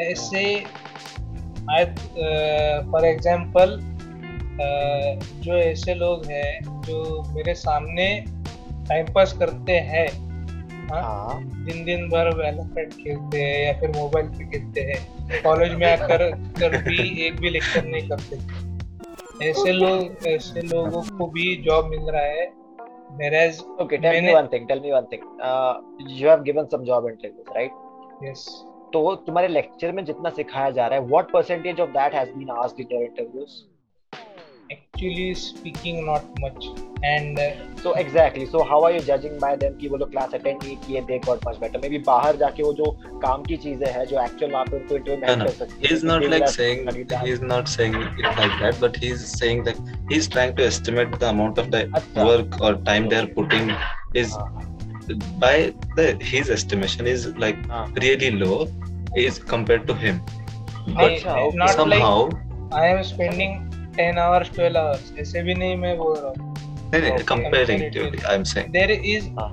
ऐसे 0.00 0.64
आई 1.70 1.84
फॉर 2.90 3.04
एग्जांपल 3.04 3.78
जो 5.44 5.56
ऐसे 5.56 5.94
लोग 5.94 6.26
हैं 6.26 6.82
जो 6.82 7.22
मेरे 7.34 7.54
सामने 7.54 8.24
टाइम 8.90 9.06
पास 9.14 9.32
करते 9.32 9.72
हैं 9.72 10.08
हाँ? 10.90 11.02
हाँ। 11.02 11.64
दिन 11.64 11.84
दिन 11.84 12.08
भर 12.08 12.28
वैलोरेंट 12.36 12.92
खेलते 12.92 13.42
हैं 13.42 13.66
या 13.66 13.80
फिर 13.80 13.90
मोबाइल 13.90 14.26
पे 14.26 14.44
खेलते 14.44 14.80
हैं। 14.80 15.42
कॉलेज 15.42 15.74
में 15.74 15.86
आकर 15.92 16.30
कर 16.60 16.76
भी 16.82 17.26
एक 17.26 17.36
भी 17.40 17.50
लेक्चर 17.50 17.84
नहीं 17.84 18.08
करते। 18.08 18.38
ऐसे 19.50 19.72
लोग 19.72 20.26
ऐसे 20.28 20.62
लोगों 20.62 21.02
को 21.18 21.26
भी 21.26 21.56
जॉब 21.56 21.86
मिल 21.86 22.10
रहा 22.10 22.22
है। 22.22 22.60
Whereas, 23.20 23.56
okay, 23.82 23.98
tell 24.02 24.18
me 24.24 24.34
one 24.34 24.48
thing. 24.50 24.66
Tell 24.66 24.82
me 24.82 24.90
one 24.94 25.06
thing. 25.12 25.22
Uh, 25.42 25.74
you 26.18 26.28
have 26.28 26.44
given 26.44 26.68
some 26.74 26.84
job 26.90 27.08
interviews, 27.08 27.48
right? 27.56 27.72
तो 28.92 29.14
तुम्हारे 29.26 29.48
लेक्चर 29.48 29.92
में 29.92 30.04
जितना 30.04 30.30
सिखाया 30.30 30.70
जा 30.70 30.86
रहा 30.86 30.98
है 30.98 31.06
what 31.06 31.32
percentage 31.32 31.80
of 31.80 31.90
that 31.90 32.14
has 32.14 32.30
been 32.30 32.50
asked 32.50 32.80
in 32.80 32.86
your 32.92 33.02
interviews 33.02 33.69
actually 34.70 35.34
speaking 35.34 36.06
not 36.06 36.24
much 36.40 36.66
and 37.02 37.38
uh, 37.38 37.50
so 37.82 37.92
exactly 37.94 38.44
so 38.46 38.62
how 38.62 38.82
are 38.84 38.92
you 38.92 39.00
judging 39.00 39.38
by 39.44 39.52
them 39.62 39.76
कि 39.80 39.88
वो 39.88 39.96
लोग 39.96 40.10
क्लास 40.10 40.34
अटेंड 40.34 40.62
नहीं 40.62 40.76
किए 40.86 41.02
they 41.10 41.18
got 41.26 41.46
much 41.48 41.60
better 41.62 41.80
maybe 41.84 42.02
बाहर 42.06 42.36
जाके 42.42 42.62
वो 42.62 42.72
जो 42.80 42.90
काम 43.24 43.42
की 43.44 43.56
चीज़ें 43.64 43.86
हैं 43.92 44.04
जो 44.06 44.20
एक्चुअल 44.24 44.52
वहाँ 44.52 44.64
पे 44.64 44.76
उनको 44.76 44.96
इंटरव्यू 44.96 45.36
में. 45.36 45.46
कर 45.46 45.52
सकती 45.52 46.02
not 46.10 46.26
like 46.32 46.48
saying 46.48 46.84
that. 46.86 47.24
he's 47.26 47.40
not 47.52 47.72
saying 47.76 47.94
it 48.00 48.20
like 48.40 48.58
that, 48.64 48.80
but 48.80 49.00
he's 49.04 49.24
saying 49.40 49.64
that 49.64 49.80
he's 50.10 50.28
trying 50.36 50.54
to 50.60 50.66
estimate 50.66 51.18
the 51.24 51.30
amount 51.30 51.62
of 51.64 51.70
the 51.76 51.82
अच्छा 52.00 52.26
work 52.26 52.60
or 52.60 52.74
time 52.90 53.08
they're 53.14 53.32
putting 53.38 53.72
is 54.14 54.36
हाँ, 54.36 54.68
by 55.38 55.72
the 55.96 56.06
his 56.34 56.52
estimation 56.58 57.06
is 57.06 57.26
like 57.46 57.64
हाँ. 57.72 57.86
really 58.04 58.30
low 58.30 58.68
is 59.16 59.38
compared 59.38 59.86
to 59.86 59.94
him. 59.94 60.20
I, 60.96 61.04
अच्छा, 61.04 61.74
Somehow, 61.74 62.28
like 62.28 62.48
I 62.72 62.86
am 62.86 63.02
spending 63.04 63.69
10 64.00 64.18
hours 64.18 64.50
12 64.58 64.76
hours 64.82 65.18
ऐसे 65.20 65.42
भी 65.42 65.54
नहीं 65.54 65.76
मैं 65.76 65.96
बोल 65.98 66.16
रहा 66.18 66.28
हूँ 66.28 66.48
no, 66.92 66.98
no, 66.98 67.10
Okay. 67.10 67.24
comparing 67.24 67.82
to 67.94 68.04
I'm 68.30 68.44
saying. 68.44 68.72
there 68.72 68.90
is 68.90 69.26
हाँ. 69.38 69.50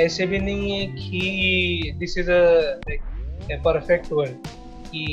ऐसे 0.00 0.26
भी 0.26 0.38
नहीं 0.38 0.70
है 0.70 0.86
कि 0.96 1.92
this 2.00 2.16
is 2.22 2.28
a 2.28 2.42
like 2.88 3.02
a 3.50 3.58
perfect 3.62 4.10
कि 4.90 5.04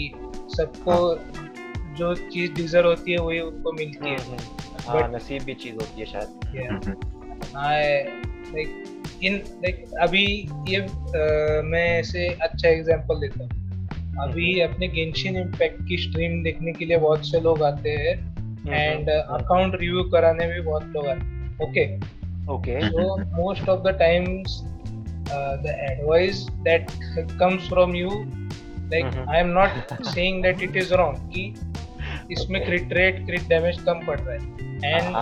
सबको 0.56 0.98
जो 1.98 2.14
चीज़ 2.16 2.52
डिजर्व 2.54 2.88
होती 2.88 3.12
है 3.12 3.18
वही 3.18 3.40
उनको 3.40 3.72
मिलती 3.72 4.10
है 4.10 4.16
हम्म, 4.16 4.32
हम्म. 4.32 5.00
हाँ 5.00 5.08
नसीब 5.16 5.44
भी 5.44 5.54
चीज़ 5.64 5.76
होती 5.76 6.00
है 6.00 6.06
शायद 6.06 6.30
Yeah. 6.56 6.94
I 7.56 7.82
like 8.54 8.74
in 9.22 9.34
like 9.64 9.80
अभी 10.02 10.26
ये 10.70 10.80
uh, 10.82 11.64
मैं 11.72 11.88
ऐसे 12.00 12.28
अच्छा 12.42 12.68
एग्जांपल 12.70 13.20
देता 13.20 13.44
हूँ 13.44 14.28
अभी 14.28 14.60
अपने 14.62 14.88
गेंशिन 14.88 15.38
इम्पैक्ट 15.38 15.82
की 15.88 15.98
स्ट्रीम 16.04 16.42
देखने 16.44 16.74
के 16.74 16.86
लिए 16.86 16.98
बहुत 16.98 17.26
से 17.30 17.40
लोग 17.42 17.64
आते 17.64 17.90
हैं 17.90 18.16
एंड 18.68 19.10
अकाउंट 19.10 19.76
रिव्यू 19.82 20.04
कराने 20.12 20.48
भी 20.48 20.62
बहुत 20.62 20.84
लोग 20.96 21.08
आते 21.08 21.64
okay 21.66 21.86
okay 22.54 22.80
so 22.88 23.16
most 23.36 23.70
of 23.70 23.82
the 23.84 23.96
times 24.00 24.62
the 25.30 25.76
advice 25.92 26.46
that 26.68 26.92
comes 27.40 27.70
from 27.70 27.96
you 27.96 28.10
like 28.10 29.06
I 29.30 29.40
am 29.40 29.48
not 29.60 30.04
saying 30.06 30.44
that 30.44 30.62
it 30.64 30.76
is 30.78 30.94
wrong 30.94 31.32
कि 31.34 31.54
इसमें 32.32 32.64
क्रिट 32.66 32.94
रेट 32.94 33.26
क्रिट 33.26 33.48
डैमेज 33.50 33.82
कम 33.86 34.06
पड़ 34.06 34.20
रहा 34.20 34.34
है 34.34 34.54
and 34.86 35.16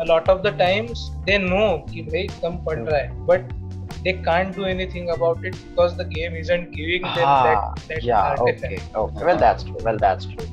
a 0.00 0.04
lot 0.08 0.28
of 0.30 0.42
the 0.42 0.56
times 0.58 1.08
they 1.26 1.38
know 1.38 1.66
कि 1.92 2.02
भाई 2.02 2.26
कम 2.42 2.56
पड़ 2.66 2.78
रहा 2.78 2.98
है 2.98 3.26
but 3.26 3.58
they 4.04 4.12
can't 4.14 4.54
do 4.54 4.64
anything 4.64 5.10
about 5.10 5.44
it 5.44 5.56
because 5.62 5.96
the 5.96 6.04
game 6.04 6.34
isn't 6.34 6.70
giving 6.72 7.02
them 7.02 7.24
ah, 7.24 7.42
that, 7.44 7.88
that 7.88 8.02
yeah, 8.02 8.36
okay, 8.40 8.80
okay. 8.94 9.24
well 9.24 9.36
that's 9.36 9.62
true 9.62 9.76
well 9.82 9.98
that's 9.98 10.26
true. 10.26 10.46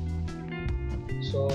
So 1.22 1.50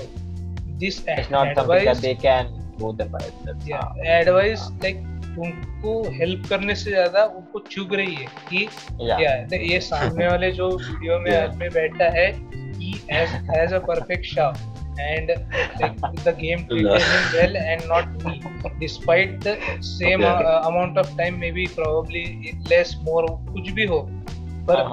this 0.84 1.02
it's 1.08 1.30
not 1.30 1.48
advice, 1.48 1.56
something 1.56 1.84
that 1.86 2.02
they 2.02 2.14
can 2.16 2.54
go 2.78 2.92
them 2.92 3.08
by 3.08 3.24
themselves. 3.24 3.68
Yeah, 3.68 3.82
ah, 3.82 4.20
advice 4.20 4.62
yeah. 4.62 4.86
like 4.86 5.02
उनको 5.38 5.92
help 6.12 6.46
करने 6.48 6.74
से 6.74 6.90
ज़्यादा 6.90 7.24
उनको 7.38 7.58
चुभ 7.70 7.94
रही 7.94 8.14
है 8.14 8.26
कि 8.50 8.68
या 9.02 9.30
ये 9.52 9.80
सामने 9.80 10.26
वाले 10.26 10.50
जो 10.52 10.68
वीडियो 10.70 11.18
में 11.20 11.30
आज 11.40 11.56
में 11.56 11.68
बैठा 11.72 12.10
है 12.18 12.28
as 13.62 13.72
a 13.72 13.78
perfect 13.88 14.26
shot 14.26 15.00
and 15.00 15.30
the 16.24 16.36
game 16.40 16.66
well 16.72 17.56
and 17.56 17.82
not 17.84 18.24
me 18.24 18.40
despite 18.78 19.38
the 19.44 19.56
same 19.84 20.24
amount 20.24 20.98
of 20.98 21.16
time 21.18 21.38
maybe 21.52 21.66
probably 21.74 22.24
less 22.70 22.96
more 23.02 23.26
कुछ 23.52 23.70
भी 23.70 23.86
हो 23.86 24.00
पर 24.70 24.84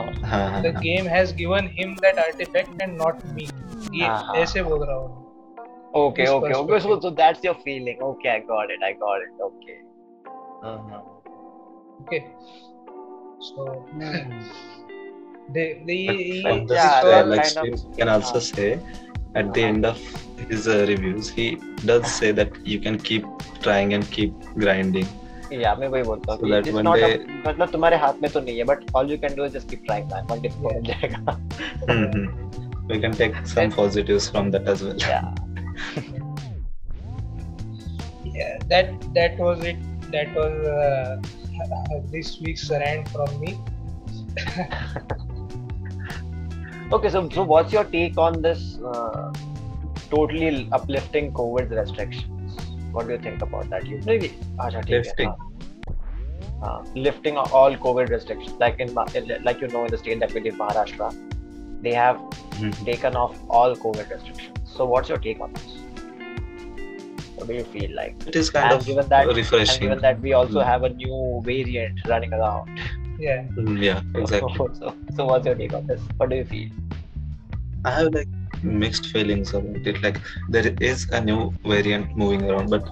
the 0.62 0.76
game 0.84 1.08
has 1.08 1.36
given 1.36 1.70
him 1.80 1.96
that 1.96 2.20
artefact 2.20 2.82
and 2.82 2.98
not 3.02 3.26
me 3.26 3.48
ये 3.94 4.06
हाँ, 4.06 4.24
हाँ। 4.24 4.36
ऐसे 4.36 4.64
बोल 4.64 4.86
रहा 4.86 4.98
हूँ। 4.98 5.21
okay 5.95 6.25
This 6.25 6.31
okay 6.31 6.53
okay 6.53 6.55
so, 6.55 6.67
perspective. 6.67 7.03
so 7.03 7.11
that's 7.11 7.45
your 7.45 7.55
feeling 7.67 7.99
okay 8.03 8.31
I 8.31 8.41
got 8.53 8.71
it 8.77 8.81
I 8.89 8.93
got 9.05 9.19
it 9.27 9.45
okay 9.49 9.79
uh-huh. 10.63 11.03
okay 12.03 12.23
so 13.41 13.65
they 15.57 15.67
they 15.89 15.99
From 16.43 16.67
the 16.67 16.75
Yeah, 16.75 17.01
uh, 17.01 17.11
that 17.11 17.29
like 17.29 17.43
kind 17.55 17.73
of- 17.73 17.79
Steve 17.79 17.97
can 17.99 18.09
also 18.09 18.39
हाँ. 18.39 18.43
say 18.43 18.81
at 19.35 19.53
the 19.55 19.63
end 19.65 19.85
of 19.85 19.99
his 20.49 20.67
uh, 20.67 20.87
reviews, 20.89 21.29
he 21.31 21.47
does 21.85 22.07
say 22.11 22.33
that 22.33 22.51
you 22.65 22.79
can 22.81 22.99
keep 22.99 23.25
trying 23.63 23.93
and 23.95 24.11
keep 24.19 24.33
grinding. 24.65 25.09
yeah 25.63 25.75
मैं 25.81 25.89
वही 25.89 26.03
बोलता 26.03 26.33
हूँ 26.33 26.39
So 26.41 26.47
कि 26.47 26.51
that 26.53 26.67
it's 26.69 26.75
one 26.77 26.85
not 26.87 26.99
a, 26.99 27.11
day- 27.11 27.43
मतलब 27.47 27.71
तुम्हारे 27.73 27.97
हाथ 28.05 28.23
में 28.23 28.31
तो 28.33 28.41
नहीं 28.47 28.57
है 28.59 28.65
but 28.71 28.81
all 29.01 29.13
you 29.13 29.19
can 29.25 29.37
do 29.41 29.45
is 29.49 29.53
just 29.57 29.69
keep 29.73 29.85
trying 29.91 30.09
man 30.15 30.27
one 30.33 30.41
day 30.47 30.51
Yeah. 30.55 30.73
मिल 30.73 30.83
जाएगा 30.89 31.39
Mhm. 31.93 32.27
We 32.91 32.99
can 33.05 33.15
take 33.21 33.39
some 33.53 33.71
positives 33.77 34.27
from 34.35 34.51
that 34.57 34.69
as 34.75 34.83
well. 34.89 35.07
yeah, 38.24 38.58
that 38.68 38.94
that 39.14 39.38
was 39.38 39.64
it. 39.64 39.78
That 40.12 40.34
was 40.36 40.68
uh, 40.68 41.22
this 42.12 42.40
week's 42.40 42.70
rant 42.70 43.10
from 43.10 43.40
me. 43.40 43.58
okay, 46.92 47.10
so 47.10 47.28
so 47.30 47.44
what's 47.44 47.74
your 47.74 47.86
take 47.86 48.18
on 48.18 48.42
this 48.42 48.78
uh, 48.80 49.32
totally 50.10 50.68
uplifting 50.72 51.32
COVID 51.34 51.70
restrictions? 51.72 52.58
What 52.92 53.08
do 53.08 53.14
you 53.14 53.20
think 53.20 53.42
about 53.42 53.70
that? 53.70 53.88
You 53.88 54.02
maybe. 54.06 54.34
Uh, 56.62 56.84
lifting 56.94 57.38
all 57.38 57.76
COVID 57.76 58.10
restrictions, 58.10 58.54
like 58.60 58.80
in 58.80 58.94
like 58.94 59.62
you 59.62 59.68
know, 59.68 59.86
in 59.86 59.92
the 59.92 59.98
state 59.98 60.20
that 60.20 60.34
we 60.34 60.42
live, 60.42 60.56
Maharashtra, 60.56 61.12
they 61.82 61.94
have 61.94 62.18
mm-hmm. 62.18 62.86
taken 62.86 63.16
off 63.16 63.36
all 63.50 63.76
COVID 63.76 64.12
restrictions. 64.12 64.61
So 64.76 64.86
what's 64.86 65.10
your 65.10 65.18
take 65.18 65.40
on 65.42 65.54
this? 65.54 65.78
What 67.36 67.48
do 67.48 67.54
you 67.54 67.64
feel 67.64 67.96
like? 67.96 68.16
It 68.28 68.36
is 68.36 68.50
kind 68.50 68.72
And 68.72 68.80
of 68.80 68.86
given 68.86 69.08
that- 69.10 69.28
And 69.28 69.38
refreshing. 69.38 69.82
given 69.82 70.02
that 70.02 70.20
we 70.22 70.34
also 70.34 70.60
Mm. 70.60 70.66
have 70.72 70.84
a 70.84 70.90
new 70.90 71.42
variant 71.46 72.06
running 72.14 72.34
around. 72.40 72.82
yeah 73.24 73.42
Mm, 73.56 73.80
yeah, 73.86 74.00
exactly. 74.20 74.54
So, 74.80 74.94
so 75.16 75.26
what's 75.26 75.46
your 75.46 75.56
take 75.56 75.74
on 75.80 75.86
this? 75.88 76.02
What 76.18 76.30
do 76.30 76.38
you 76.38 76.46
feel? 76.46 76.70
I 77.86 77.92
have 77.98 78.14
like 78.14 78.30
mixed 78.64 79.08
feelings 79.16 79.54
about 79.54 79.86
it. 79.92 80.02
Like 80.06 80.18
there 80.50 80.74
is 80.92 81.08
a 81.20 81.22
new 81.22 81.54
variant 81.74 82.16
moving 82.22 82.50
around, 82.50 82.70
but 82.70 82.88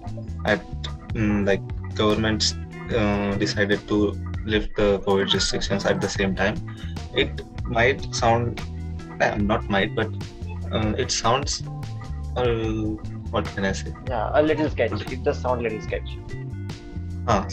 at 0.46 0.62
mm, 1.14 1.48
like 1.48 1.64
governments 1.96 2.54
uh, 3.00 3.36
decided 3.46 3.88
to 3.94 4.00
lift 4.46 4.76
the 4.76 4.90
COVID 5.08 5.34
restrictions 5.34 5.86
at 5.86 6.02
the 6.02 6.10
same 6.10 6.36
time. 6.36 6.56
It 7.26 7.42
might 7.80 8.06
sound 8.14 8.62
uh, 9.22 9.36
not 9.38 9.68
might, 9.70 9.96
but 9.96 10.10
uh, 10.72 10.94
it 10.98 11.12
sounds. 11.12 11.64
Uh, 12.36 12.96
what 13.32 13.46
can 13.46 13.66
I 13.66 13.72
say? 13.74 13.94
Yeah, 14.08 14.32
a 14.34 14.42
little 14.42 14.70
sketchy. 14.70 15.16
It 15.16 15.24
does 15.24 15.40
sound 15.42 15.62
a 15.62 15.64
little 15.64 15.82
sketchy. 15.82 16.20
Ah, 17.28 17.46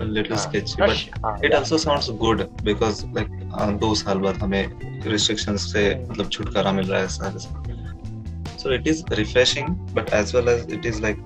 a 0.00 0.04
little 0.04 0.36
हाँ, 0.36 0.42
sketchy, 0.44 0.74
but 0.78 0.96
हाँ, 1.24 1.38
it 1.42 1.50
yeah. 1.50 1.58
also 1.58 1.76
sounds 1.76 2.08
good 2.10 2.50
because 2.64 3.04
like 3.18 3.30
uh, 3.54 3.70
दो 3.84 3.94
साल 3.94 4.18
बाद 4.18 4.36
हमें 4.42 5.02
restrictions 5.14 5.66
से 5.72 5.84
Hmm. 5.94 6.10
मतलब 6.10 6.28
छुटकारा 6.30 6.72
मिल 6.72 6.90
रहा 6.90 7.00
है 7.00 7.08
सारे 7.08 7.38
से 7.38 8.60
so 8.62 8.70
it 8.78 8.86
is 8.86 9.02
refreshing 9.18 9.70
but 9.94 10.12
as 10.18 10.32
well 10.34 10.48
as 10.48 10.60
it 10.78 10.84
is 10.90 11.00
like 11.00 11.18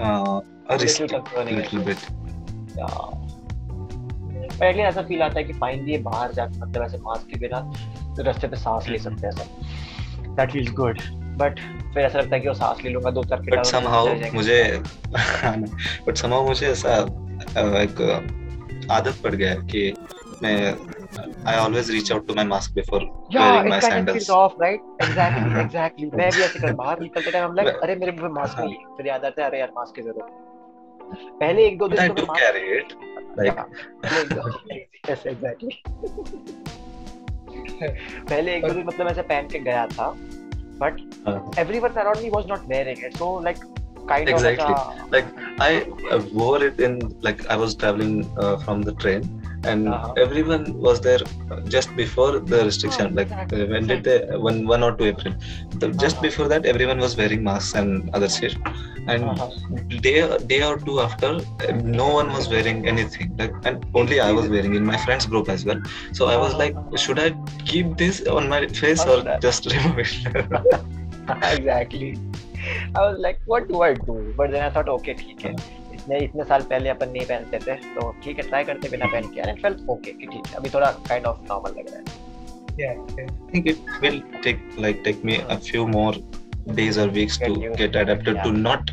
uh, 0.00 0.40
a 0.68 0.76
little 0.76 0.84
risky 0.84 1.08
concerning 1.08 1.56
little 1.56 1.84
bit 1.88 2.06
Yeah. 2.76 3.26
Least 4.60 4.80
ऐसा 4.86 5.02
फील 5.08 5.22
आता 5.22 5.38
है 5.38 5.44
कि 5.44 5.52
फाइनली 5.52 5.98
बाहर 6.02 6.32
जाकर 6.32 6.58
मतलब 6.58 6.82
ऐसे 6.82 6.98
मास्क 6.98 7.26
के 7.30 7.38
बिना 7.38 7.58
रास्ते 8.26 8.48
पे 8.48 8.56
सांस 8.56 8.88
ले 8.88 8.98
सकते 8.98 9.26
हैं 9.26 9.34
दैट 10.36 10.56
इज़ 10.56 10.72
गुड 10.74 11.00
बट 11.40 11.58
फिर 11.94 12.02
ऐसा 12.02 12.18
लगता 12.18 12.34
है 12.36 12.40
कि 12.40 12.48
वो 12.48 12.54
सांस 12.54 12.82
ले 12.84 12.90
लूँगा 12.90 13.10
दो 13.10 13.24
चार 13.24 13.40
किताब 13.40 13.58
बट 13.58 13.66
समहाउ 13.66 14.14
मुझे 14.34 14.62
बट 16.06 16.14
समहाउ 16.16 16.46
मुझे 16.46 16.66
ऐसा 16.66 16.96
एक 17.82 18.02
आदत 18.90 19.20
पड़ 19.24 19.34
गया 19.34 19.54
कि 19.72 19.92
मैं 20.42 20.56
I 21.48 21.56
always 21.56 21.90
reach 21.90 22.12
out 22.12 22.26
to 22.28 22.34
my 22.34 22.44
mask 22.44 22.72
before 22.74 23.04
wearing 23.34 23.68
my 23.70 23.80
sandals 23.80 24.16
it's 24.16 24.30
off 24.30 24.62
right 24.62 24.80
exactly 25.02 25.60
exactly 25.60 26.10
मैं 26.14 26.30
भी 26.32 26.42
ऐसे 26.42 26.58
कर 26.58 26.72
बाहर 26.74 27.00
निकलते 27.00 27.30
टाइम 27.30 27.44
आई 27.44 27.50
एम 27.50 27.56
लाइक 27.56 27.82
अरे 27.82 27.96
मेरे 27.96 28.12
मुँह 28.12 28.22
पे 28.22 28.32
मास्क 28.34 28.58
है। 28.58 28.66
फिर 28.96 29.06
याद 29.06 29.24
आता 29.24 29.42
है 29.42 29.48
अरे 29.48 29.58
यार 29.60 29.70
मास्क 29.76 29.94
की 29.94 30.02
ज़रूरत 30.02 30.26
पहले 31.40 31.66
एक 31.66 31.78
दो 31.78 31.88
दिन 31.88 32.12
तो 32.12 32.26
मास्क 32.26 32.42
लाइक 33.38 35.26
एग्जैक्टली 35.26 36.75
पहले 38.28 38.56
एक 38.56 38.64
दिन 38.64 38.84
मतलब 38.86 39.08
ऐसे 39.08 39.22
पहन 39.22 39.48
के 39.48 39.58
गया 39.60 39.86
था 39.86 40.10
but 40.80 41.00
everyone 41.58 42.00
around 42.00 42.22
me 42.22 42.30
was 42.30 42.46
not 42.48 42.68
wearing 42.68 43.04
it 43.04 43.16
so 43.16 43.28
like 43.44 43.64
kind 44.08 44.30
of 44.30 44.42
like 45.12 45.34
I 45.62 45.78
wore 46.34 46.64
it 46.64 46.80
in 46.80 46.98
like 47.24 47.46
I 47.46 47.58
was 47.58 47.78
travelling 47.78 48.22
from 48.64 48.84
the 48.84 48.96
train 49.00 49.22
and 49.64 49.88
Uh-huh. 49.88 50.12
everyone 50.16 50.64
was 50.80 51.00
there 51.00 51.20
uh, 51.50 51.60
just 51.74 51.94
before 51.96 52.38
the 52.38 52.64
restriction 52.64 53.06
Oh, 53.12 53.14
like 53.14 53.26
exactly, 53.26 53.62
uh, 53.62 53.66
when 53.66 53.86
did 53.86 54.04
they 54.04 54.18
one 54.48 54.66
one 54.66 54.82
or 54.82 54.92
two 54.96 55.04
April 55.04 55.34
the, 55.80 55.88
just 55.88 56.16
Uh-huh. 56.16 56.22
before 56.22 56.48
that 56.48 56.66
everyone 56.66 56.98
was 56.98 57.16
wearing 57.16 57.42
masks 57.42 57.74
and 57.74 58.10
other 58.14 58.28
shit 58.28 58.56
and 59.08 59.24
uh-huh. 59.24 59.50
day 60.06 60.38
day 60.52 60.62
or 60.62 60.76
two 60.78 61.00
after 61.00 61.30
uh, 61.36 61.72
no 62.02 62.08
one 62.18 62.32
was 62.32 62.48
wearing 62.48 62.86
anything 62.86 63.34
like 63.38 63.54
and 63.64 63.84
only 63.94 64.20
I 64.20 64.32
was 64.32 64.48
wearing 64.48 64.74
in 64.74 64.84
my 64.84 64.96
friends 64.96 65.26
group 65.26 65.48
as 65.48 65.64
well 65.64 65.80
so 66.12 66.26
I 66.26 66.36
was 66.36 66.52
Uh-huh. 66.54 66.58
like 66.64 66.98
should 66.98 67.18
I 67.18 67.30
keep 67.64 67.96
this 67.96 68.26
on 68.26 68.48
my 68.48 68.66
face 68.68 69.04
Or 69.06 69.18
just 69.40 69.66
remove 69.72 69.98
it 69.98 70.12
exactly 71.58 72.18
I 72.94 73.00
was 73.00 73.18
like, 73.18 73.40
what 73.44 73.68
do 73.68 73.82
I 73.82 73.94
do? 73.94 74.34
But 74.36 74.50
then 74.50 74.62
I 74.62 74.70
thought, 74.70 74.88
okay, 74.88 75.14
ठीक 75.14 75.46
है. 76.10 76.16
इतने 76.16 76.24
इतने 76.24 76.44
साल 76.44 76.62
पहले 76.70 76.88
अपन 76.88 77.08
नहीं 77.10 77.26
पहनते 77.26 77.58
थे 77.66 77.74
तो 77.94 78.10
ठीक 78.24 78.38
है 78.38 78.48
ट्राई 78.48 78.64
करते 78.64 78.88
बिना 78.88 79.06
पहन 79.12 79.28
के 79.34 79.48
एंड 79.50 79.60
फेल्ट 79.62 79.88
ओके 79.90 80.10
कि 80.20 80.26
ठीक 80.26 80.46
है 80.46 80.56
अभी 80.56 80.70
थोड़ा 80.74 80.90
काइंड 81.08 81.26
ऑफ़ 81.26 81.40
नॉर्मल 81.50 81.78
लग 81.80 81.90
रहा 81.90 81.98
है 81.98 82.24
Yeah. 82.78 82.96
okay. 83.02 83.22
I 83.26 83.50
think 83.50 83.68
it 83.70 83.78
will 84.00 84.16
take 84.46 84.58
like 84.84 84.98
take 85.04 85.20
me 85.28 85.36
a 85.52 85.56
few 85.66 85.84
more 85.92 86.10
days 86.78 86.98
or 86.98 87.06
weeks 87.08 87.38
Get 87.38 87.54
to 87.54 87.60
used 87.60 87.78
get 87.78 87.94
adapted 88.00 88.40
to 88.42 88.50
not, 88.56 88.90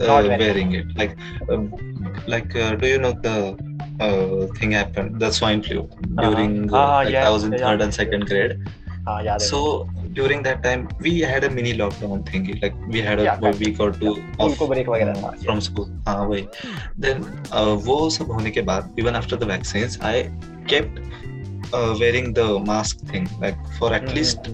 uh, 0.00 0.06
Not 0.08 0.26
wearing 0.40 0.72
it. 0.78 0.90
Like, 0.96 1.12
um, 1.48 1.68
like 2.26 2.56
uh, 2.56 2.74
do 2.80 2.88
you 2.88 2.98
know 3.04 3.12
the 3.26 3.36
uh, 4.00 4.46
thing 4.56 4.72
happened 4.72 5.20
the 5.20 5.30
swine 5.30 5.62
flu 5.62 5.88
during 6.22 6.56
uh, 6.72 6.76
Ah, 6.80 6.96
like 7.02 7.12
yeah, 7.12 7.28
I 7.28 7.30
was 7.30 7.44
in 7.44 7.52
yeah, 7.52 7.64
third 7.66 7.82
and 7.86 7.94
second 7.94 8.26
grade. 8.32 8.56
हाँ 9.06 9.38
So 9.38 9.60
during 10.14 10.42
that 10.46 10.62
time 10.62 10.86
we 11.06 11.12
had 11.20 11.44
a 11.44 11.50
mini 11.50 11.72
lockdown 11.80 12.22
thingy. 12.30 12.56
Like 12.62 12.74
we 12.88 13.00
had 13.08 13.18
a 13.20 13.24
Yeah, 13.24 13.40
week 13.62 13.80
or 13.80 13.90
two 13.92 14.14
School 14.14 14.52
of 14.52 14.58
को 14.58 14.68
break 14.72 14.88
वगैरह 14.88 15.14
uh, 15.14 15.22
था, 15.22 15.44
from 15.44 15.60
school. 15.68 15.88
हाँ 16.08 16.26
वही. 16.32 16.46
Then 17.06 17.24
uh, 17.52 17.74
वो 17.88 17.98
सब 18.18 18.30
होने 18.38 18.50
के 18.58 18.62
बाद 18.70 18.94
even 19.04 19.20
after 19.22 19.36
the 19.44 19.50
vaccines 19.52 19.98
I 20.12 20.30
kept 20.72 21.00
uh, 21.72 21.96
wearing 22.00 22.32
the 22.40 22.48
mask 22.72 23.04
thing 23.12 23.28
like 23.46 23.58
for 23.78 23.92
at 23.98 24.02
Mhm. 24.02 24.14
least 24.18 24.50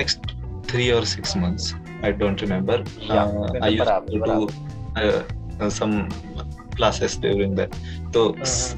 next 0.00 0.34
three 0.72 0.90
or 0.92 1.04
six 1.16 1.36
months. 1.44 1.74
I 2.02 2.12
don't 2.22 2.40
remember. 2.46 2.78
Yeah, 3.00 3.26
Uh, 3.26 3.52
I 3.62 3.68
used 3.68 3.94
to 4.10 4.18
do 4.30 4.48
uh, 4.96 5.22
uh, 5.60 5.70
some 5.70 5.94
classes 6.78 7.18
during 7.20 7.54
that 7.56 7.74
तो 8.14 8.24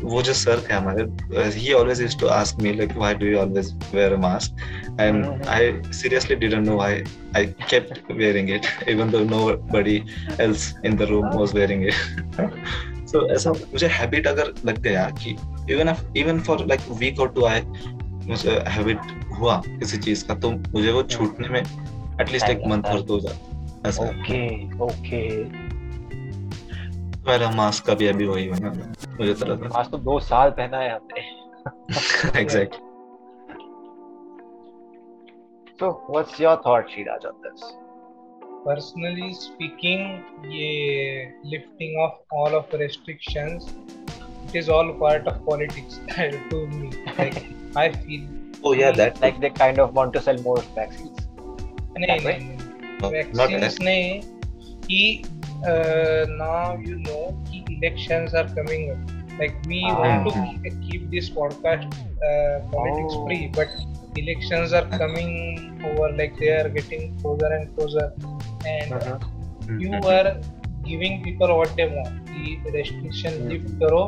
वो 0.02 0.22
जो 0.22 0.32
sir 0.34 0.60
थे 0.68 0.74
हमारे 0.74 1.48
ही 1.58 1.72
always 1.72 2.00
use 2.02 2.18
to 2.20 2.26
ask 2.34 2.62
me 2.62 2.72
like 2.74 2.96
why 2.96 3.14
do 3.14 3.26
you 3.26 3.38
always 3.38 3.72
wear 3.94 4.12
a 4.12 4.16
mask 4.20 5.00
and 5.00 5.46
I 5.48 5.72
seriously 5.92 6.36
didn't 6.36 6.66
know 6.68 6.76
why 6.76 7.02
I 7.36 7.46
kept 7.46 8.12
wearing 8.12 8.50
it 8.50 8.66
even 8.88 9.10
though 9.10 9.24
nobody 9.26 10.02
else 10.40 10.74
in 10.84 10.96
the 10.96 11.10
room 11.10 11.26
was 11.30 11.54
wearing 11.54 11.86
it 11.86 13.08
so 13.08 13.26
ऐसा 13.34 13.52
मुझे 13.52 13.86
habit 13.90 14.26
अगर 14.26 14.52
लग 14.64 14.82
गया 14.82 15.08
कि 15.22 15.36
even 15.70 15.94
even 16.16 16.40
for 16.40 16.66
like 16.66 16.90
week 16.98 17.20
और 17.20 17.32
two 17.34 17.44
I 17.46 17.62
मुझे 18.26 18.58
habit 18.68 19.14
हुआ 19.32 19.62
किसी 19.68 19.98
चीज़ 19.98 20.26
का 20.26 20.34
तो 20.34 20.50
मुझे 20.50 20.92
वो 20.92 21.02
छूटने 21.04 21.48
में 21.48 21.60
एटलीस्ट 21.60 22.48
एक 22.48 22.62
मंथ 22.66 22.84
और 22.84 23.02
दो 23.02 23.20
जाता 23.20 23.50
ओके 24.04 24.40
ओके 24.84 25.20
मेरा 27.30 27.50
मास्क 27.56 27.86
का 27.86 27.94
भी 27.94 28.06
अभी 28.12 28.26
वही 28.26 28.46
होना 28.48 28.70
मुझे 29.18 29.34
तो 29.40 29.46
लगा 29.46 29.78
आज 29.80 29.90
तो 29.90 29.98
दो 30.06 30.18
साल 30.28 30.50
पहना 30.60 30.78
है 30.78 30.94
हमने 30.94 32.40
exact 32.40 32.78
So 35.82 35.88
what's 36.14 36.38
your 36.40 36.56
thought 36.64 36.90
Shiraj 36.94 37.22
on 37.28 37.36
this 37.44 37.60
Personally 38.64 39.28
speaking, 39.42 40.02
ये 40.54 40.72
lifting 41.52 41.94
of 42.06 42.18
all 42.38 42.56
of 42.58 42.66
the 42.72 42.80
restrictions, 42.82 43.70
it 44.48 44.58
is 44.62 44.68
all 44.68 44.92
part 44.98 45.30
of 45.32 45.38
politics 45.46 45.98
to 46.50 46.60
me. 46.74 46.90
Like 47.20 47.40
I 47.84 47.88
feel. 48.02 48.28
oh 48.64 48.72
yeah 48.72 48.90
that 48.92 49.20
like 49.20 49.40
they 49.40 49.50
kind 49.50 49.78
of 49.78 49.94
want 49.94 50.12
to 50.12 50.20
sell 50.20 50.38
more 50.42 50.58
vaccines 50.74 51.26
नहीं? 51.98 52.18
नहीं 52.20 53.10
vaccines 53.12 53.62
as 53.68 53.78
नहीं 53.80 54.20
कि 54.86 55.00
uh, 55.66 56.26
now 56.38 56.76
you 56.76 56.98
know 56.98 57.36
कि 57.48 57.64
elections 57.76 58.34
are 58.34 58.48
coming 58.58 58.90
up. 58.92 59.16
Like 59.40 59.54
we 59.66 59.80
Ah. 59.88 59.98
want 60.00 60.28
to 60.28 60.32
keep, 60.44 60.80
keep 60.86 61.10
this 61.10 61.28
podcast 61.30 61.86
uh, 62.28 62.60
politics 62.72 63.14
Oh. 63.18 63.26
free, 63.26 63.50
but 63.58 63.68
elections 64.16 64.72
are 64.72 64.86
coming 65.02 65.80
over. 65.90 66.08
Like 66.22 66.36
they 66.38 66.50
are 66.60 66.68
getting 66.68 67.16
closer 67.22 67.52
and 67.58 67.74
closer, 67.76 68.06
and 68.66 68.92
Uh-huh. 68.92 69.18
you 69.84 69.94
are 70.16 70.36
giving 70.84 71.22
people 71.22 71.56
what 71.60 71.74
they 71.76 71.88
want. 71.88 72.16
The 72.66 72.70
restriction 72.78 73.32
Mhm. 73.40 73.48
lift 73.52 73.78
karo. 73.80 74.02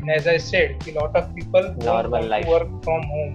And 0.00 0.10
as 0.10 0.26
I 0.26 0.36
said, 0.38 0.86
a 0.90 0.92
lot 1.00 1.16
of 1.22 1.34
people 1.34 1.66
Normal 1.86 2.10
want 2.12 2.28
life. 2.34 2.44
to 2.46 2.50
work 2.50 2.70
from 2.84 3.02
home. 3.14 3.34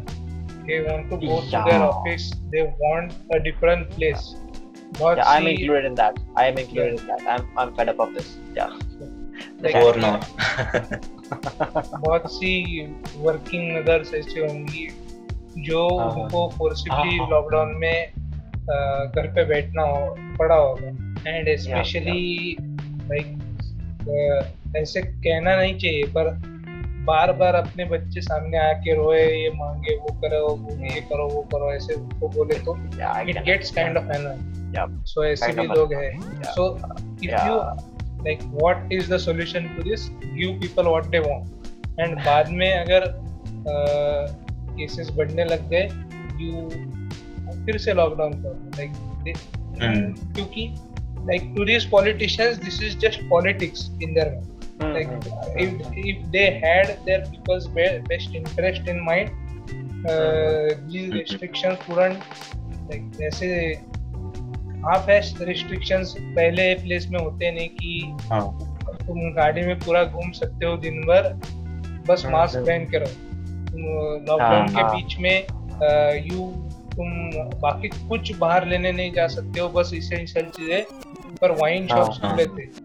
They 0.67 0.77
want 0.87 1.09
to 1.11 1.17
go 1.23 1.41
to 1.41 1.59
their 1.67 1.81
office. 1.87 2.31
They 2.53 2.63
want 2.83 3.13
a 3.37 3.39
different 3.39 3.89
place. 3.97 4.23
But 4.99 5.17
Yeah, 5.17 5.29
I'm 5.29 5.43
see, 5.43 5.51
included 5.51 5.85
in 5.85 5.95
that. 5.95 6.19
I 6.35 6.45
am 6.47 6.57
included 6.57 6.93
yeah. 6.93 7.01
in 7.01 7.07
that. 7.07 7.21
I'm 7.33 7.47
I'm 7.57 7.75
fed 7.75 7.89
up 7.89 7.99
of 7.99 8.13
this. 8.13 8.37
Yeah. 8.55 8.71
Like- 9.61 9.75
or 9.75 9.95
no 9.97 10.11
बहुत 11.27 12.31
सी 12.31 12.51
working 13.17 13.77
mothers 13.77 14.13
ऐसे 14.13 14.39
होंगी 14.39 14.87
जो 15.67 15.87
हाँ। 15.99 16.09
उनको 16.09 16.47
forcibly 16.57 17.17
हाँ। 17.17 17.29
Lockdown 17.29 17.73
में 17.81 18.11
घर 19.15 19.27
पे 19.35 19.45
बैठना 19.45 19.81
हो 19.81 20.15
पड़ा 20.39 20.55
होगा 20.55 20.87
एंड 21.31 21.55
स्पेशली 21.59 22.57
लाइक 23.11 24.75
ऐसे 24.77 25.01
कहना 25.01 25.55
नहीं 25.55 25.77
चाहिए 25.79 26.03
पर 26.17 26.29
बार 27.05 27.31
बार 27.39 27.55
अपने 27.55 27.85
बच्चे 27.85 28.21
सामने 28.21 28.57
आके 28.59 28.95
रोए 28.95 29.21
ये 29.21 29.49
मांगे 29.55 29.95
वो 29.95 30.13
करो 30.21 30.47
वो 30.55 30.75
ये 30.85 31.01
करो 31.09 31.27
वो 31.29 31.41
करो 31.53 31.71
ऐसे 31.73 31.93
उनको 31.93 32.27
बोले 32.29 32.59
तो 32.59 32.73
gets 33.45 33.71
kind 33.71 33.97
of 33.97 34.11
anger 34.15 35.03
so 35.07 35.25
ऐसे 35.25 35.51
भी 35.51 35.67
लोग 35.67 35.93
हैं। 35.93 36.11
So 36.45 36.65
if 37.23 37.33
you. 37.47 37.59
Like 38.25 38.39
what 38.43 38.91
is 38.93 39.13
the 39.13 39.17
solution 39.17 39.67
to 39.75 39.83
this 39.83 40.09
give 40.25 40.59
people 40.61 40.87
what 40.87 41.05
they 41.05 41.19
want 41.19 41.99
and 41.99 42.17
बाद 42.17 42.49
में 42.51 42.71
अगर 42.73 43.05
केसेस 43.67 45.09
बढ़ने 45.17 45.45
लग 45.45 45.69
गए 45.69 45.83
यू 46.41 46.69
फिर 47.65 47.77
से 47.77 47.93
लॉकडाउन 47.93 48.33
करो। 48.33 48.71
लाइक 48.77 48.91
क्योंकि 50.35 50.67
like 51.27 51.53
to 51.57 51.65
this 51.65 51.85
politicians 51.85 52.57
this 52.57 52.81
is 52.83 52.97
just 52.99 53.29
politics 53.29 53.89
in 54.03 54.13
their 54.13 54.27
mind 54.27 54.54
like 54.79 55.09
if 55.55 55.73
if 55.95 56.31
they 56.31 56.59
had 56.59 56.99
their 57.05 57.25
people's 57.25 57.67
best 57.67 58.33
interest 58.33 58.87
in 58.87 58.99
mind 59.01 59.31
uh, 60.05 60.75
these 60.87 61.11
restrictions 61.13 61.77
wouldn't 61.87 62.19
like 62.89 63.81
half 64.85 65.09
restrictions 65.43 66.13
पहले 66.17 66.63
place 66.75 67.07
में 67.11 67.19
होते 67.19 67.51
नहीं 67.51 67.69
कि 67.69 68.17
हाँ 68.31 68.41
तुम 69.07 69.19
गाड़ी 69.33 69.61
में 69.61 69.79
पूरा 69.79 70.03
घूम 70.03 70.31
सकते 70.31 70.65
हो 70.65 70.75
दिन 70.77 71.01
भर 71.01 71.33
बस 72.07 72.25
मास्क 72.25 72.55
हम्म। 72.55 72.65
पहन 72.65 72.85
के 72.85 72.97
रहो 72.97 74.17
लॉकडाउन 74.27 74.67
के 74.67 74.81
हाँ। 74.81 74.95
बीच 74.95 75.17
में 75.19 75.47
यू 76.27 76.45
तुम 76.95 77.09
बाकी 77.61 77.87
कुछ 78.09 78.35
बाहर 78.37 78.67
लेने 78.67 78.91
नहीं 78.91 79.11
जा 79.13 79.27
सकते 79.27 79.59
हो 79.59 79.69
बस 79.69 79.91
इसेंशियल 79.93 80.45
चीज़ें 80.57 80.83
पर 81.41 81.51
वाइन 81.61 81.89
हाँ, 81.91 81.97
शॉप्स 81.97 82.19
हाँ। 82.23 82.31
खुले 82.31 82.45
थे 82.45 82.84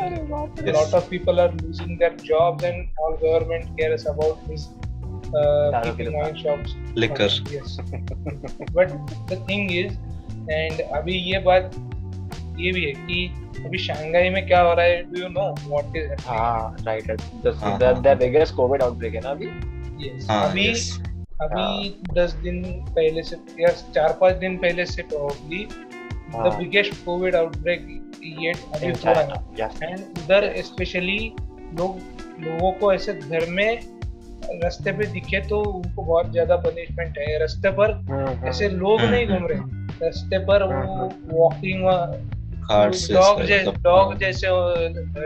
a 0.00 0.72
lot 0.72 0.94
of 0.94 1.08
people 1.10 1.40
are 1.40 1.50
losing 1.62 1.98
their 1.98 2.14
jobs 2.16 2.64
and 2.64 2.88
all 2.98 3.16
government 3.16 3.66
cares 3.78 4.06
about 4.06 4.46
this 4.48 4.68
uh, 5.34 5.82
keeping 5.84 6.12
wine 6.12 6.36
shops 6.36 6.74
liquor 6.94 7.28
yes 7.50 7.78
but 8.72 8.96
the 9.28 9.38
thing 9.48 9.70
is 9.82 9.92
and 10.58 10.80
अभी 10.98 11.16
ये 11.32 11.38
बात 11.44 11.70
ये 12.60 12.72
भी 12.72 12.84
है 12.84 12.92
कि 13.06 13.26
अभी 13.66 13.78
शंघाई 13.78 14.30
में 14.30 14.46
क्या 14.46 14.60
हो 14.60 14.72
रहा 14.74 14.86
है 14.86 15.02
do 15.10 15.20
you 15.20 15.28
know 15.28 15.46
what 15.66 15.96
is 15.96 16.26
हाँ 16.26 16.76
राइट 16.86 17.10
द 17.10 17.54
हाँ, 17.62 17.78
द 17.78 18.06
हाँ, 18.06 18.16
बिगेस्ट 18.16 18.54
कोविड 18.54 18.82
आउटब्रेक 18.82 19.14
है 19.14 19.20
ना 19.20 19.30
अभी 19.30 19.46
यस 20.06 20.26
हाँ 20.30 20.44
अभी 20.48 20.72
yes 20.72 20.88
अभी 21.42 21.90
दस 22.14 22.32
दिन 22.42 22.62
पहले 22.96 23.22
से 23.22 23.36
या 23.60 23.68
चार 23.94 24.16
पाँच 24.20 24.36
दिन 24.36 24.56
पहले 24.58 24.86
से 24.86 25.02
प्रोबेबली 25.02 25.66
हाँ। 26.32 26.56
बिगेस्ट 26.58 26.94
कोविड 27.04 27.36
आउटब्रेक 27.36 27.86
ये 28.24 28.52
अभी 28.52 28.86
इन 28.86 28.94
हो 28.96 29.12
रहा 29.12 29.20
है। 29.20 29.42
यस 29.60 30.02
उधर 30.18 30.52
स्पेशली 30.62 31.18
लोग 31.78 31.98
लोगों 32.40 32.72
को 32.72 32.92
ऐसे 32.92 33.14
घर 33.14 33.46
में 33.50 33.80
रास्ते 34.62 34.92
पे 34.92 35.06
दिखे 35.06 35.40
तो 35.48 35.60
उनको 35.62 36.02
बहुत 36.02 36.30
ज़्यादा 36.32 36.56
पनिशमेंट 36.58 37.18
है। 37.18 37.38
रास्ते 37.38 37.70
पर 37.70 37.90
ऐसे 38.48 38.68
लोग 38.68 39.00
हम्म, 39.00 39.10
नहीं 39.10 39.26
हम्म, 39.26 39.38
घूम 39.38 39.46
रहे। 39.46 40.04
रास्ते 40.04 40.38
पर 40.46 40.62
वो 40.64 41.10
वॉकिंग 41.32 41.84
डॉग 43.12 43.42
जैसे 43.42 43.72
डॉग 43.82 44.16
जैसे 44.18 44.46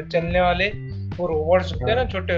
चलने 0.02 0.40
वाले 0.40 0.68
वो 1.16 1.26
रोबोट्स 1.26 1.72
होते 1.72 1.90
हैं 1.90 1.96
ना 1.96 2.04
छोटे। 2.04 2.34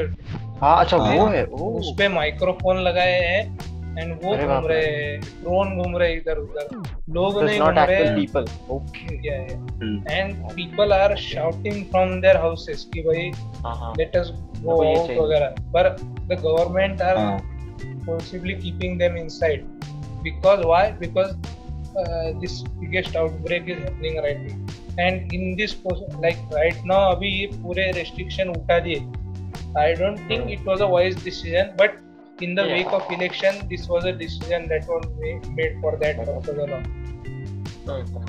हाँ 0.61 0.79
अच्छा 0.81 0.97
हाँ। 0.97 1.15
वो 1.17 1.27
है 1.27 1.45
उस 1.45 1.93
पे 1.99 2.09
माइक्रोफोन 2.09 2.79
लगाए 2.83 3.21
हैं। 3.23 3.43
एंड 3.99 4.13
वो 4.23 4.37
घूम 4.37 4.67
रहे 4.67 4.87
हैं 4.87 5.21
ड्रोन 5.21 5.77
घूम 5.77 5.97
रहे 5.97 6.11
हैं 6.11 6.17
इधर 6.21 6.39
उधर। 6.39 6.67
लोग 7.15 7.43
नहीं 7.43 7.61
घूम 7.61 7.79
रहे। 7.81 8.15
People 8.17 8.45
okay 8.71 9.15
and 10.13 10.35
people 10.55 10.93
are 10.93 11.17
shouting 11.19 11.85
from 11.91 12.21
their 12.21 12.37
houses 12.37 12.89
कि 12.95 13.03
भाई 13.03 13.31
लेट 13.99 14.17
अस 14.17 14.33
गो 14.63 14.77
वगैरह। 15.23 15.55
पर 15.75 15.89
the 15.99 16.41
government 16.43 17.03
are 17.03 17.17
possibly 18.07 18.55
keeping 18.55 18.99
them 18.99 19.17
inside 19.17 19.65
because 20.23 20.61
why 20.67 20.91
because 21.01 21.33
this 22.41 22.61
biggest 22.71 23.17
outbreak 23.17 23.69
is 23.69 23.79
happening 23.79 24.19
right 24.25 24.39
now 24.43 25.07
and 25.07 25.33
in 25.35 25.55
this 25.57 25.77
like 25.87 26.37
right 26.55 26.85
now 26.87 27.15
अभी 27.15 27.29
ये 27.31 27.47
पूरे 27.63 27.91
restriction 27.93 28.49
उठा 28.51 28.79
दिए। 28.79 29.01
I 29.79 29.95
don't 29.95 30.19
think 30.31 30.51
it 30.51 30.67
was 30.67 30.83
a 30.83 30.87
wise 30.91 31.25
decision 31.25 31.73
but 31.81 31.99
in 32.43 32.55
the 32.55 32.63
yeah. 32.63 32.75
wake 32.75 32.93
of 32.93 33.11
election 33.11 33.61
this 33.69 33.89
was 33.89 34.05
a 34.05 34.13
decision 34.13 34.69
that 34.69 34.87
was 34.87 35.05
ma- 35.21 35.51
made 35.59 35.77
for 35.81 35.97
that 35.97 36.17
purpose 36.19 36.49
alone 36.49 36.85
hmm, 37.89 38.25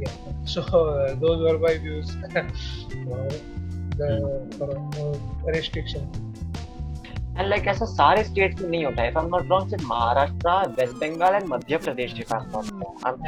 yeah 0.00 0.14
so 0.44 0.62
uh, 0.62 1.14
those 1.14 1.40
were 1.46 1.58
my 1.58 1.74
views 1.78 2.10
for 3.04 3.22
the 3.98 4.10
uh, 4.66 5.52
restriction 5.56 6.12
and 7.36 7.48
like 7.48 7.66
ऐसा 7.68 7.84
सारे 7.84 8.22
states 8.24 8.60
में 8.62 8.68
नहीं 8.68 8.84
होता 8.84 9.02
है 9.02 9.08
I 9.08 9.22
am 9.22 9.28
not 9.34 9.46
wrong 9.50 9.68
सिर्फ़ 9.70 9.84
Maharashtra 9.86 10.56
waste 10.80 10.94
Bengal 10.94 11.34
and 11.34 11.44
Madhya 11.52 11.76
Pradesh 11.84 12.12
के 12.12 12.24
होता 12.34 12.48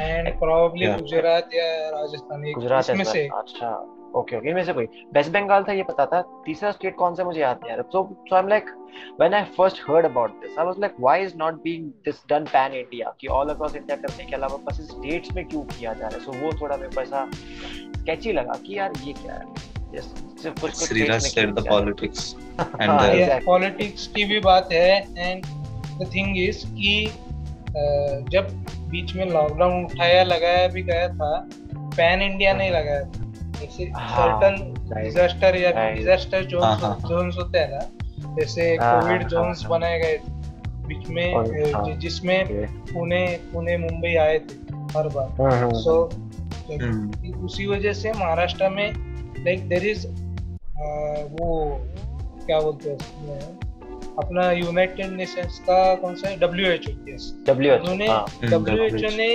है 0.01 0.09
and 0.23 0.37
probably 0.41 0.85
Yeah. 0.87 0.99
गुजरात 0.99 1.49
या 1.53 1.65
राजस्थान 1.95 2.43
गुजरात 2.57 2.89
as 2.95 3.07
से 3.11 3.27
अच्छा 3.37 3.69
ओके 4.15 4.37
ओके 4.37 4.49
इनमें 4.49 4.63
से 4.63 4.73
कोई 4.73 4.85
वेस्ट 5.15 5.31
बंगाल 5.31 5.63
था 5.63 5.73
ये 5.73 5.83
पता 5.83 6.05
था। 6.05 6.21
तीसरा 6.45 6.71
स्टेट 6.71 6.95
कौन 6.95 7.15
सा 7.15 7.23
मुझे 7.23 7.41
याद 7.41 7.59
नहीं 7.63 7.73
आ 7.73 7.75
रहा। 7.75 7.89
So 7.91 8.03
so 8.29 8.35
I 8.35 8.41
am 8.41 8.47
like 8.47 8.69
when 9.19 9.33
I 9.33 9.43
first 9.57 9.81
heard 9.89 10.05
about 10.05 10.41
this 10.41 10.59
I 10.59 10.65
was 10.65 10.79
like 10.79 10.95
why 10.99 11.23
is 11.23 11.33
not 11.37 11.61
being 11.63 11.89
this 12.05 12.23
done 12.29 12.45
pan 12.53 12.73
India 12.73 13.13
कि 13.21 13.27
ऑल 13.27 13.49
अक्रॉस 13.49 13.75
इंडिया 13.75 13.97
करने 13.97 14.25
के 14.25 14.35
अलावा 14.35 14.57
बस 14.65 14.81
स्टेट्स 14.81 15.31
में 15.35 15.45
क्यों 15.45 15.63
किया 15.63 15.93
जा 15.93 16.07
रहा 16.07 16.17
है? 16.17 16.23
सो 16.23 16.31
वो 16.31 16.51
थोड़ा 16.61 16.77
मेरे 16.77 16.95
को 16.95 17.01
ऐसा 17.01 17.29
स्केची 17.33 18.31
लगा 18.31 18.59
कि 18.67 18.77
यार 18.77 18.93
ये 19.03 19.13
क्या 19.13 19.33
है. 19.33 19.45
पॉलिटिक्स 23.45 24.07
की 24.15 24.25
भी 24.25 24.39
बात 24.39 24.69
है 24.71 24.89
एंड 25.17 25.45
द 25.99 26.09
थिंग 26.15 26.37
इज़ 26.37 26.65
कि 26.67 27.05
जब 28.31 28.47
बीच 28.89 29.15
में 29.15 29.25
लॉकडाउन 29.25 29.85
उठाया 29.85 30.23
लगाया 30.23 30.67
भी 30.67 30.83
गया 30.83 31.07
था 31.09 31.47
पैन 31.97 32.21
इंडिया 32.21 32.53
नहीं 32.53 32.71
लगाया 32.71 33.03
था। 33.03 33.24
जैसे 33.65 33.91
हाँ, 33.95 34.39
सर्टन 34.41 34.73
डिजास्टर 34.93 35.55
या 35.55 35.71
डिजास्टर 35.93 36.55
हाँ, 36.55 36.75
हाँ, 36.75 36.89
हाँ. 36.89 37.09
जोन्स 37.09 37.37
होते 37.37 37.59
हैं 37.59 37.71
ना 37.71 38.35
जैसे 38.39 38.75
हाँ, 38.75 39.01
कोविड 39.01 39.21
हाँ, 39.21 39.29
जोन्स 39.29 39.61
हाँ. 39.61 39.69
बनाए 39.69 39.99
गए 39.99 40.17
थे 40.17 40.33
बीच 40.87 41.07
में 41.09 41.73
हाँ. 41.73 41.85
जिसमें 41.97 42.45
पुणे 42.93 43.25
पुणे 43.53 43.77
मुंबई 43.77 44.15
आए 44.15 44.39
थे 44.39 44.63
हर 44.97 45.07
बार 45.07 45.29
हम्म, 45.39 45.53
हम्म, 45.53 45.73
सो 45.73 46.09
Hmm. 46.67 47.43
उसी 47.45 47.65
वजह 47.67 47.93
से 47.93 48.11
महाराष्ट्र 48.11 48.69
में 48.69 48.93
लाइक 49.45 49.67
देर 49.69 49.85
इज़ 49.85 50.05
वो 51.33 51.49
क्या 52.45 52.59
बोलते 52.59 52.89
हैं 52.89 53.39
अपना 54.19 54.51
यूनाइटेड 54.51 55.11
नेशंस 55.11 55.59
का 55.59 55.77
कौन 55.95 56.15
सा 56.15 56.35
डब्ल्यू 56.35 56.71
एच 56.71 56.87
ओ 56.87 56.91
हाँ, 58.11 58.25
डब्ल्यू 58.43 58.83
एच 58.83 59.03
ओ 59.03 59.15
ने 59.17 59.27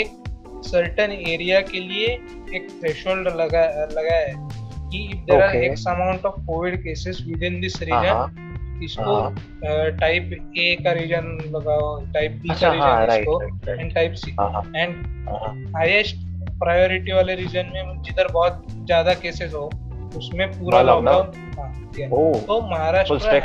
एक 0.00 0.29
सर्टन 0.62 1.12
एरिया 1.12 1.60
के 1.62 1.80
लिए 1.80 2.06
एक 2.54 2.68
थ्रेशोल्ड 2.70 3.28
लगा 3.30 3.64
लगाया 3.92 4.26
है 4.26 4.34
कि 4.90 5.02
if 5.04 5.24
there 5.26 5.42
are 5.42 5.56
X 5.56 5.86
amount 5.88 6.24
of 6.26 6.40
COVID 6.46 6.82
cases 6.84 7.22
within 7.42 7.60
this 7.60 7.76
हाँ, 7.76 8.02
रीजन 8.02 8.14
हाँ, 8.14 8.78
इसको 8.82 9.20
हाँ. 9.22 9.90
टाइप 9.98 10.30
ए 10.58 10.76
का 10.84 10.92
रीजन 10.92 11.38
लगाओ 11.56 11.96
टाइप 12.12 12.40
बी 12.42 12.48
का 12.48 12.54
अच्छा 12.54 12.70
हाँ 12.72 13.06
रीजन 13.06 13.20
इसको 13.20 13.72
एंड 13.72 13.94
टाइप 13.94 14.12
सी 14.14 14.34
हाँ 14.40 14.50
हाँ। 14.52 14.62
एंड 14.76 15.06
हाँ 15.28 15.54
हाईएस्ट 15.76 16.26
प्रायोरिटी 16.60 17.12
वाले 17.12 17.34
रीजन 17.34 17.70
में 17.74 18.02
जिधर 18.02 18.32
बहुत 18.32 18.66
ज़्यादा 18.70 19.14
केसेस 19.14 19.54
हो 19.54 19.70
उसमें 20.16 20.50
पूरा 20.50 20.82
लॉकडाउन 20.82 21.32
हाँ 21.58 21.70
तो 21.90 22.60
महाराष्ट्र 22.60 23.38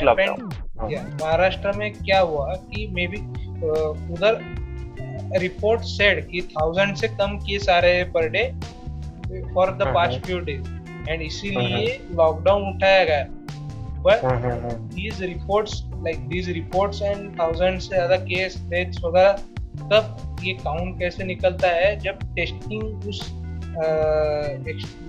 हाँ. 0.79 0.89
महाराष्ट्र 1.21 1.71
में 1.71 1.91
क्या 1.93 2.19
हुआ 2.19 2.53
कि 2.55 2.87
मे 2.93 3.07
बी 3.07 3.17
उधर 4.13 4.39
रिपोर्ट 5.39 5.81
सेड 5.83 6.25
कि 6.29 6.41
थाउज़ेंड 6.51 6.95
से 6.95 7.07
कम 7.07 7.37
केस 7.39 7.69
आ 7.69 7.79
रहे 7.79 7.95
हैं 7.95 8.11
per 8.11 8.29
day 8.29 8.43
for 9.53 9.71
the 9.71 9.93
past 9.95 10.25
few 10.25 10.39
days 10.39 11.09
and 11.09 11.21
इसीलिए 11.21 11.99
लॉकडाउन 12.11 12.67
उठाया 12.69 13.03
गया। 13.05 13.25
But 14.05 14.19
these 14.95 15.19
reports 15.21 15.71
like 16.05 16.19
these 16.31 16.47
reports 16.55 17.01
and 17.01 17.29
thousands 17.37 17.87
से 17.87 17.95
ज़्यादा 17.95 18.17
केस 18.25 18.57
डेथ्स 18.69 19.03
वगैरह 19.03 19.31
तब 19.91 20.41
ये 20.43 20.53
काउंट 20.53 20.99
कैसे 20.99 21.23
निकलता 21.23 21.67
है? 21.69 21.95
जब 21.99 22.19
टेस्टिंग 22.35 23.07
उस 23.09 23.19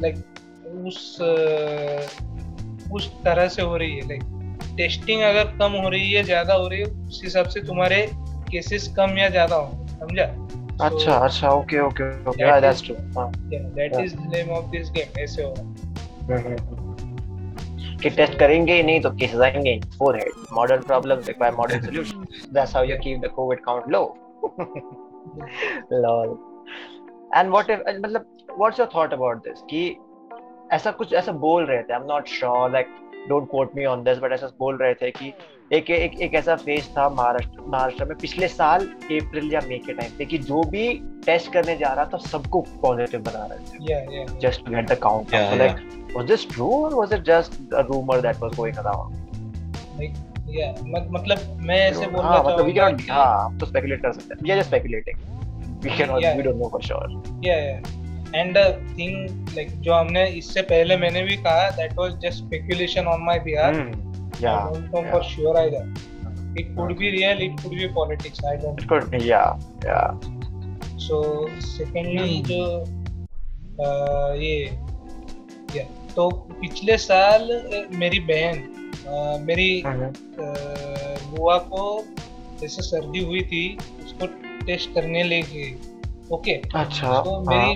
लाइक 0.03 0.17
उस 0.87 1.19
उस 2.93 3.11
तरह 3.25 3.49
से 3.49 3.63
हो 3.63 3.77
रही 3.77 3.97
है। 3.97 4.09
लाइक 4.09 4.23
टेस्टिंग 4.77 5.23
अगर 5.23 5.57
कम 5.59 5.73
हो 5.83 5.89
रही 5.89 6.13
है 6.13 6.23
ज़्यादा 6.25 6.55
हो 6.55 6.69
रही 6.69 6.81
है 6.81 6.87
उस 6.87 7.21
हिसाब 7.25 7.49
से 7.49 7.61
तुम्हारे 7.67 8.01
केसेस 8.51 8.89
कम 8.97 9.19
या 9.19 9.29
ज़्यादा 9.29 9.57
हो। 9.57 9.86
समझा? 10.01 10.25
अच्छा 10.87 11.13
अच्छा 11.17 11.51
okay 11.51 11.81
okay 11.81 12.09
okay 12.29 12.45
That 12.45 12.61
that's 12.61 12.83
true 12.87 12.97
हाँ। 13.19 13.31
That 13.49 13.95
is 14.01 14.17
the 14.17 14.31
name 14.35 14.51
of 14.51 14.71
this 14.71 14.91
game 14.91 15.21
ऐसे 15.23 15.43
हो 15.43 15.55
है. 16.31 16.57
कि 18.03 18.11
टेस्ट 18.11 18.39
करेंगे 18.39 18.75
ही 18.75 18.83
नहीं 18.83 19.01
तो 19.01 19.11
केसेस 19.11 19.41
आएँगे 19.41 19.79
forehead 19.99 20.33
modern 20.53 20.83
problems 20.83 21.29
require 21.29 21.55
modern 21.55 21.83
solutions 21.83 22.49
that's 22.55 22.75
how 22.77 22.85
you 22.85 22.97
keep 23.05 23.21
the 23.21 23.31
COVID 23.37 23.61
count 23.65 23.89
low 23.89 24.03
lol 25.93 26.37
and 27.37 27.51
what 27.51 27.71
if 27.71 27.81
मतलब 27.89 28.27
what's 28.59 28.81
your 28.81 28.89
thought 28.95 29.13
about 29.13 29.43
this 29.45 29.63
कि 29.71 29.89
ऐसा 30.73 30.91
कुछ 30.91 31.13
ऐसा 31.13 31.33
बोल 31.47 31.65
रहे 31.67 31.83
थे 31.83 31.93
I 31.93 32.01
am 32.01 32.07
not 32.07 32.29
sure 32.29 32.71
like 32.71 32.95
don't 33.29 33.49
quote 33.51 33.75
me 33.77 33.85
on 33.85 34.03
this 34.05 34.19
but 34.19 34.33
ऐसा 34.33 34.47
बोल 34.59 34.77
रहे 34.83 34.95
थे 35.03 35.11
कि 35.11 35.33
एक 35.77 35.91
एक 35.91 36.21
एक 36.23 36.35
ऐसा 36.35 36.55
फ़ेज़ 36.57 36.89
था 36.97 37.09
महाराष्ट्र 37.09 37.61
महाराष्ट्र 37.69 38.05
में 38.05 38.17
पिछले 38.21 38.49
साल 38.49 38.87
अप्रैल 38.87 39.53
या 39.53 39.61
मई 39.69 39.79
के 39.87 39.93
टाइम 39.93 40.17
पे 40.19 40.25
कि 40.33 40.39
जो 40.51 40.63
भी 40.75 40.89
टेस्ट 41.27 41.53
करने 41.53 41.77
जा 41.77 41.93
रहा 41.93 42.05
था 42.13 42.19
सबको 42.27 42.61
पॉजिटिव 42.83 43.23
बना 43.29 43.45
रहे 43.53 43.59
थे 43.71 43.93
या 43.93 43.99
या 44.19 44.25
just 44.45 44.65
to 44.67 44.75
get 44.77 44.93
the 44.93 44.97
count 45.07 45.35
Yeah, 45.37 45.47
up. 45.47 45.53
So, 45.53 45.61
like, 45.63 45.83
was 46.17 46.29
this 46.33 46.45
true 46.55 46.73
or 46.75 46.93
was 47.01 47.17
it 47.19 47.25
just 47.31 47.59
a 47.83 47.85
rumor 47.91 48.21
that 48.29 48.45
was 48.47 48.55
going 48.61 48.79
around? 48.85 49.23
या 50.57 50.67
मतलब 50.83 51.39
मैं 51.69 51.77
ऐसे 51.89 52.07
बोलना 52.07 52.29
हाँ, 52.29 52.45
मतलब 52.45 52.67
we 52.67 52.75
चाहूँगा 52.75 52.83
cannot, 52.83 53.01
कि- 53.03 53.11
हाँ, 53.11 53.45
हम 53.45 53.59
तो 53.59 53.67
speculate 53.67 54.03
कर 54.03 54.13
सकते 54.13 54.35
हैं. 54.35 54.43
We 54.43 54.53
are 54.55 54.59
just 54.61 54.71
speculating. 54.73 55.17
We 55.87 55.97
cannot, 56.01 56.23
Yeah. 56.25 56.37
we 56.39 56.45
don't 56.47 56.61
know 56.63 56.69
for 56.75 56.83
sure. 56.89 57.07
yeah 57.47 57.65
yeah 57.65 57.95
and 58.35 58.57
thing 58.99 59.55
like 59.57 59.71
जो 59.81 59.95
हमने 59.95 60.27
इससे 60.39 60.63
पहले 60.65 60.97
मैंने 60.97 61.23
भी 61.23 61.37
कहा 61.39 61.69
that 61.77 61.93
was 61.99 62.13
just 62.23 62.45
speculation 62.45 63.07
on 63.07 63.23
my 63.25 63.39
behalf 63.45 63.75
yeah 64.43 64.57
don't 64.71 65.13
know 65.13 65.23
sure 65.29 65.57
I 65.57 65.71
that 65.71 66.59
it 66.59 66.75
could 66.77 66.97
be 66.99 67.11
real 67.11 67.43
it 67.43 67.61
could 67.63 67.73
be 67.73 67.89
politics 67.95 68.45
I 68.45 68.57
don't 68.57 68.83
it 68.83 68.89
could 68.89 69.09
be 69.11 69.31
yeah 69.31 69.43
yeah 69.87 70.01
so 71.07 71.23
secondly 71.63 72.43
जो 72.47 72.63
uh, 73.77 74.43
ये 74.43 74.57
या 75.77 75.85
तो 76.15 76.29
पिछले 76.61 76.97
साल 76.99 77.49
uh, 77.51 77.97
मेरी 77.97 78.21
बहन 78.31 78.63
uh, 79.07 79.41
मेरी 79.41 79.83
बुआ 80.37 81.57
को 81.71 81.83
जैसे 82.61 82.83
सर्दी 82.83 83.25
हुई 83.25 83.41
थी 83.43 83.67
उसको 84.05 84.27
टेस्ट 84.67 84.95
करने 84.95 85.23
ले 85.23 85.41
गए 85.43 85.75
ओके 86.33 86.53
अच्छा 86.75 87.21
तो 87.23 87.41
मेरी 87.51 87.75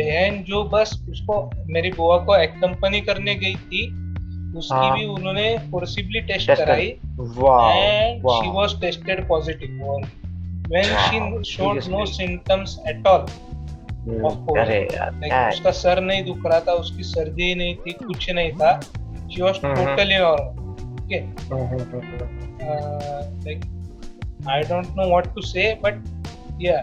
बहन 0.00 0.42
जो 0.48 0.64
बस 0.74 1.00
उसको 1.10 1.38
मेरी 1.68 1.90
बुआ 1.92 2.16
को 2.24 2.36
एक 2.36 2.60
करने 3.06 3.34
गई 3.34 3.54
थी 3.54 3.88
उसकी 4.58 4.86
भी 4.90 5.04
उन्होंने 5.06 5.46
फोर्सिबली 5.70 6.20
टेस्ट 6.28 6.50
कराई। 6.50 6.86
And 6.86 8.28
she 8.28 8.48
was 8.52 8.80
tested 8.80 9.18
positive 9.28 9.82
और 9.90 10.00
when 10.68 10.84
she 10.84 11.18
showed 11.50 11.74
no 11.90 12.04
symptoms 12.06 12.78
at 12.88 13.06
all 13.06 13.22
उसका 15.48 15.70
सर 15.70 16.00
नहीं 16.00 16.24
दुख 16.24 16.46
रहा 16.46 16.60
था 16.60 16.72
उसकी 16.82 17.02
सर्दी 17.02 17.54
नहीं 17.54 17.74
थी 17.76 17.92
कुछ 17.92 18.30
नहीं 18.30 18.52
था। 18.52 18.70
शी 19.34 19.42
वाज 19.42 19.60
टोटली 19.64 20.18
और 20.28 20.40
okay 20.92 21.18
I 24.50 24.60
don't 24.70 24.86
know 24.96 25.08
what 25.08 25.26
to 25.34 25.40
say 25.46 25.64
but 25.84 25.94
yeah 26.62 26.76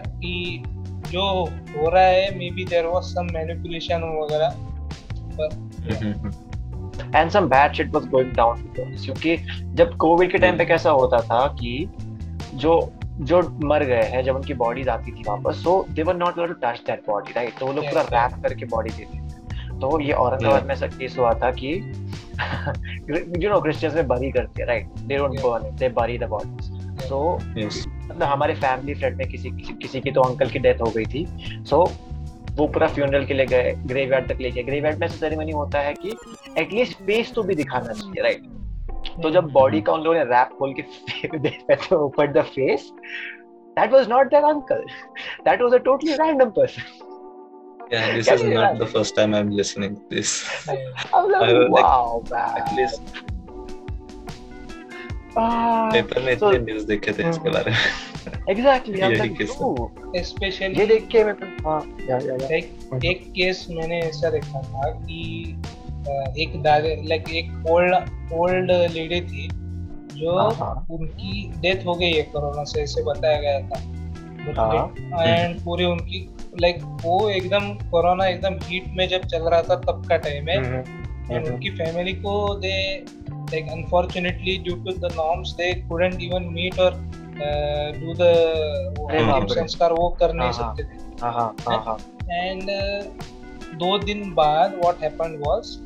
जो 1.10 1.44
हो 1.78 1.88
रहा 1.88 2.02
है 2.02 2.38
maybe 2.50 2.64
there 2.64 2.86
was 2.86 3.04
some 3.04 3.26
manipulation 3.34 4.02
वगैरह 4.02 4.48
and 7.20 7.30
some 7.30 7.48
bad 7.48 7.72
shit 7.72 7.94
was 7.94 8.06
going 8.06 8.32
down 8.32 8.72
क्योंकि 8.78 9.36
जब 9.74 9.96
कोविड 9.96 10.32
के 10.32 10.38
टाइम 10.38 10.58
पे 10.58 10.64
कैसा 10.64 10.90
होता 10.90 11.18
था 11.18 11.46
कि 11.46 11.90
जो 12.54 12.92
जो 13.20 13.58
मर 13.64 13.84
गए 13.84 14.02
हैं 14.02 14.22
जब 14.24 14.36
उनकी 14.36 14.54
बॉडीज 14.54 14.88
आती 14.88 15.12
थी 15.12 15.22
वापस 15.28 15.56
so 15.56 15.86
they 15.90 16.02
were 16.02 16.16
not 16.16 16.36
to 16.36 16.46
touch 16.46 16.82
that 16.86 17.02
body 17.08 17.32
right 17.36 17.58
तो 17.58 17.66
वो 17.66 17.72
लोग 17.72 17.84
पूरा 17.84 18.02
रैप 18.02 18.42
करके 18.42 18.64
बॉडी 18.64 18.90
देते 18.90 19.18
थे 19.18 19.28
तो 19.80 20.00
ये 20.00 20.12
औरंगाबाद. 20.12 20.66
में 20.66 20.74
ऐसा 20.74 20.86
केस 20.86 21.18
हुआ 21.18 21.32
था 21.34 21.50
कि 21.50 21.92
you 23.40 23.50
नो 23.50 23.58
Christians 23.58 23.94
में 23.94 24.02
bury 24.02 24.32
करते 24.32 24.62
हैं 24.62 24.68
right? 24.68 25.08
They 25.08 25.18
don't 25.18 25.34
Yeah. 25.34 25.44
burn 25.44 25.66
it 25.66 25.76
they 25.82 25.88
bury 25.98 26.16
the 26.22 26.28
bodies. 26.34 26.66
So 27.08 27.20
yes. 27.58 27.97
मतलब 28.10 28.22
हमारे 28.22 28.54
फैमिली 28.54 28.94
फ्रेंड 28.94 29.16
में 29.16 29.28
किसी 29.28 29.50
किसी, 29.50 29.72
किसी 29.72 30.00
की 30.00 30.10
तो 30.10 30.20
अंकल 30.20 30.50
की 30.50 30.58
डेथ 30.58 30.80
हो 30.80 30.90
गई 30.90 31.04
थी। 31.04 31.26
सो 31.64 31.84
so, 31.86 31.92
वो 32.56 32.66
पूरा 32.66 32.86
फ्यूनरल 32.86 33.24
के 33.24 33.34
लिए 33.34 33.46
गए 33.46 33.72
ग्रेव 33.86 34.12
यार्ड 34.12 34.28
तक 34.28 34.40
लेके 34.40 34.62
ग्रेव 34.62 34.84
यार्ड 34.84 34.98
में 34.98 35.08
सेरेमनी 35.08 35.52
होता 35.52 35.80
है 35.80 35.94
कि 35.94 36.16
एटलीस्ट 36.58 37.02
फेस 37.02 37.32
तो 37.34 37.42
भी 37.42 37.54
दिखाना 37.54 37.92
चाहिए 37.92 38.22
राइट 38.22 38.46
तो 39.22 39.30
जब 39.30 39.50
बॉडी 39.52 39.80
का 39.80 39.92
उन 39.92 40.00
लोगों 40.00 40.18
ने 40.18 40.24
रैप 40.24 40.48
खोल 40.58 40.74
के 40.80 41.74
तो 41.88 42.04
ऊपर 42.06 42.32
the 42.32 42.42
face 42.42 42.90
that 43.78 43.92
was 43.92 44.08
not 44.08 44.30
there 44.30 44.44
uncle 44.44 44.84
that 45.44 45.62
was 45.62 45.74
a 45.74 45.78
totally 45.90 46.12
random 46.12 46.50
person 46.50 46.82
Yeah, 47.90 48.06
this 48.14 48.28
is 48.28 48.42
not 48.42 48.74
the 48.78 48.86
first 48.86 49.14
time 49.16 49.34
I'm 49.34 49.50
listening 49.50 49.92
to 49.96 50.02
this. 50.10 50.32
I'm 51.18 51.30
like, 51.30 51.70
wow, 51.70 52.22
like, 52.22 52.30
man. 52.30 52.58
At 52.58 52.74
least, 52.76 53.22
paper 55.40 56.22
में 56.22 56.32
इतने 56.32 56.58
news 56.58 56.86
देखे 56.86 57.12
थे 57.12 57.28
इसके 57.30 57.50
बारे 57.50 57.70
में 57.70 57.78
exactly 58.50 58.94
I'm 59.02 59.12
यही 59.12 59.16
like, 59.16 60.78
ये 60.78 60.86
देख 60.86 61.08
के 61.08 61.24
मैं 61.24 61.32
हाँ 61.66 61.96
या 62.10 62.16
या 62.16 62.32
या 62.32 62.36
लाइक 62.36 63.00
एक 63.04 63.30
केस 63.30 63.66
मैंने 63.70 64.00
ऐसा 64.00 64.30
देखा 64.30 64.62
था 64.62 64.90
कि 64.90 65.44
एक 66.42 66.62
दादी 66.62 67.08
लाइक 67.08 67.30
एक 67.30 67.66
ओल्ड 67.70 67.94
ओल्ड 68.32 68.70
लेडी 68.70 69.20
थी 69.20 69.48
जो। 70.08 70.32
उनकी 70.94 71.52
डेथ 71.60 71.86
हो 71.86 71.94
गई 71.94 72.12
है 72.12 72.22
कोरोना 72.22 72.64
से 72.64 72.82
ऐसे 72.82 73.02
बताया 73.02 73.40
गया 73.40 73.60
था 73.60 73.98
हाँ। 74.58 74.94
एंड 75.26 75.64
पूरी 75.64 75.84
उनकी 75.84 76.34
लाइक 76.60 76.78
वो 76.82 77.30
एकदम 77.30 77.74
कोरोना 77.74 78.26
एकदम 78.26 78.54
हीट 78.64 78.84
में 78.88 79.08
जब 79.08 79.20
चल 79.20 79.42
रहा 79.42 79.62
था 79.62 79.76
तब 79.76 80.06
का 80.08 80.16
टाइम 80.16 80.48
है 80.48 80.84
एंड 81.30 81.46
उनकी 81.46 81.70
फैमिली 81.70 82.12
को 82.12 82.54
due 82.54 83.04
to 83.50 84.74
the 84.92 85.12
norms 85.16 85.50
they 85.50 85.74
couldn't 85.74 86.22
even 86.22 86.42
meet 86.42 86.78
और 86.78 86.90
डू 87.98 88.14
द 88.14 88.20
अरे 88.20 89.24
बाप 89.24 89.34
अंतिम 89.34 89.54
रे। 89.54 89.60
संस्कार 89.60 89.92
वो 89.92 90.08
कर 90.20 90.32
नहीं 90.32 90.48
हाँ, 90.48 90.52
हाँ। 90.52 90.76
सकते 90.76 90.82
थे। 90.84 90.98
हाँ 91.22 91.54
हाँ 91.86 91.98
एंड 92.32 92.62
दो 93.78 93.98
दिन 93.98 94.34
बाद 94.34 94.74
व्हाट 94.74 95.02
हैपेंड 95.02 95.38
वाज 95.46 95.76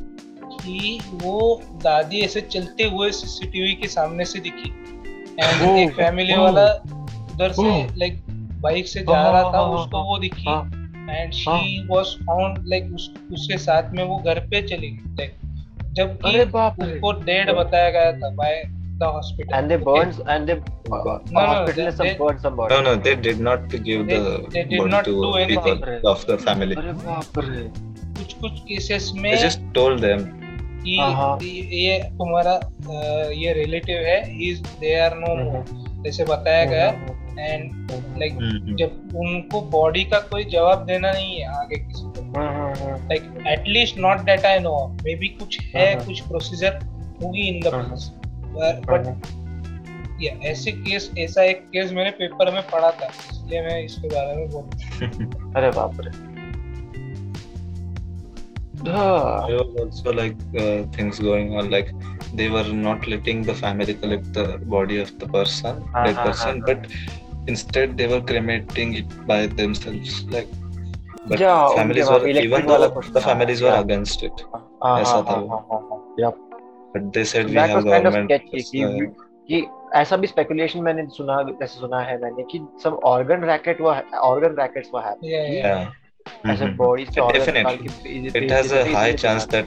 कि 0.54 1.00
वो 1.12 1.62
दादी 1.82 2.20
ऐसे 2.20 2.40
चलते 2.40 2.84
हुए 2.84 3.10
सीसीटीवी 3.10 3.74
के 3.74 3.88
सामने 3.88 4.24
से 4.24 4.40
दिखी। 4.40 4.68
एंड 5.40 5.70
ओह, 5.70 5.78
एक 5.80 5.90
फैमिली 5.90 6.34
ओह, 6.34 6.40
वाला 6.40 6.66
उधर 7.34 7.52
से। 7.52 7.96
लाइक 7.98 8.22
बाइक 8.62 8.86
से 8.86 9.00
जा 9.00 9.30
रहा 9.30 9.42
था 9.42 9.60
उसको 9.60 10.02
वो 10.02 10.18
दिखी। 10.18 10.50
And 11.10 11.32
she 11.32 11.86
was 11.86 12.06
found 12.06 12.64
like 12.68 12.92
उसके 13.32 13.58
साथ 13.58 13.92
में 13.92 14.04
वो 14.04 14.16
घर 14.18 14.40
पे 14.40 14.62
चली 14.62 14.90
गई 14.90 15.16
like, 15.16 15.51
जबकि 15.92 16.38
उसको 16.40 17.12
डेड 17.22 17.50
बताया 17.56 17.90
गया 17.90 18.12
था 18.12 18.30
by 18.36 18.62
the 18.98 19.04
hospital 19.14 19.54
and 19.54 19.68
they 19.68 19.76
burns 19.84 20.20
and 20.20 20.46
they 20.46 20.52
hospital 20.90 21.86
is 21.88 21.94
some 21.96 22.36
some 22.38 22.56
burn 22.56 22.74
no 22.74 22.80
no 22.82 22.94
they 23.02 23.14
did 23.22 23.40
not 23.40 23.74
give 23.88 24.06
the 24.06 24.20
burn 24.72 25.00
to 25.02 25.32
people 25.46 26.00
of 26.08 26.26
the 26.30 26.36
family 26.40 26.74
अरे 26.74 26.92
बाप 27.00 27.38
रे। 27.38 27.64
कुछ 28.18 28.32
कुछ 28.34 28.60
केसेस 28.60 29.12
में 29.16 29.34
जस्ट 29.36 29.60
टोल्ड 29.74 30.00
देम 30.00 30.24
कि 30.84 30.96
हाँ, 30.96 31.12
हाँ। 31.12 31.38
ये 31.42 31.98
तुम्हारा 32.12 32.54
ये 33.32 33.52
रिलेटिव 33.52 33.98
है 34.02 34.20
इज़ 34.48 34.62
दे 34.80 34.94
आर 35.00 35.14
नो 35.16 35.64
जैसे 36.04 36.24
बताया 36.24 36.62
हम्म, 36.62 36.72
गया 36.72 36.88
हम्म, 36.88 37.02
हम्म। 37.02 37.21
And 37.38 37.90
like 38.18 38.32
Mhm. 38.34 38.76
जब 38.76 39.16
उनको 39.16 39.60
बॉडी 39.70 40.04
का 40.04 40.18
कोई 40.30 40.44
जवाब 40.52 40.84
देना 40.86 41.12
नहीं 41.12 41.36
है 41.40 41.46
आगे 41.60 41.76
किसी 41.76 42.04
को 42.16 42.40
like 43.08 43.44
at least 43.48 43.98
not 43.98 44.20
that 44.20 44.46
I 44.46 44.58
know 44.58 44.76
maybe 45.14 45.28
कुछ 45.38 45.60
है 45.74 45.94
हाँ, 45.94 46.04
कुछ 46.06 46.20
प्रोसीजर 46.20 46.78
होगी 47.22 47.48
इन 47.48 47.60
द 47.60 47.74
हाँ, 47.74 47.84
बट 48.88 49.30
या 50.22 50.32
ऐसे 50.50 50.72
केस 50.72 51.10
ऐसा 51.18 51.42
एक 51.42 51.60
केस 51.72 51.92
मैंने 51.92 52.10
पेपर 52.18 52.52
में 52.54 52.62
पढ़ा 52.62 52.90
था 52.90 53.06
इसलिए 53.32 53.62
मैं 53.62 53.80
इसके 53.84 54.08
बारे 54.08 54.36
में 54.36 54.48
बोल 54.50 55.52
अरे 55.56 55.70
बाप 55.70 56.00
रे। 56.00 56.10
हाँ, 58.90 59.46
there 59.46 59.58
was 59.58 59.76
also 59.80 60.12
like 60.12 60.36
uh, 60.56 60.82
things 60.94 61.18
going 61.20 61.50
on 61.56 61.68
like 61.70 61.90
they 62.34 62.48
were 62.48 62.68
not 62.86 63.06
letting 63.06 63.42
the 63.42 63.54
family 63.54 63.94
collect 63.94 64.32
the 64.32 64.44
body 64.74 64.98
of 65.00 65.10
the 65.18 65.28
person 65.28 65.82
हाँ, 65.94 66.04
dead 66.06 66.16
हाँ, 66.16 66.24
person 66.26 66.60
हाँ, 66.60 66.66
but 66.66 66.86
instead 67.46 67.96
they 67.98 68.06
were 68.06 68.20
cremating 68.20 68.94
it 68.94 69.26
by 69.26 69.46
themselves 69.46 70.24
like 70.30 70.48
but 71.28 71.38
Yeah, 71.40 71.68
families 71.74 72.08
were 72.10 72.26
even 72.28 72.66
though 72.66 72.88
the 73.16 73.20
families 73.20 73.60
were 73.62 73.68
yeah. 73.74 73.80
against 73.80 74.22
it 74.22 74.46
हाँ, 74.54 75.00
ऐसा 75.00 75.12
हाँ, 75.12 75.22
था 75.24 75.32
हाँ, 75.32 75.40
वो। 75.42 75.48
हाँ, 75.48 75.66
हाँ, 75.70 76.00
हाँ, 76.22 76.32
but 76.94 77.12
they 77.12 77.24
said 77.24 77.46
so 77.46 77.52
we 77.52 77.56
have 77.56 77.76
was 77.76 77.84
kind 77.84 78.06
of 78.06 78.14
government 78.14 78.32
sketchy 78.32 78.62
कि 78.72 78.84
uh, 78.84 79.12
कि 79.48 79.66
ऐसा 79.98 80.16
भी 80.16 80.26
स्पेकुलेशन 80.26 80.82
मैंने 80.82 81.06
सुना 81.14 81.38
ऐसे 81.62 81.78
सुना 81.80 82.00
है 82.00 82.20
मैंने 82.22 82.42
कि 82.50 82.60
सब 82.82 83.00
ऑर्गन 83.04 83.44
रैकेट 83.44 83.80
वो 83.80 83.90
ऑर्गन 84.28 84.56
रैकेट्स 84.60 84.90
वो 84.94 85.00
है 85.06 85.14
ऐसे 86.52 86.66
Mhm. 86.66 86.76
बॉडी 86.76 87.04
से 87.04 87.20
ऑर्गन 87.20 87.54
निकाल 87.54 87.76
के 87.82 88.40
it 88.40 88.50
has 88.50 88.72
a 88.72 88.84
high 88.94 89.12
chance 89.24 89.46
that 89.46 89.66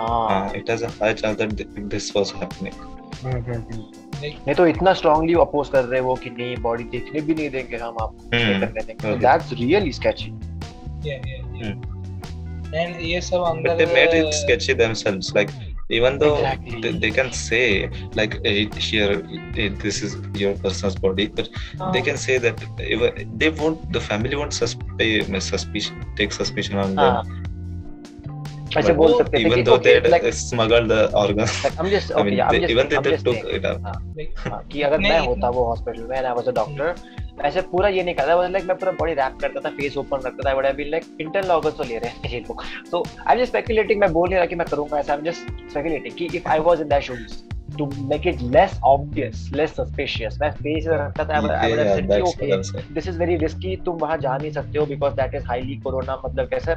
हाँ 0.00 0.50
uh, 0.50 0.56
it 0.58 0.68
has 0.68 0.82
a 0.82 0.90
high 1.00 1.14
chance 1.14 1.38
that 1.38 1.56
th- 1.56 1.88
this 1.94 2.12
was 2.14 2.30
happening 2.42 2.74
hmm, 3.24 3.36
hmm, 3.36 3.52
hmm. 3.52 4.06
Like, 4.22 4.36
नहीं 4.46 4.54
तो 4.54 4.66
इतना 4.66 4.92
स्ट्रांगली 4.92 5.34
अपोज 5.40 5.68
कर 5.68 5.84
रहे 5.84 6.00
वो 6.00 6.14
कि 6.22 6.30
नहीं 6.30 6.56
बॉडी 6.62 6.84
देखने 6.94 7.20
भी 7.20 7.34
नहीं 7.34 7.50
देंगे 7.50 7.76
हम 7.76 7.96
आपको 8.02 8.36
हम्म. 8.36 9.18
That's 9.18 9.52
really 9.60 9.92
sketchy 9.92 10.32
yeah, 11.06 11.26
yeah, 11.30 11.42
yeah. 11.62 11.74
And 12.78 13.00
ये 13.00 13.20
सब 13.20 13.42
but 13.42 13.50
अंदर 13.50 13.76
they 13.78 13.86
made 13.94 14.14
it 14.20 14.34
sketchy 14.34 14.74
themselves 14.80 15.34
like 15.34 15.52
even 15.98 16.18
though 16.18 16.36
Exactly. 16.36 16.80
they, 16.82 16.90
they 17.02 17.10
can 17.10 17.30
say 17.32 17.88
like 18.14 18.34
eh, 18.44 18.66
here 18.78 19.22
eh, 19.56 19.68
this 19.84 20.02
is 20.02 20.16
your 20.34 20.54
person's 20.64 20.96
body 21.04 21.28
but 21.28 21.48
oh. 21.80 21.92
they 21.92 22.02
can 22.02 22.18
say 22.24 22.36
that 22.38 22.64
they 23.42 23.48
won't 23.60 23.86
the 23.92 24.02
family 24.08 24.36
won't 24.36 24.52
susp- 24.52 24.84
eh, 25.00 25.40
suspicion 25.40 26.02
take 26.16 26.32
suspicion 26.32 26.82
on 26.84 26.98
हाँ 26.98 27.22
them 27.24 27.47
ऐसे 28.76 28.92
बोल 28.92 29.12
सकते 29.18 29.38
थे 29.38 29.50
कि 29.50 29.62
though 29.64 29.76
okay 29.78 29.94
they 30.00 30.10
like 30.14 30.26
smuggled 30.32 30.88
the 30.88 31.00
organs 31.22 31.54
like, 31.64 31.78
I'm 31.80 31.90
just 31.94 32.12
I 32.16 32.22
okay 32.22 32.30
mean 32.30 32.40
I'm 32.40 32.52
they, 32.52 32.60
just 32.60 32.72
even 32.74 32.88
they, 32.88 32.96
I'm 32.96 33.02
they 33.02 33.12
just 33.12 33.24
took 33.24 33.34
saying. 33.36 33.56
it 33.58 33.64
up. 33.64 33.80
हाँ, 33.86 33.94
like, 34.18 34.38
हाँ, 34.48 34.62
कि 34.72 34.82
अगर 34.82 34.98
मैं 35.08 35.18
होता 35.20 35.48
वो 35.58 35.64
हॉस्पिटल 35.64 36.02
में 36.10 36.16
आई 36.16 36.32
वाज 36.34 36.48
अ 36.48 36.52
डॉक्टर 36.60 36.94
ऐसे 37.46 37.60
पूरा 37.72 37.88
ये 37.88 38.02
नहीं 38.02 38.14
करता 38.14 38.34
वाज 38.36 38.50
लाइक 38.52 38.64
मैं 38.64 38.76
पूरा 38.78 38.92
बॉडी 38.92 39.12
रैप 39.14 39.38
करता 39.40 39.60
था 39.64 39.70
फेस 39.76 39.96
ओपन 39.96 40.22
रखता 40.26 40.44
था 40.44 40.48
I 40.50 40.54
would 40.56 40.66
have 40.66 40.76
been 40.76 40.90
like 40.90 41.04
internal 41.20 41.50
organs 41.50 41.76
तो 41.78 41.84
ले 41.84 41.98
रहे 41.98 42.10
हैं 42.10 42.30
ये 42.32 42.40
लोग 42.40 42.62
so 42.90 43.04
I 43.26 43.34
am 43.34 43.40
just 43.40 43.50
speculating 43.52 44.00
मैं 44.00 44.12
बोल 44.12 44.28
नहीं 44.28 44.38
रहा 44.38 44.46
कि 44.46 44.54
मैं 44.54 44.66
करूँगा 44.70 44.98
ऐसा 44.98 45.12
आई 45.12 45.18
एम 45.18 45.24
जस्ट 45.24 45.70
स्पेकुलेटिंग 45.70 46.14
कि 46.18 46.36
if 46.36 46.48
I 46.48 46.58
was 46.70 46.80
in 46.80 46.88
that 46.88 47.02
shoes 47.02 47.36
to 47.78 47.86
make 48.10 48.26
it 48.30 48.38
less 48.52 48.74
obvious 48.90 49.40
less 49.58 49.72
suspicious 49.78 50.36
मैं 50.40 50.50
face 50.52 50.86
रखता 50.88 51.24
था 51.24 51.34
I 51.38 51.40
would- 51.40 51.56
I 51.56 51.66
would 51.70 51.80
have 51.80 51.88
yeah, 51.88 51.96
said 51.96 52.06
कि 52.06 52.12
that's 52.12 52.30
okay 52.30 52.48
what 52.48 52.58
I'm 52.58 52.62
saying. 52.68 52.94
This 52.94 53.08
is 53.08 53.18
very 53.18 53.36
risky 53.36 53.76
तुम 53.86 53.96
वहाँ 53.96 54.16
जा 54.18 54.36
नहीं 54.36 54.50
सकते 54.50 54.78
हो 54.78 54.86
because 54.86 55.14
that 55.14 55.34
is 55.34 55.44
highly 55.48 55.76
corona 55.84 56.16
मतलब 56.24 56.48
कैसे? 56.54 56.74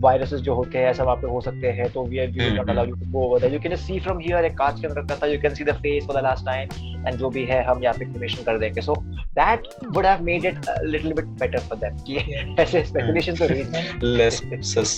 वायरसेस 0.00 0.40
जो 0.40 0.54
होते 0.54 0.78
हैं 0.78 0.86
ऐसा 0.90 1.04
वहाँ 1.04 1.16
पे 1.16 1.26
हो 1.28 1.40
सकते 1.40 1.70
हैं 1.72 1.88
तो 1.92 2.04
we 2.04 2.18
we 2.18 2.50
not 2.56 2.70
allow 2.70 2.86
you 2.86 2.94
to 2.94 3.10
go 3.12 3.24
over 3.26 3.40
there 3.40 3.52
you 3.54 3.60
can 3.60 3.76
see 3.76 3.98
from 4.00 4.18
here 4.18 4.44
एक 4.44 4.56
कांच 4.58 4.80
के 4.80 4.86
अंदर 4.86 5.00
रखा 5.00 5.16
था 5.22 5.26
you 5.26 5.40
can 5.40 5.54
see 5.54 5.64
the 5.64 5.72
face 5.76 6.06
for 6.06 6.16
the 6.16 6.22
last 6.22 6.46
time 6.46 7.06
and 7.06 7.16
जो 7.18 7.30
भी 7.30 7.44
है 7.44 7.62
हम 7.64 7.82
यहाँ 7.82 7.94
पे 7.98 8.04
क्रिमेशन 8.04 8.42
कर 8.44 8.58
देंगे. 8.58 8.80
So 8.80 8.94
that 9.38 9.68
would 9.94 10.06
have 10.06 10.22
made 10.22 10.44
it 10.44 10.58
little 10.84 11.12
bit 11.12 11.24
better 11.42 11.58
for 11.58 11.78
them 11.78 11.98
कि 12.08 12.16
ऐसे 12.62 12.84
स्पेकुलेशन 12.84 13.36
तो 13.36 13.46
raise 13.46 13.74
less 14.18 14.40
sus 14.72 14.96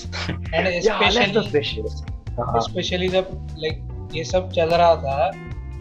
and 0.54 0.68
yeah 0.86 1.02
less 1.10 1.36
especially 1.36 1.90
especially 2.64 3.08
जब 3.08 3.28
लाइक 3.58 4.10
ये 4.14 4.24
सब 4.24 4.50
चल 4.50 4.68
रहा 4.70 4.94
था 4.96 5.30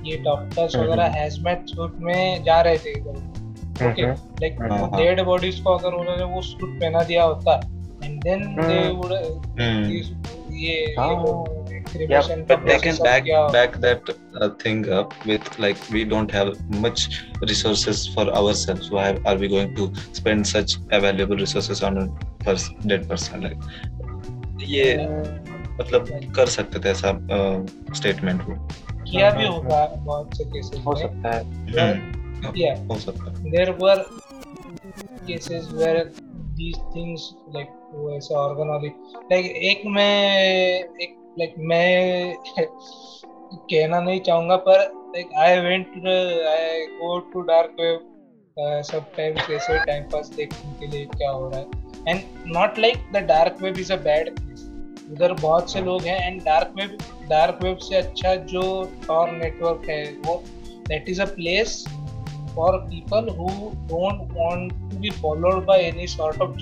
ये 0.06 0.18
डॉक्टर्स 0.18 0.76
हम्म, 0.76 0.86
वगैरह 0.86 1.08
हैजमेट 1.14 1.70
सूट 1.70 1.96
में 2.02 2.44
जा 2.44 2.60
रहे 2.62 2.78
थे 2.78 2.92
इधर। 2.92 3.90
Okay 3.90 4.04
like. 4.04 4.62
डेड 4.96 5.22
बॉडीज 5.26 5.60
को 5.60 5.74
अगर 5.74 5.94
उन्होंने 5.94 6.24
वो 6.34 6.42
सूट 6.42 6.80
पहना 6.80 7.04
दिया 7.04 7.24
होता 7.24 7.60
and 8.08 8.24
then 8.24 8.44
they 8.56 8.80
hmm. 8.80 8.98
Would 8.98 9.14
Hmm. 9.60 9.86
ये 10.58 10.76
हाँ। 10.98 11.14
क्रिमेशन 11.88 12.42
का 12.44 12.56
but 12.56 12.64
they 12.68 12.76
can 12.84 12.98
back 13.06 13.28
होता। 13.30 13.52
back 13.56 13.76
that 13.84 14.10
uh, 14.42 14.48
thing 14.64 14.80
up 15.00 15.14
with 15.30 15.50
like 15.64 15.84
we 15.96 16.04
don't 16.14 16.34
have 16.38 16.50
much 16.86 17.04
resources 17.52 18.02
for 18.16 18.26
ourselves 18.40 18.90
why 18.96 19.06
are 19.32 19.36
we 19.44 19.50
going 19.54 19.72
to 19.80 19.88
spend 20.20 20.50
such 20.52 20.76
valuable 21.06 21.42
resources 21.44 21.84
on 21.90 22.00
a 22.04 22.06
pers- 22.44 22.68
dead 22.94 23.08
person 23.14 23.46
like 23.48 23.70
ये 24.68 24.86
मतलब 25.80 26.10
कर 26.36 26.46
सकते 26.58 26.80
थे 26.86 26.90
ऐसा 26.90 27.12
statement 27.96 28.42
वो 28.50 28.56
किया 29.12 29.30
भी 29.32 29.48
होगा 29.48 29.86
बहुत 30.06 30.38
से 30.38 30.44
केसेस 30.56 30.82
हो 30.86 30.96
सकता 30.96 31.36
है 31.36 31.44
हम्म, 31.44 32.54
या 32.62 32.74
हो 32.92 33.00
सकता 33.00 33.32
है 33.32 33.52
there 33.58 33.76
were 33.84 34.00
cases 35.30 35.72
where 35.82 36.02
these 36.60 36.80
things 36.96 37.28
like 37.56 37.77
वो 37.94 38.18
ऐसे 38.18 38.34
organ 38.34 38.70
वाली। 38.70 38.90
Like 39.32 39.50
एक 39.72 39.82
मैं 39.86 40.80
एक 41.02 41.16
like 41.42 41.58
मैं 41.58 42.36
कहना 43.54 44.00
नहीं 44.00 44.20
चाहूँगा 44.20 44.56
पर 44.68 44.98
I 45.18 45.52
went 45.66 45.94
to 45.94 46.02
the 46.02 46.18
I 46.50 46.88
go 47.02 47.12
to 47.34 47.44
dark 47.48 47.72
web 47.80 48.02
uh, 48.58 48.82
sometimes 48.84 49.70
time 49.88 50.04
pass 50.04 50.30
देखने 50.30 50.74
के 50.80 50.88
लिए 50.88 51.06
क्या 51.06 51.30
हो 51.30 51.50
रहा 51.50 51.60
है। 51.60 51.66
And 52.08 52.20
not 52.58 52.78
like 52.86 53.00
the 53.14 53.22
dark 53.34 53.62
web 53.62 53.80
is 53.86 53.92
a 53.92 54.02
bad 54.10 54.34
place. 54.36 54.68
उधर 55.12 55.34
बहुत 55.34 55.72
से 55.72 55.82
लोग 55.82 56.02
हैं 56.02 56.28
and 56.28 56.42
dark 56.42 56.74
web 56.76 56.98
dark 57.30 57.60
web 57.64 57.78
से 57.78 57.96
अच्छा 57.96 58.36
जो 58.36 58.62
टॉर 59.08 59.32
नेटवर्क 59.32 59.90
है 59.90 60.04
वो 60.26 60.44
that 60.88 61.10
is 61.10 61.22
a 61.22 61.26
place 61.26 61.86
for 62.58 62.78
people 62.90 63.30
who 63.40 63.48
don't 63.92 64.32
want 64.38 64.72
to 64.92 65.00
be 65.00 65.10
followed 65.22 65.66
by 65.66 65.84
any 65.84 66.08
sort 66.08 66.42
of 66.42 66.58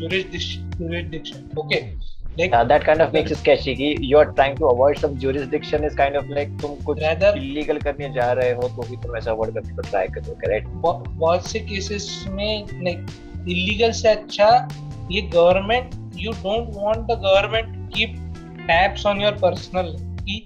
jurisdiction 0.80 1.50
okay. 1.58 1.98
Like 2.38 2.52
yeah, 2.52 2.64
that 2.66 2.84
kind 2.84 3.02
of 3.02 3.14
makes 3.14 3.32
it 3.32 3.38
sketchy 3.38 3.76
कि 3.76 3.90
you 4.06 4.18
are 4.18 4.32
trying 4.32 4.56
to 4.58 4.66
avoid 4.68 4.98
some 5.00 5.14
jurisdiction 5.18 5.86
is 5.90 5.94
kind 5.96 6.18
of 6.22 6.32
like 6.38 6.50
तुम 6.62 6.74
कुछ 6.86 7.00
rather, 7.04 7.30
illegal 7.42 7.84
करने 7.84 8.10
जा 8.14 8.32
रहे 8.40 8.52
हो 8.54 8.68
तो 8.70 8.88
भी 8.90 8.98
तुम 9.04 9.16
ऐसा 9.18 9.32
अवॉइड 9.32 9.54
करने 9.54 9.76
को 9.76 9.82
ट्राई 9.90 10.08
करोगे 10.16 10.50
राइट 10.52 10.68
बहुत 10.84 11.48
से 11.50 11.60
केसेस 11.70 12.10
में 12.32 12.66
लाइक 12.84 13.06
इलीगल 13.50 13.92
से 14.02 14.10
अच्छा 14.10 14.50
ये 15.12 15.22
government 15.22 15.96
you 16.20 16.32
don't 16.32 16.76
want 16.76 16.98
the 16.98 17.20
government 17.24 17.94
keep 17.94 18.18
taps 18.60 19.06
on 19.06 19.22
your 19.22 19.38
personal 19.42 19.96
कि 20.20 20.46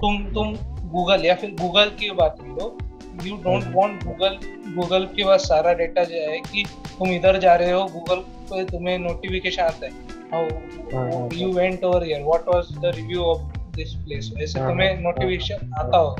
तुम 0.00 0.24
तुम 0.34 0.54
गूगल 0.92 1.24
या 1.26 1.34
फिर 1.34 1.50
गूगल 1.60 1.90
की 2.00 2.10
बात 2.22 2.36
कर 2.40 2.48
लो 2.48 2.76
you 3.26 3.36
don't 3.44 3.64
want 3.74 4.04
Google 4.04 4.38
Google 4.74 5.04
के 5.16 5.24
पास 5.24 5.48
सारा 5.48 5.72
डेटा 5.80 6.04
जो 6.04 6.20
है 6.30 6.38
कि 6.40 6.64
तुम 6.98 7.08
इधर 7.08 7.38
जा 7.40 7.54
रहे 7.54 7.70
हो 7.72 7.84
गूगल 7.92 8.20
पे 8.50 8.64
तुम्हें 8.70 8.98
नोटिफिकेशन 8.98 9.62
आता 9.62 9.86
है। 9.86 9.92
How 10.32 11.28
you 11.40 11.52
went 11.52 11.84
over 11.84 12.04
here 12.04 12.22
what 12.22 12.48
was 12.54 12.76
the 12.82 12.92
review 12.96 13.22
of 13.32 13.40
this 13.76 13.94
place 14.04 14.32
ऐसे 14.42 14.58
तुम्हें 14.58 15.02
नोटिफिकेशन 15.02 15.72
आता 15.80 15.98
हो। 15.98 16.16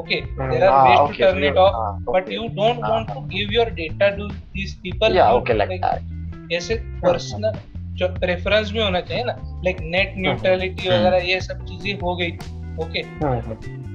Okay 0.00 0.18
there 0.38 0.66
are 0.66 0.74
ways 0.82 1.00
to 1.06 1.14
turn 1.20 1.44
it 1.46 1.56
off 1.60 1.76
but 2.08 2.28
you 2.32 2.44
don't 2.58 2.84
want 2.90 3.08
to 3.14 3.22
give 3.32 3.54
your 3.54 3.64
data 3.78 4.10
to 4.18 4.28
these 4.52 4.74
people 4.84 5.16
yeah 5.16 5.38
okay 5.38 5.56
like 5.56 5.72
that. 5.80 6.04
ऐसे 6.52 6.74
personal 7.02 7.58
जो 7.98 8.08
preference 8.18 8.70
भी 8.72 8.80
होना 8.82 9.00
चाहिए 9.08 9.24
ना 9.24 9.34
लाइक 9.64 9.80
नेट 9.94 10.14
न्यूट्रलिटी 10.18 10.88
वगैरह 10.88 11.26
ये 11.30 11.40
सब 11.40 11.64
चीज़ें 11.66 12.00
हो 12.02 12.14
गई। 12.16 12.30
Okay 12.84 13.02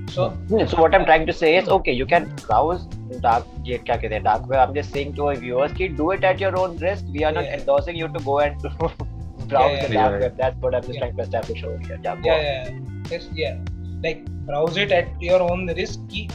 so 0.09 0.33
so 0.67 0.77
what 0.81 0.95
i'm 0.95 1.05
trying 1.05 1.25
to 1.25 1.33
say 1.33 1.55
is 1.57 1.67
okay 1.67 1.91
you 1.91 2.05
can 2.05 2.29
browse 2.45 2.85
dark 3.21 3.45
ये 3.65 3.77
क्या 3.77 3.95
कहते 3.95 4.15
हैं 4.15 4.23
dark 4.23 4.47
web 4.51 4.59
i'm 4.59 4.73
just 4.75 4.95
saying 4.97 5.13
to 5.15 5.27
our 5.27 5.35
viewers 5.35 5.73
कि 5.79 5.89
do 5.97 6.11
it 6.11 6.23
at 6.23 6.39
your 6.39 6.55
own 6.59 6.77
risk 6.77 7.11
we 7.17 7.23
are 7.23 7.31
not 7.31 7.45
yeah. 7.45 7.57
endorsing 7.57 7.95
you 7.95 8.07
to 8.07 8.23
go 8.29 8.39
and 8.39 8.61
browse 8.61 9.73
yeah, 9.73 9.87
the 9.87 9.93
dark 9.93 10.19
web 10.21 10.37
that's 10.37 10.61
what 10.61 10.75
i'm 10.75 10.81
just 10.81 10.93
yeah. 10.93 10.99
trying 11.01 11.15
to 11.17 11.23
establish 11.23 11.63
over 11.63 11.77
here 11.87 11.99
yeah 12.03 12.15
yeah, 12.23 12.41
yeah 12.41 13.11
yes 13.11 13.29
yeah 13.33 13.59
like 14.03 14.25
browse 14.47 14.77
it 14.77 14.91
at 14.91 15.21
your 15.21 15.41
own 15.51 15.67
risk 15.81 16.09
कि 16.11 16.27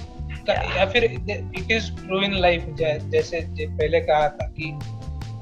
या 0.49 0.85
फिर 0.93 1.05
it 1.05 1.71
is 1.71 1.91
true 1.97 2.21
in 2.23 2.35
life 2.41 2.67
जैसे 2.81 3.41
पहले 3.61 4.01
कहा 4.01 4.29
था 4.29 4.47
कि 4.59 4.71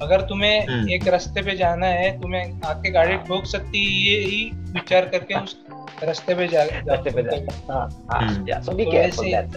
अगर 0.03 0.21
तुम्हें 0.29 0.67
हम्म। 0.67 0.89
एक 0.93 1.07
रास्ते 1.09 1.43
पे 1.43 1.55
जाना 1.57 1.87
है 1.87 2.11
तुम्हें 2.21 2.61
आके 2.67 2.91
गाड़ी 2.91 3.13
हाँ। 3.13 3.25
ठोक 3.27 3.45
सकती 3.47 3.85
है 3.85 3.93
ये 4.03 4.19
ही 4.25 4.51
विचार 4.73 5.09
करके 5.09 5.35
उस 5.35 5.57
रास्ते 6.03 6.35
पे 6.35 6.47
जा 6.49 6.63
रास्ते 6.63 7.11
पे 7.11 7.23
जा 7.23 7.37
हाँ 7.71 8.61
so 8.63 8.73
be 8.73 8.85
careful 8.85 9.27
that 9.27 9.57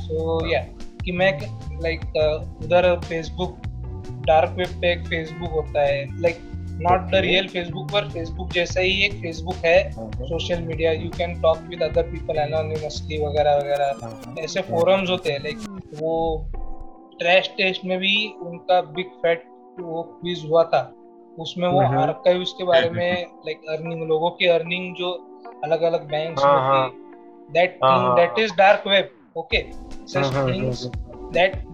so 0.00 0.46
yeah 0.46 0.60
कि 1.04 1.12
मैं 1.12 1.32
लाइक 1.82 2.00
उधर 2.64 2.94
फेसबुक 3.04 3.56
डार्क 4.26 4.50
वेब 4.58 4.80
पे 4.80 4.92
एक 4.92 5.06
फेसबुक 5.06 5.50
होता 5.50 5.82
है। 5.82 6.20
Like 6.20 6.40
not 6.82 7.10
the 7.10 7.20
real 7.24 7.48
Facebook 7.48 7.90
पर 7.92 8.08
फेसबुक 8.10 8.50
जैसा 8.52 8.80
ही 8.80 8.92
एक 9.04 9.12
फेसबुक 9.22 9.64
है। 9.64 9.90
Social 9.92 10.62
media 10.62 10.92
you 10.92 11.08
can 11.16 11.40
talk 11.42 11.58
with 11.68 11.82
other 11.82 12.02
people 12.02 12.38
anonymously 12.38 13.18
वगैरह 13.24 13.56
वगैरह। 13.56 14.42
ऐसे 14.42 14.60
फोरम्स 14.70 15.10
होते 15.10 15.32
हैं 15.32 15.40
लाइक 15.42 15.58
वो 16.00 16.14
ट्रैश 17.18 17.50
टेस्ट 17.56 17.84
में 17.84 17.98
भी 17.98 18.14
उनका 18.42 18.80
बिग 18.96 19.06
फैट 19.22 19.44
वो 19.80 20.02
क्विज 20.02 20.44
हुआ 20.50 20.64
था। 20.64 20.82
उसमें 21.40 21.68
वो 21.68 21.80
आर 22.00 22.12
का 22.24 22.30
ही 22.30 22.38
उसके 22.38 22.64
बारे 22.64 22.90
में 22.90 23.26
लाइक 23.46 23.60
अर्निंग 23.68 24.02
लोगों 24.02 24.30
की 24.30 24.46
अर्निंग 24.46 24.94
जो 24.96 25.10
अलग 25.64 25.82
अलग 25.82 26.08
bank 26.08 26.38
is 28.38 28.54
dark 28.54 28.86
web 28.86 29.10
okay 29.36 29.62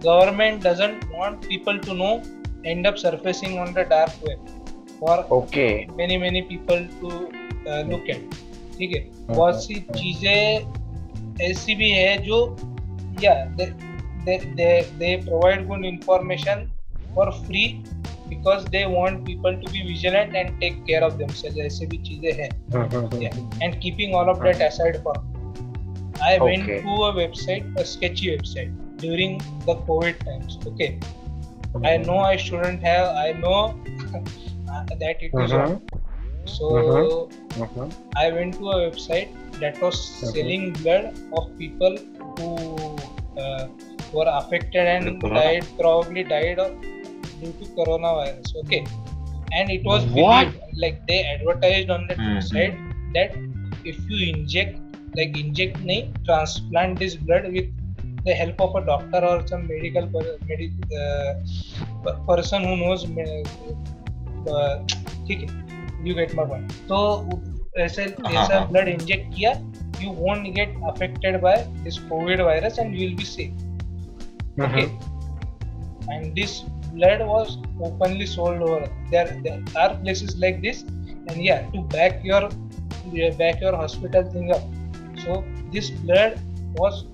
government 0.03 0.63
doesn't 0.63 1.03
want 1.15 1.45
people 1.45 1.77
to 1.77 1.93
know 1.93 2.11
and 2.65 2.95
surfacing 2.95 3.59
on 3.59 3.73
the 3.73 3.87
dark 3.89 4.23
web 4.27 4.45
for 4.99 5.27
okay 5.31 5.67
many 5.97 6.17
many 6.17 6.41
people 6.41 6.87
to 7.01 7.09
look 7.91 8.09
at 8.09 8.29
ठीक 8.77 8.95
है? 8.95 9.01
हाँ, 9.01 9.35
बहुत 9.35 9.53
हाँ। 9.53 9.61
सी 9.61 9.75
चीज़ें 9.75 11.43
ऐसी 11.45 11.75
भी 11.75 11.89
है 11.89 12.17
जो 12.17 12.39
yeah 13.23 13.33
they 13.55 15.15
provide 15.25 15.67
good 15.67 15.85
information 15.85 16.71
for 17.15 17.31
free 17.31 17.63
because 18.29 18.65
they 18.65 18.85
want 18.85 19.25
people 19.25 19.59
to 19.61 19.71
be 19.71 19.81
vigilant 19.87 20.35
and 20.35 20.61
take 20.61 20.85
care 20.87 21.03
of 21.07 21.17
themselves 21.21 21.59
ऐसे 21.67 21.85
भी 21.93 21.97
चीज़ें 22.09 22.33
हैं 22.39 22.49
yeah. 23.25 23.37
and 23.65 23.79
keeping 23.85 24.15
all 24.19 24.29
of 24.35 24.43
that 24.47 24.61
aside 24.69 24.99
for 25.03 25.15
I 26.29 26.37
okay. 26.37 26.45
went 26.45 26.67
to 26.67 26.95
a 27.07 27.13
website 27.21 27.79
a 27.83 27.85
sketchy 27.93 28.29
website 28.35 28.73
during 29.05 29.37
the 29.69 29.75
COVID 29.89 30.23
times 30.29 30.57
okay 30.73 30.91
mm-hmm. 30.99 31.85
I 31.85 31.97
know 31.97 32.19
I 32.19 32.35
shouldn't 32.47 32.87
have 32.91 33.15
I 33.25 33.31
know 33.43 33.61
that 35.03 35.27
it 35.29 35.31
is 35.43 35.53
wrong 35.53 35.81
so 36.45 37.29
mm-hmm. 37.49 37.89
I 38.15 38.31
went 38.31 38.55
to 38.55 38.71
a 38.71 38.79
website 38.89 39.35
that 39.59 39.81
was 39.81 39.99
selling 40.19 40.73
blood 40.73 41.13
of 41.33 41.57
people 41.57 41.97
who 42.37 42.51
uh, 43.41 43.67
were 44.13 44.27
affected 44.27 44.87
and 44.87 45.21
died 45.21 45.65
probably 45.79 46.23
died 46.23 46.59
of, 46.59 46.71
due 47.41 47.53
to 47.59 47.65
coronavirus 47.79 48.55
okay 48.63 48.85
and 49.53 49.71
it 49.71 49.83
was 49.83 50.05
what? 50.05 50.45
Believed, 50.45 50.77
like 50.77 51.07
they 51.07 51.23
advertised 51.23 51.89
on 51.89 52.07
that 52.07 52.17
mm-hmm. 52.17 52.37
website 52.37 52.75
that 53.13 53.31
if 53.85 53.97
you 54.09 54.33
inject 54.33 54.79
like 55.15 55.37
inject 55.37 55.77
nahi 55.89 55.99
transplant 56.25 56.99
this 56.99 57.15
blood 57.15 57.51
with 57.51 57.69
the 58.25 58.33
help 58.33 58.59
of 58.59 58.75
a 58.75 58.85
doctor 58.85 59.19
or 59.25 59.47
some 59.47 59.67
medical 59.67 60.05
per, 60.07 60.37
medi, 60.47 60.71
uh, 61.01 61.33
person 62.31 62.63
who 62.63 62.75
knows 62.83 63.05
ठीक 65.27 65.39
है 65.39 66.07
you 66.07 66.13
get 66.15 66.33
my 66.35 66.45
point 66.49 66.71
तो 66.89 66.97
ऐसे 67.85 68.03
ऐसा 68.03 68.59
blood 68.71 68.87
inject 68.87 69.33
किया 69.35 69.51
you 70.01 70.11
won't 70.23 70.47
get 70.55 70.73
affected 70.89 71.35
by 71.43 71.53
this 71.85 71.95
covid 72.09 72.41
virus 72.47 72.75
and 72.83 72.97
you 72.97 73.07
will 73.07 73.15
be 73.21 73.25
safe 73.29 74.65
okay 74.65 74.83
mm-hmm. 74.83 76.11
and 76.15 76.39
this 76.39 76.53
blood 76.97 77.21
was 77.31 77.57
openly 77.89 78.27
sold 78.35 78.61
over 78.69 78.89
there 79.11 79.27
there 79.43 79.59
are 79.83 79.91
places 80.03 80.37
like 80.45 80.61
this 80.61 80.81
and 81.27 81.37
yeah 81.49 81.69
to 81.71 81.83
back 81.95 82.23
your 82.23 82.41
back 83.41 83.61
your 83.61 83.75
hospital 83.75 84.23
thing 84.31 84.51
up 84.51 84.63
so 85.23 85.43
this 85.71 85.89
blood 85.89 86.39
was 86.75 87.05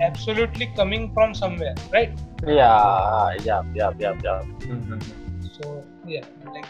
absolutely 0.00 0.66
coming 0.76 1.12
from 1.12 1.34
somewhere 1.34 1.74
right 1.92 2.18
yeah 2.46 3.34
yeah 3.48 3.62
yeah 3.74 3.90
yeah 3.98 4.14
yeah 4.24 4.40
mm-hmm. 4.60 4.98
so 5.58 5.82
yeah 6.06 6.24
like 6.54 6.68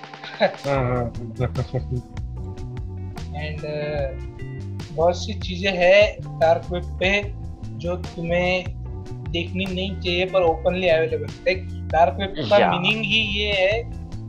and 3.35 3.61
बहुत 4.97 5.17
सी 5.17 5.33
चीज़ें 5.35 5.73
हैं 5.77 6.39
dark 6.41 6.71
web 6.73 6.85
पे 7.01 7.11
जो 7.85 7.97
तुम्हें 7.97 8.65
देखनी 9.33 9.65
नहीं 9.65 9.97
चाहिए 10.01 10.27
पर 10.33 10.43
openly 10.43 10.89
available 10.89 11.33
like 11.47 11.67
dark 11.95 12.17
web 12.21 12.49
का 12.51 12.71
मीनिंग 12.71 13.05
ही 13.05 13.21
ये 13.39 13.53
है 13.55 13.83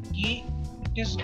कि 0.09 0.33
it 0.33 0.99
is 0.99 1.17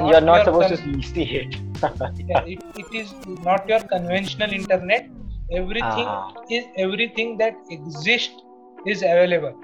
you 0.00 0.12
are 0.12 0.22
not 0.24 0.46
supposed 0.46 0.84
to 0.84 0.90
use 0.90 1.14
the 1.14 2.44
it 2.48 2.94
is 2.94 3.12
not 3.48 3.70
your 3.70 3.82
conventional 3.90 4.54
internet 4.54 5.10
everything 5.56 6.52
is 6.52 6.80
everything 6.82 7.36
that 7.38 7.72
exist 7.72 8.88
is 8.88 9.04
available 9.06 9.54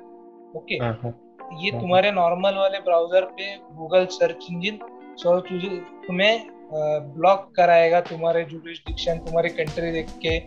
okay 0.58 0.76
ये 1.64 1.70
तुम्हारे 1.72 2.10
नॉर्मल 2.12 2.54
वाले 2.56 2.78
ब्राउज़र 2.86 3.24
पे 3.36 3.54
Google 3.76 4.06
search 4.12 4.46
engine 4.50 4.78
search 5.18 5.48
तुम्हें 6.06 6.46
ब्लॉक 6.72 7.50
कराएगा 7.56 8.00
तुम्हारे 8.08 8.42
जुडिशन 8.44 9.18
तुम्हारी 9.26 9.48
कंट्री 9.50 9.90
देख 9.92 10.10
के 10.24 10.38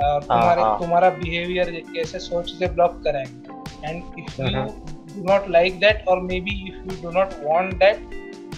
तुम्हारा 0.00 1.10
बिहेवियर 1.10 1.70
देख 1.70 1.90
के 1.92 2.00
ऐसे 2.00 2.18
सोच 2.20 2.50
से 2.52 2.68
ब्लॉक 2.74 3.00
कराएगा। 3.04 3.88
And 3.88 4.02
if 4.18 4.40
you 4.42 4.99
do 5.16 5.22
not 5.24 5.48
like 5.50 5.78
that 5.80 6.04
और 6.08 6.20
may 6.22 6.40
be 6.40 6.56
if 6.68 6.92
you 6.92 7.00
do 7.02 7.10
not 7.18 7.34
want 7.44 7.74
that 7.78 7.96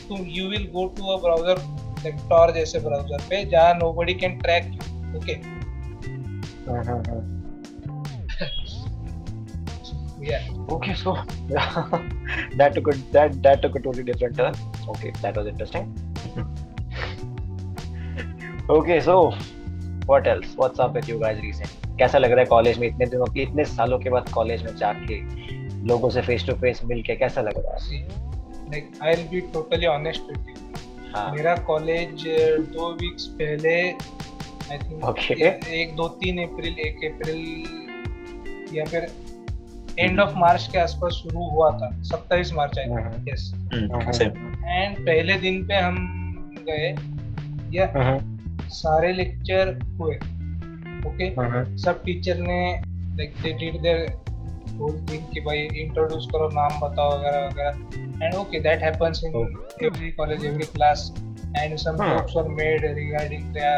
तो 0.09 0.25
you 0.37 0.49
will 0.49 0.69
go 0.73 0.87
to 0.97 1.07
a 1.07 1.21
browser 1.23 1.63
like 2.05 2.55
जैसे 2.55 2.79
ब्राउज़र 2.81 3.29
पे 3.31 3.45
जहाँ 3.51 3.75
nobody 3.75 4.15
can 4.15 4.39
track 4.39 4.73
you 4.73 5.19
okay 5.19 5.41
yeah. 10.23 10.43
Okay 10.69 10.95
so 10.95 11.13
that 12.57 12.75
took 12.75 12.89
a 12.89 12.93
that 13.13 13.43
that 13.43 13.63
took 13.63 13.77
a 13.77 13.81
totally 13.81 14.05
different 14.05 14.37
turn. 14.37 14.55
Okay 14.89 15.13
that 15.23 15.37
was 15.37 15.47
interesting. 15.47 15.89
Okay 18.71 19.01
so 19.01 19.15
what 20.07 20.27
else 20.27 20.55
what's 20.59 20.81
up 20.81 20.93
with 20.95 21.09
you 21.09 21.19
guys 21.19 21.39
recent 21.41 21.99
कैसा 21.99 22.19
लग 22.19 22.31
रहा 22.31 22.41
है 22.41 22.47
college 22.47 22.79
में 22.79 22.87
इतने 22.89 23.07
दिनों 23.07 23.27
के 23.35 23.43
इतने 23.43 23.65
सालों 23.65 23.99
के 23.99 24.11
बाद 24.11 24.29
कॉलेज 24.35 24.63
में 24.63 24.77
जाके? 24.77 25.17
लोगों 25.83 26.11
से 26.11 26.23
फेस 26.23 26.47
टू 26.47 26.53
फेस 26.57 26.81
मिल 26.85 27.03
के 27.03 27.15
कैसा 27.17 27.41
लग? 27.41 27.59
रहा 27.59 27.77
है 27.87 28.01
like 28.71 28.91
I 29.03 29.15
will 29.15 29.27
be 29.29 29.41
totally 29.53 29.87
honest 29.87 30.23
with 30.23 30.49
you 30.49 31.11
हाँ। 31.15 31.31
मेरा 31.33 31.55
कॉलेज 31.69 32.23
दो 32.75 32.93
वीक्स 32.95 33.27
पहले 33.41 33.75
आई 33.83 34.79
थिंक 34.79 35.05
Okay. 35.05 35.37
एक 35.75 35.95
दो 35.97 36.09
तीन 36.21 36.39
अप्रैल 36.43 36.79
एक 36.79 37.05
अप्रैल 37.05 38.77
या 38.77 38.85
फिर 38.85 39.07
एंड 39.99 40.21
ऑफ़ 40.21 40.35
मार्च 40.37 40.69
के 40.73 40.79
आसपास 40.79 41.13
शुरू 41.13 41.49
हुआ 41.51 41.71
था। 41.79 41.91
सत्ताईस 42.03 42.53
मार्च 42.53 42.79
आई 42.79 42.85
हम्म, 42.85 43.29
यस 43.29 43.53
एंड 44.23 44.97
पहले 45.07 45.35
दिन 45.39 45.63
पे 45.67 45.75
हम 45.77 45.97
गए 46.69 46.89
या 47.75 47.91
हम्म, 47.97 48.69
सारे 48.73 49.13
लेक्चर 49.13 49.79
हुए 49.99 50.15
ओके 51.09 51.25
हम्म, 51.39 51.77
सब 51.77 52.03
टीचर 52.05 52.39
ने 52.39 52.61
like 53.17 53.35
they 53.43 53.53
did 53.53 53.81
their 53.83 54.07
thing 54.81 55.23
कि 55.33 55.41
भाई 55.47 55.59
इंट्रोड्यूस 55.83 56.29
करो 56.33 56.49
नाम 56.55 56.79
बताओ 56.81 57.11
वगैरह 57.19 57.47
वगैरह 57.47 58.25
and 58.25 58.35
okay 58.35 58.61
that 58.69 58.83
happens 58.83 59.21
in 59.25 59.37
every 59.85 60.11
college 60.23 60.45
every 60.53 60.67
class 60.79 61.13
and 61.61 61.79
some 61.81 61.97
Hmm. 62.01 62.11
jokes 62.11 62.35
were 62.37 62.51
made 62.59 62.85
regarding 62.99 63.43
the, 63.55 63.71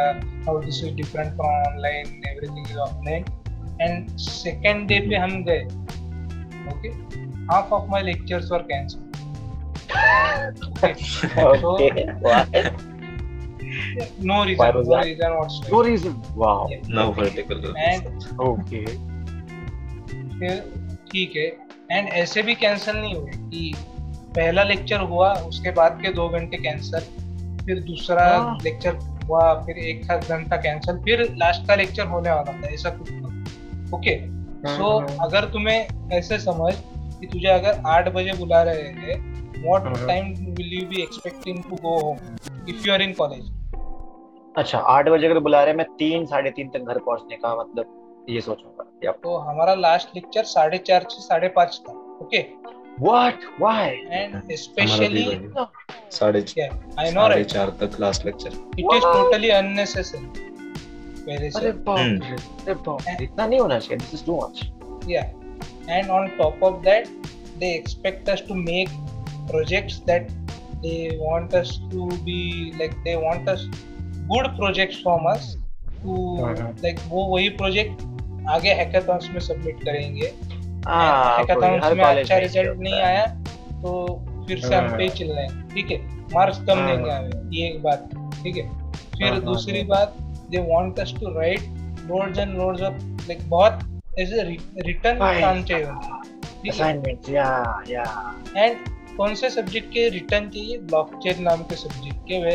how 0.49 0.53
this 0.65 0.77
is 0.89 0.91
different 0.99 1.33
from 1.39 1.49
online 1.71 2.11
everything 2.33 2.67
is 2.73 2.77
offline 2.85 3.25
and 3.87 4.21
second 4.25 4.85
day 4.93 4.99
पे 5.09 5.17
हम 5.23 5.33
गए 5.49 5.65
okay 6.73 6.93
half 7.49 7.73
of 7.79 7.89
my 7.95 8.03
lectures 8.11 8.53
were 8.55 8.61
cancelled 8.69 9.19
okay 10.91 10.93
so 11.09 11.73
Okay. 11.73 12.07
Why? 12.29 12.45
no 14.21 14.39
reason 14.45 14.79
no 14.79 14.85
that? 14.93 15.05
reason 15.05 15.37
No 15.73 15.83
reason. 15.83 16.15
Wow. 16.37 16.69
Yeah. 16.71 16.87
No 17.01 17.09
particular. 17.13 17.75
and 17.89 18.31
Okay. 18.41 18.87
ठीक 21.15 21.37
है 21.37 21.47
and 21.91 22.09
ऐसे 22.09 22.43
भी 22.43 22.55
cancel 22.55 22.97
नहीं 22.97 23.15
हुए 23.15 23.31
कि 23.31 23.73
पहला 24.37 24.63
लेक्चर 24.63 25.01
हुआ 25.01 25.33
उसके 25.33 25.71
बाद 25.71 25.99
के 26.03 26.13
दो 26.13 26.29
घंटे 26.29 26.57
कैंसिल 26.57 27.01
फिर 27.67 27.83
दूसरा 27.83 28.27
हाँ। 28.29 28.59
लेक्चर 28.65 28.99
हुआ 29.27 29.43
फिर 29.61 29.79
एक 29.79 30.07
घंटा 30.07 30.57
कैंसिल 30.57 30.97
फिर 30.97 31.23
लास्ट 31.35 31.67
का 31.69 31.75
लेक्चर 31.75 32.07
होने 32.07 32.31
वाला 32.31 32.53
था 32.53 32.69
ऐसा 32.69 32.91
कुछ 32.91 33.93
ओके 33.95 34.17
सो 34.67 34.99
हम्म, 34.99 35.25
अगर 35.25 35.45
तुम्हें 35.45 35.87
ऐसे 36.13 36.39
समझ 36.39 36.75
कि 37.21 37.27
तुझे 37.27 37.49
अगर 37.49 37.83
आठ 37.87 38.09
बजे 38.09 38.33
बुला 38.39 38.63
रहे 38.63 38.83
हैं 38.83 39.19
what 39.63 39.83
hmm. 39.83 40.07
Time 40.07 40.35
will 40.55 40.73
you 40.73 40.87
be 40.89 41.03
expecting 41.03 41.63
to 41.63 41.77
go 41.77 41.99
home 42.01 42.17
if 42.69 42.87
you 42.89 42.93
are 42.95 43.03
in 43.03 43.13
college 43.13 43.53
अच्छा 44.57 44.79
आठ 44.79 45.09
बजे 45.09 45.27
अगर 45.27 45.39
बुला 45.39 45.63
रहे 45.63 45.71
हैं, 45.71 45.77
मैं 45.77 45.87
तीन 45.99 46.27
साढ़े 46.27 46.51
तीन 46.51 46.69
तक 46.69 46.79
घर 46.79 46.99
पहुँचने 46.99 47.37
का 47.37 47.55
मतलब 47.57 48.27
ये 48.29 48.41
सोचूँगा. 48.41 48.85
तो 49.13 49.37
हमारा 49.37 49.75
लास्ट 49.75 50.09
लेक्चर 50.15 50.45
साढ़े 50.45 50.79
चार 50.79 51.07
से 51.11 51.23
साढ़े 51.23 51.49
पाँच 51.49 51.81
था 51.89 51.93
okay 52.23 52.43
What? 53.01 53.45
Why? 53.61 53.87
And 54.11 54.53
specially. 54.55 55.25
साढ़े 56.13 56.41
आई 56.41 57.11
नो 57.11 57.21
साढ़े 57.21 57.29
राइट 57.35 57.47
चार 57.47 57.71
तक 57.81 57.97
last 58.01 58.27
lecture 58.27 58.49
it 58.49 58.79
is 58.81 58.87
What? 58.87 59.03
Totally 59.03 59.49
unnecessary 59.51 60.53
अरे 61.35 61.51
से 61.51 61.73
बाप। 61.73 61.99
रे, 61.99 62.37
अरे 62.37 62.75
बाप 62.75 63.03
रे, 63.09 63.25
इतना 63.25 63.47
नहीं 63.47 63.61
होना 63.61 63.79
चाहिए 63.79 63.97
दिस 63.99 64.15
इज़ 64.15 64.25
टू 64.27 64.37
मच 64.37 65.09
या 65.11 65.23
and 65.91 66.11
on 66.11 66.29
top 66.39 66.63
of 66.63 66.81
that 66.85 67.09
they 67.59 67.75
expect 67.75 68.29
us 68.29 68.45
to 68.49 68.55
make 68.55 68.89
projects 69.51 69.99
that 70.07 70.31
they 70.87 70.97
want 71.23 71.55
us 71.55 71.79
to 71.93 72.07
be 72.07 72.73
like 72.79 72.93
they 73.05 73.15
want 73.17 73.49
us 73.49 73.69
good 74.33 74.57
projects 74.57 75.03
from 75.03 75.31
us 75.33 75.55
to. 76.03 76.47
Like 76.83 76.99
वो 77.09 77.25
वही 77.35 77.49
project 77.49 78.03
आगे 78.51 78.73
hackathons 78.75 79.29
में 79.31 79.41
submit 79.41 79.83
करेंगे। 79.85 80.33
हाँ, 80.87 81.39
hackathons 81.39 81.93
में 81.93 82.05
अच्छा 82.05 82.39
result 82.39 82.79
नहीं 82.79 83.01
आया 83.03 83.25
तो 83.83 83.93
फिर 84.49 84.61
से 84.61 84.75
हम 84.75 84.89
हाँ। 84.89 84.97
पे 84.99 85.09
चल 85.09 85.33
रहे 85.33 85.45
हैं। 85.45 85.69
ठीक 85.69 85.91
है 85.91 85.99
मार्क्स 86.35 86.59
कम 86.59 86.79
हाँ। 86.79 86.87
देंगे 86.87 87.11
हमें 87.11 87.51
ये 87.53 87.67
एक 87.69 87.83
बात। 87.83 88.09
ठीक 88.43 88.57
है 88.57 88.69
फिर 89.11 89.27
हाँ, 89.27 89.31
हाँ, 89.31 89.41
दूसरी 89.41 89.79
हाँ। 89.79 89.89
बात 89.89 90.17
they 90.51 90.59
want 90.73 90.99
us 91.01 91.15
to 91.21 91.35
write 91.39 91.61
loads 92.09 92.39
and 92.39 92.57
loads 92.59 92.83
of 92.83 93.03
like 93.29 93.49
बहुत 93.51 94.03
ऐसे 94.19 94.43
रिटर्न 94.87 95.19
काम 95.19 95.63
चाहिए 95.63 95.85
उनको 95.85 96.71
असाइनमेंट 96.71 97.29
या 97.31 97.47
या। 97.89 98.05
एंड 98.57 98.77
कौन 99.17 99.35
से 99.35 99.51
सब्जेक्ट 99.51 99.89
के 99.89 100.09
रिटर्न 100.09 100.49
चाहिए? 100.49 100.79
ब्लॉकचेन 100.79 101.43
नाम 101.43 101.63
के 101.63 101.77
सब्जेक्ट 101.77 102.19
के 102.29 102.43
वे। 102.45 102.55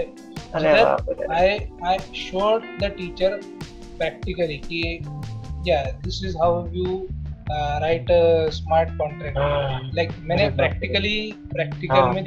अरे 0.53 0.69
Sir, 0.69 0.83
बाप 0.85 1.09
रे। 1.09 1.27
I 1.39 1.47
I 1.89 1.97
showed 2.19 2.65
the 2.81 2.89
teacher 2.95 3.31
practically 3.99 4.57
कि 4.65 4.81
yeah 5.69 5.91
this 6.03 6.19
is 6.23 6.37
how 6.43 6.51
you 6.73 7.09
uh, 7.51 7.79
write 7.81 8.09
a 8.09 8.51
smart 8.51 8.89
contract 8.97 9.37
हाँ, 9.37 9.91
like 9.91 10.13
मैंने 10.19 10.49
बाप 10.49 10.59
रे। 10.59 10.67
practically 10.67 11.33
practical 11.55 12.01
हाँ। 12.01 12.13
में 12.13 12.23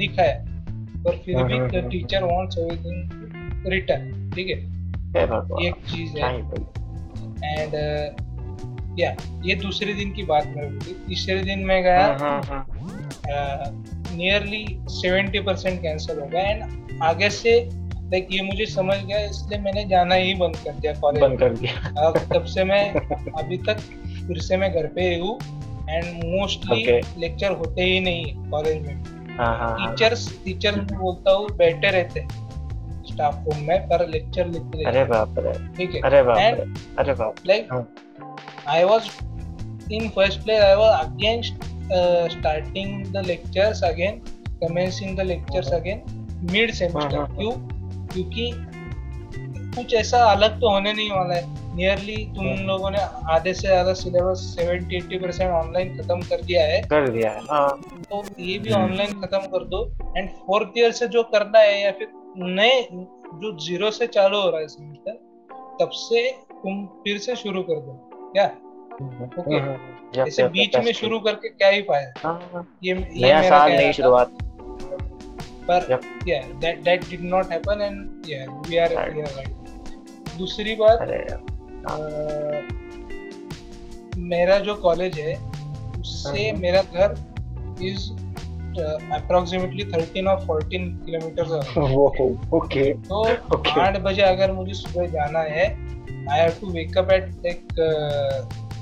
पर 1.05 1.17
फिर 1.25 1.35
हाँ, 1.35 1.47
भी 1.47 1.57
हाँ, 1.57 1.69
the 1.69 1.81
हाँ। 1.81 1.89
teacher 1.89 2.21
wants 2.23 2.57
everything 2.57 2.99
written 3.67 4.11
ठीक 4.35 4.47
है 4.47 4.73
हे 5.17 5.63
ये 5.63 5.67
एक 5.67 5.75
चीज़ 5.75 6.17
है 6.17 6.33
ही। 6.33 6.39
एंड 7.61 7.73
या 8.99 9.15
ये 9.45 9.55
दूसरे 9.55 9.93
दिन 9.93 10.11
की 10.11 10.23
बात 10.23 10.47
मैं 10.47 10.69
बोली 10.69 10.93
तीसरे 11.07 11.43
दिन 11.43 11.59
मैं 11.59 11.83
गया 11.83 12.07
हाँ, 12.07 12.17
हाँ, 12.19 12.43
हाँ। 12.43 12.65
नियरली 14.17 14.79
सेवेंटी 14.87 15.39
परसेंट 15.39 15.81
कैंसिल 15.81 16.19
हो 16.19 16.25
गया 16.25 16.41
एंड 16.41 16.63
आगे 17.03 17.29
से 17.29 17.69
लाइक 18.13 18.27
ये 18.31 18.41
मुझे 18.41 18.65
समझ 18.65 18.97
गया 18.97 19.19
इसलिए 19.25 19.59
मैंने 19.59 19.83
जाना 19.89 20.15
ही 20.15 20.33
बंद 20.39 20.57
कर 20.65 20.71
दिया 20.71 20.93
कॉलेज 21.01 21.21
बंद 21.23 21.39
कर 21.39 21.53
दिया। 21.57 21.73
अब 22.07 22.17
तब 22.33 22.45
से 22.53 22.63
मैं 22.63 22.83
अभी 23.39 23.57
तक 23.69 23.79
फिर 24.27 24.39
से 24.41 24.57
मैं 24.57 24.71
घर 24.73 24.87
पे 24.95 25.15
हूँ 25.15 25.37
एंड 25.89 26.23
मोस्टली 26.25 26.83
लेक्चर 27.21 27.51
होते 27.51 27.83
ही 27.83 27.99
नहीं 27.99 28.49
कॉलेज 28.51 28.87
में। 28.87 28.95
हाँ, 29.37 29.57
हाँ, 29.57 29.69
हाँ। 29.79 29.89
टीचर्स 29.89 30.27
टीचर 30.45 30.79
बोलता 30.93 31.31
हूँ 31.31 31.49
बैठे 31.57 31.91
रहते 31.91 32.19
हैं 32.19 32.41
स्टाफ 33.05 33.43
रूम 33.47 33.63
में 33.67 33.87
पर 33.89 34.07
लेक्चर 34.09 34.47
लिखते 34.47 34.83
अरे 34.89 35.03
बाप 35.05 35.35
रे। 35.39 35.53
ठीक 35.77 35.95
है। 35.95 36.01
अरे 36.01 36.23
बाप 36.23 36.37
रे। 36.37 36.71
अरे 36.99 37.13
बाप। 37.13 37.35
हाँ. 37.71 37.85
Was 38.87 39.09
in 39.89 40.09
first 40.11 40.43
place 40.45 40.63
I 40.63 40.75
was 40.77 40.93
against 41.05 41.53
uh, 41.91 42.29
starting 42.29 43.11
the 43.11 43.23
lectures 43.23 43.83
again 43.83 44.21
commencing 44.61 45.15
the 45.15 45.23
lectures 45.23 45.71
again 45.71 46.03
mid 46.51 46.75
semester. 46.75 47.17
हाँ, 47.17 47.27
हाँ. 47.27 47.72
क्यों 48.13 48.23
क्योंकि 48.23 48.51
कुछ 49.75 49.93
ऐसा 49.93 50.17
अलग 50.31 50.59
तो 50.61 50.69
होने 50.69 50.93
नहीं 50.93 51.09
वाला 51.11 51.35
है। 51.35 51.75
नियरली 51.75 52.15
तुम 52.35 52.47
हाँ. 52.47 52.55
लोगों 52.55 52.89
ने 52.91 52.97
आधे 53.33 53.53
से 53.53 53.67
ज़्यादा 53.67 53.93
सिलेबस 53.93 54.41
70 54.59 54.83
80 54.97 55.17
परसेंट 55.21 55.51
ऑनलाइन 55.51 55.97
खत्म 55.97 56.19
कर 56.21 56.41
दिया 56.41 56.65
है। 56.65 56.81
कर 56.81 57.07
दिया 57.09 57.31
है 57.31 57.39
हाँ। 57.49 57.69
तो 58.03 58.23
ये 58.39 58.57
भी 58.59 58.71
हम्म. 58.71 58.83
ऑनलाइन 58.83 59.21
खत्म 59.21 59.39
कर 59.39 59.63
दो। 59.65 59.83
एंड 60.17 60.29
फोर्थ 60.29 60.77
ईयर 60.77 60.91
से 60.91 61.07
जो 61.07 61.23
करना 61.33 61.59
है 61.59 61.81
या 61.81 61.91
फिर 61.91 62.07
नए 62.37 62.81
जो 62.91 63.57
ज़ीरो 63.65 63.91
से 63.91 64.07
चालू 64.07 64.41
हो 64.41 64.49
रहा 64.49 64.59
है 64.61 64.67
सेमेस्टर 64.67 65.19
तब 65.81 65.89
से 65.93 66.29
तुम 66.53 66.85
फिर 67.03 67.17
से 67.17 67.35
शुरू 67.35 67.63
कर 67.63 67.79
दो। 67.79 67.99
क्या? 68.33 68.45
Okay 68.45 69.41
Okay. 69.41 69.59
जब 70.15 70.27
ऐसे 70.27 70.47
बीच 70.47 70.75
में 70.77 70.91
शुरू 70.93 71.19
करके 71.19 71.49
क्या 71.49 71.69
ही 71.69 71.81
फ़ायदा। 71.81 72.27
हाँ, 72.27 72.49
हाँ। 72.53 72.67
ये 72.83 72.93
ये 72.93 73.21
नया 73.21 73.41
साल 73.49 73.71
नई 73.71 73.93
शुरुआत। 73.93 74.37
पर 75.69 75.99
yeah 76.27 76.47
that 76.61 76.83
that 76.85 77.09
did 77.09 77.23
not 77.25 77.51
happen 77.51 77.81
and 77.81 78.27
yeah 78.27 78.47
we 78.63 78.79
are 78.79 78.89
we 79.09 79.27
right. 79.31 79.53
दूसरी 80.37 80.75
बात 80.75 81.01
अरे 81.01 81.19
मेरा 84.23 84.57
जो 84.59 84.75
कॉलेज 84.81 85.19
है 85.19 85.33
उससे 85.99 86.49
हाँ। 86.49 86.59
मेरा 86.59 86.81
घर 86.81 87.15
इज़ 87.83 88.11
अप्रोक्सीमेटली 89.13 89.83
थर्टीन 89.85 90.27
और 90.27 90.45
फोर्टीन 90.45 90.89
किलोमीटर 91.05 91.43
ओके 92.57 92.93
तो 93.07 93.23
आठ 93.81 93.99
बजे 94.01 94.21
अगर 94.21 94.51
मुझे 94.51 94.73
सुबह 94.73 95.07
जाना 95.11 95.39
है 95.49 95.65
I 95.65 96.39
have 96.39 96.51
to 96.61 96.71
wake 96.71 96.97
up 96.97 97.11
at 97.11 97.29
like 97.45 97.67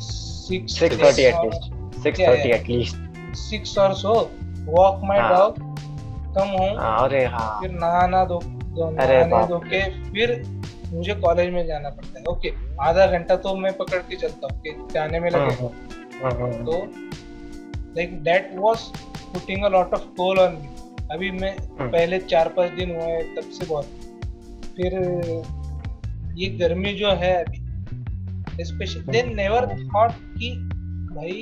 six 0.01 0.81
thirty 0.81 1.23
at least 1.23 1.99
six 2.03 2.19
thirty 2.19 2.49
at least 2.49 3.35
six 3.39 3.77
और 3.77 3.93
सो 3.95 4.13
वॉक 4.65 5.01
माई 5.03 5.19
हाँ. 5.19 5.29
डॉग 5.29 5.70
कम 6.37 6.47
होम 6.47 6.77
अरे 6.77 7.25
हाँ। 7.25 7.59
फिर 7.61 7.71
नहाना 7.71 8.23
धो 8.25 8.39
धो- 8.75 8.97
अरे 8.99 9.23
धो 9.47 9.57
के 9.59 9.81
फिर 10.11 10.41
मुझे 10.93 11.13
कॉलेज 11.13 11.53
में 11.53 11.65
जाना 11.67 11.89
पड़ता 11.89 12.19
है। 12.19 12.25
ओके 12.25 12.51
आधा 12.81 13.05
घंटा 13.07 13.35
तो 13.35 13.55
मैं 13.55 13.73
पकड़ 13.77 13.99
के 13.99 14.15
चलता 14.15 14.47
हूँ 14.53 14.87
जाने 14.93 15.19
में 15.19 15.29
हाँ, 15.31 15.39
लगे। 15.41 15.53
हाँ, 15.53 16.31
हाँ, 16.31 16.31
हाँ। 16.39 16.65
तो 16.65 16.83
like 17.97 18.21
that 18.23 18.51
was 18.55 18.79
putting 19.33 19.63
a 19.63 19.69
lot 19.69 19.93
of 19.93 20.01
toll 20.17 20.39
on 20.39 20.53
me 20.53 20.67
अभी 21.11 21.31
मैं। 21.31 21.55
पहले 21.79 22.19
चार 22.19 22.47
पाँच 22.47 22.71
दिन 22.71 22.95
हुए 22.95 23.21
तब 23.35 23.49
से 23.51 23.65
बहुत। 23.65 23.85
फिर 24.75 24.93
ये 26.37 26.47
गर्मी 26.49 26.93
जो 26.93 27.11
है 27.11 27.33
अभी 27.43 28.63
स्पेशली 28.63 29.01
दे 29.11 29.23
नेवर 29.23 29.65
थॉट 29.65 30.11
कि 30.11 30.51
भाई 31.15 31.33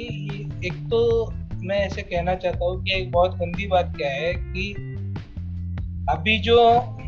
एक 0.65 0.73
तो 0.73 1.25
मैं 1.61 1.79
ऐसे 1.79 2.01
कहना 2.01 2.35
चाहता 2.35 2.65
हूँ 2.65 2.83
कि 2.83 2.93
एक 2.93 3.11
बहुत 3.11 3.35
गंदी 3.37 3.67
बात 3.67 3.93
क्या 3.97 4.09
है 4.09 4.33
कि 4.33 4.71
अभी 6.09 6.37
जो 6.39 6.57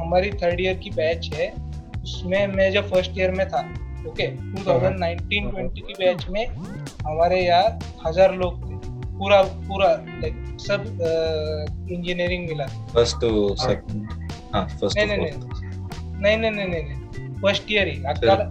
हमारी 0.01 0.31
थर्ड 0.41 0.61
ईयर 0.61 0.75
की 0.77 0.89
बैच 0.89 1.29
है 1.33 1.51
उसमें 2.03 2.47
मैं 2.47 2.71
जब 2.71 2.89
फ़र्स्ट 2.89 3.17
ईयर 3.17 3.31
में 3.31 3.47
था 3.49 3.59
ओके 4.07 4.27
2019-20 4.55 5.79
की 5.79 5.93
बैच 5.93 6.25
में 6.29 6.45
हमारे 7.05 7.41
यहाँ 7.41 7.79
हज़ार 8.05 8.35
लोग 8.35 8.61
थे 8.61 8.75
पूरा 9.17 9.41
पूरा 9.43 9.87
लाइक 10.21 10.57
सब 10.59 10.85
इंजीनियरिंग 11.91 12.47
मिला। 12.49 12.65
फ़र्स्ट 12.93 13.19
टू 13.21 13.55
सेकंड 13.57 14.09
हाँ 14.53 14.67
फ़र्स्ट 14.69 14.97
नहीं 14.97 15.07
नहीं 15.07 15.17
नहीं 15.17 16.37
नहीं 16.37 16.51
नहीं 16.51 16.65
नहीं 16.65 16.83
नहीं 16.83 17.39
फ़र्स्ट 17.41 17.71
ईयर 17.71 17.87
ही 17.87 18.03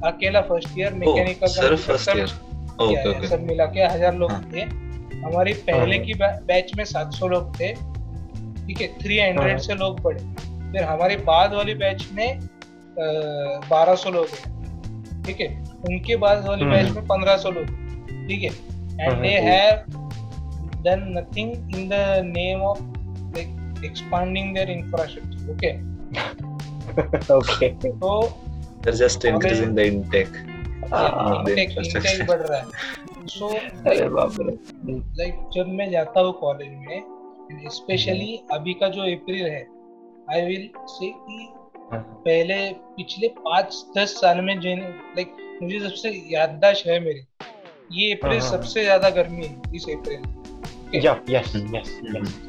अकेला 0.06 0.40
first 0.42 0.78
year 0.78 0.94
mechanical 0.94 1.46
sir 1.46 1.76
first 1.78 2.16
year 2.16 2.38
okay 2.80 3.08
okay 3.10 3.26
सब 3.28 3.42
मिला 3.42 3.66
के 3.66 3.80
हज़ार 3.84 4.14
लोग 4.14 4.30
हाँ। 4.30 4.42
थे। 4.54 4.64
हमारी 5.24 5.52
पहले 5.68 5.96
हाँ। 5.96 6.04
की 6.06 6.14
बैच 6.46 6.72
में 6.76 6.84
700 6.84 7.28
लोग 7.28 7.58
थे 7.60 7.72
ठीक 7.72 8.80
है 8.80 8.88
300 8.98 9.40
हाँ। 9.40 9.58
से 9.58 9.74
लोग 9.74 10.00
बढ़े 10.00 10.24
फिर 10.72 10.82
हमारी 10.84 11.16
बाद 11.24 11.54
वाली 11.54 11.74
बैच 11.74 12.08
में 12.12 12.40
बारह 12.98 13.94
सौ 13.94 14.10
लोग 14.10 14.26
हैं 14.28 15.22
ठीक 15.24 15.40
है 15.40 15.48
उनके 15.88 16.16
बाद 16.16 16.44
वाली 16.46 16.64
हम्म। 16.64 16.74
बैच 16.74 16.90
में 16.90 17.06
पंद्रह 17.06 17.36
सौ 17.36 17.50
लोग 17.50 17.66
ठीक 18.28 18.42
है 18.42 18.50
एंड 18.50 19.12
हाँ, 19.12 19.20
दे 19.22 19.28
हाँ। 19.28 19.50
Have 19.50 19.84
done 20.84 21.06
nothing 21.18 21.76
in 21.76 21.88
the 21.88 22.22
name 22.26 22.62
of 22.62 22.82
like 23.36 23.84
expanding 23.84 24.54
their 24.54 24.70
infrastructure 24.70 25.50
okay 25.52 25.78
okay. 27.30 27.68
तो 28.00 28.12
they're 28.82 28.92
just 28.94 29.24
increasing 29.24 29.74
the 29.74 29.84
intake 29.86 30.38
हाँ, 30.88 31.44
the 31.44 31.58
इंटेक 31.58 32.26
बढ़ 32.28 32.40
रहा 32.40 32.58
है। 32.58 33.26
सो 33.28 33.48
अरे 33.90 34.08
बाप 34.08 34.36
रे। 34.40 34.54
लाइक 35.18 35.34
जब 35.54 35.68
मैं 35.78 35.90
जाता 35.90 36.20
हूँ 36.20 36.32
कॉलेज 36.40 36.72
में 36.86 37.68
स्पेशली 37.70 38.40
अभी 38.52 38.74
का 38.74 38.88
जो 38.88 39.02
अप्रैल 39.14 39.46
है 39.50 39.66
आई 40.34 40.46
विल 40.46 40.68
से 40.88 41.10
कि 41.10 41.48
पहले 41.94 42.56
पिछले 42.96 43.28
पाँच 43.38 43.84
दस 43.98 44.14
साल 44.20 44.40
में 44.40 44.58
जिन 44.60 44.80
लाइक 45.16 45.36
मुझे 45.62 45.80
सबसे 45.80 46.10
याददाश्त 46.32 46.86
है 46.86 46.98
मेरी 47.04 47.22
ये 47.92 48.12
अप्रैल 48.14 48.40
हाँ। 48.40 48.50
सबसे 48.50 48.82
ज़्यादा 48.82 49.10
गर्मी 49.10 49.44
है 49.46 49.76
इस 49.76 49.86
अप्रैल. 49.88 50.22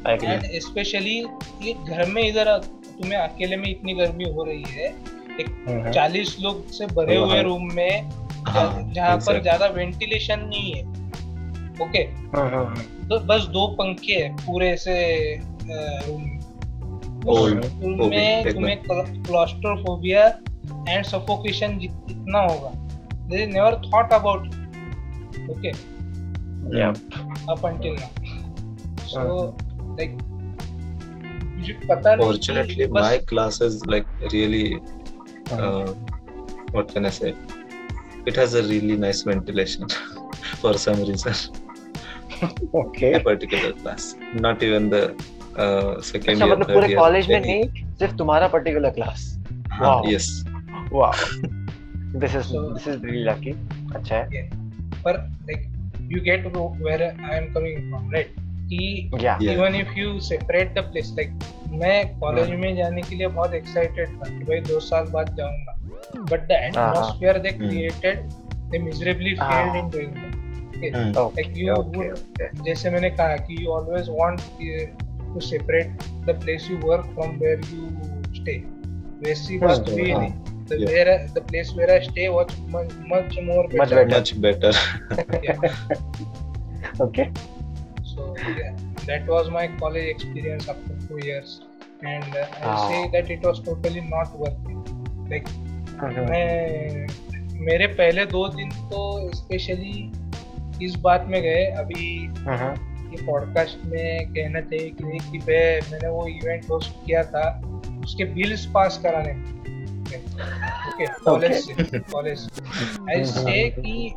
एंड 0.06 0.60
स्पेशली 0.60 1.18
ये 1.62 1.72
घर 1.88 2.04
में 2.10 2.22
इधर 2.22 2.56
तुम्हें 2.58 3.18
अकेले 3.18 3.56
में 3.56 3.68
इतनी 3.70 3.94
गर्मी 3.94 4.24
हो 4.24 4.44
रही 4.44 4.62
है 4.68 4.88
हम्म, 5.32 5.90
चालीस 5.92 6.36
लोग 6.40 6.66
से 6.70 6.86
भरे 6.86 7.16
हाँ। 7.16 7.26
हुए 7.26 7.42
रूम 7.42 7.68
में 7.74 8.00
हाँ 8.02 8.21
जहाँ 8.48 9.16
पर 9.16 9.40
ज़्यादा 9.42 9.66
वेंटिलेशन 9.66 10.40
नहीं 10.40 10.72
है। 10.72 10.82
ओके 11.82 11.98
हम्म, 12.36 13.08
तो 13.08 13.18
बस 13.20 13.42
दो 13.42 13.66
पंखे 13.78 14.12
हैं 14.12 14.36
पूरे 14.36 14.76
से 14.76 14.94
रूम 16.06 16.22
में। 16.22 18.08
में 18.08 18.40
एकदम। 18.40 18.52
तुम्हें 18.52 18.82
क्लॉस्ट्रोफोबिया 19.22 20.26
एंड 20.88 21.04
सफोकेशन 21.04 21.78
इतना 21.82 22.40
होगा। 22.40 22.70
They 23.28 23.46
never 23.46 23.80
thought 23.86 24.12
about 24.12 24.46
okay 25.50 25.72
Yeah. 26.74 26.92
Up 27.50 27.64
until 27.66 27.94
now 27.94 29.06
so 29.06 29.18
हाँ। 29.18 29.96
लाइक 29.96 30.10
मुझे 31.56 31.72
पता 31.72 32.14
नहीं 32.14 32.26
Fortunately, 32.28 32.76
कि 32.76 32.86
बस 32.86 33.02
my 33.02 33.18
class 33.32 33.54
is 33.60 33.74
like 33.86 34.08
really, 34.34 34.66
हाँ। 35.50 35.84
It 38.26 38.36
has 38.36 38.54
a 38.54 38.62
really 38.62 38.96
nice 38.96 39.22
ventilation 39.22 39.88
for 40.60 40.74
some 40.74 41.00
reason. 41.02 41.34
Okay. 42.74 43.12
A 43.14 43.20
particular 43.20 43.72
class, 43.72 44.14
not 44.34 44.62
even 44.62 44.88
the 44.90 45.02
uh, 45.56 46.00
second 46.00 46.30
अच्छा 46.30 46.44
year, 46.44 46.56
मतलब 46.56 46.72
पूरे. 46.72 46.94
कॉलेज 46.94 47.28
में 47.28 47.40
नहीं 47.40 47.62
सिर्फ़ 47.98 48.14
तुम्हारा 48.16 48.48
particular 48.54 48.90
class 49.00 49.28
Wow. 49.80 49.98
yes. 50.06 50.26
Wow 50.92 51.12
this 52.20 52.34
is 52.36 52.48
So- 52.52 52.62
this 52.74 52.88
is 52.88 53.04
really 53.04 53.24
lucky 53.24 53.50
अच्छा 53.96 54.16
है 54.16 54.42
पर 55.04 55.18
like 55.50 55.68
you 56.12 56.20
get 56.22 56.46
where 56.56 57.02
I 57.02 57.36
am 57.36 57.52
coming 57.54 57.90
from 57.90 58.10
right 58.14 58.34
कि 58.72 59.10
या 59.24 59.38
Yeah. 59.38 59.52
Even 59.52 59.74
if 59.80 59.98
you 59.98 60.18
separate 60.30 60.74
the 60.78 60.82
place 60.90 61.12
like 61.18 61.38
मैं 61.82 62.18
कॉलेज 62.20 62.48
हाँ। 62.48 62.56
में 62.58 62.76
जाने 62.76 63.02
के 63.02 63.16
लिए 63.16 63.26
बहुत 63.38 63.54
एक्साइटेड 63.54 64.08
था 64.20 64.28
कि 64.38 64.44
भाई 64.44 64.60
दो 64.68 64.80
साल 64.90 65.06
बाद 65.12 65.34
जाऊँगा 65.36 65.76
बट 66.01 66.47
द 66.47 66.51
हाँ, 66.51 66.83
हाँ। 66.85 66.91
एटमॉस्फेयर 66.91 67.37
दे 67.39 67.49
हम्म। 67.49 67.67
क्रिएटेड 67.69 68.19
दे 68.71 68.79
मिजरेबली 68.79 69.35
हाँ। 69.39 69.51
Failed 69.51 69.75
in 69.83 69.89
doing 69.89 70.35
Hmm. 70.77 71.13
Like 71.37 71.55
you 71.59 71.69
okay 71.75 72.09
would- 72.09 72.63
जैसे 72.65 72.89
मैंने 72.91 73.09
कहा 73.09 73.35
कि 73.45 73.55
you 73.63 73.69
always 73.73 74.09
want 74.17 74.41
to 75.33 75.39
separate 75.45 76.03
the 76.25 76.35
place 76.43 76.67
you 76.71 76.77
work 76.87 77.05
from 77.13 77.31
where 77.39 77.61
you 77.73 78.33
stay 78.35 78.53
वैसी 79.23 79.57
हाँ, 79.57 79.67
बात 79.69 79.89
हुई 79.89 80.11
हाँ, 80.11 80.19
नहीं 80.21 80.33
the 80.69 80.77
yeah. 80.79 80.91
where 80.91 81.15
the 81.37 81.41
place 81.49 81.69
where 81.77 81.89
I 81.91 81.97
stay 82.07 82.27
was 82.35 82.53
much 82.75 82.93
much 83.11 83.35
more 83.49 83.63
Much 83.63 83.93
better. 83.93 84.03
better. 84.05 84.17
Much 84.17 84.31
better. 84.45 84.71
Yeah. 85.45 87.01
Okay 87.05 87.25
So 88.11 88.27
yeah, 88.59 88.77
that 89.09 89.27
was 89.33 89.49
my 89.55 89.65
college 89.81 90.07
experience 90.11 90.69
after 90.75 90.97
two 91.07 91.19
years, 91.27 91.55
and 92.13 92.37
uh, 92.41 92.45
I 92.45 92.71
Ah. 92.73 92.77
say 92.89 93.01
that 93.15 93.31
it 93.37 93.49
was 93.49 93.61
totally 93.69 94.03
not 94.13 94.37
worth 94.43 94.71
it. 94.75 94.91
Like 95.33 95.49
hmm, 95.49 95.60
मैं 96.02 97.06
मेरे 97.60 97.86
पहले 97.86 98.26
दो 98.26 98.48
दिन 98.48 98.70
तो 98.70 99.30
specially 99.34 100.12
इस 100.86 100.94
बात 100.96 101.24
में 101.28 101.42
गए 101.42 101.64
अभी 101.66 102.24
ये 103.10 103.26
पॉडकास्ट 103.26 103.84
में 103.84 104.28
कहना 104.28 104.60
चाहिए 104.60 104.90
कि 104.90 105.18
कि 105.18 105.38
मैं 105.38 105.90
मैंने 105.90 106.08
वो 106.08 106.26
इवेंट 106.26 106.64
होस्ट 106.70 107.06
किया 107.06 107.22
था 107.22 107.62
उसके 108.04 108.24
बिल्स 108.24 108.66
पास 108.66 109.00
कराने। 109.02 109.30
ओके 110.88 111.06
कॉलेज 111.06 111.52
से 111.52 111.98
कॉलेज 111.98 112.38
से। 112.38 113.20
ऐसे 113.20 113.70
कि 113.70 114.14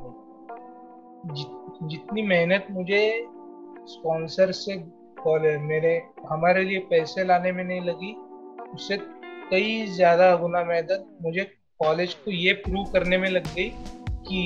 जितनी 1.83 2.21
मेहनत 2.21 2.67
मुझे 2.71 3.25
स्पॉन्सर 3.87 4.51
से 4.51 4.73
कॉलेज 5.23 5.59
मेरे 5.59 6.03
हमारे 6.29 6.63
लिए 6.63 6.79
पैसे 6.79 7.23
लाने 7.23 7.51
में 7.51 7.63
नहीं 7.63 7.81
लगी 7.81 8.13
उससे 8.73 8.97
कई 9.51 9.85
ज़्यादा 9.85 10.35
गुना 10.35 10.63
मेहनत 10.63 11.17
मुझे 11.21 11.64
कॉलेज 11.79 12.13
को 12.13 12.31
ये 12.31 12.53
प्रूव 12.53 12.83
करने 12.91 13.17
में 13.17 13.29
लग 13.29 13.47
गई 13.55 13.69
कि 14.27 14.43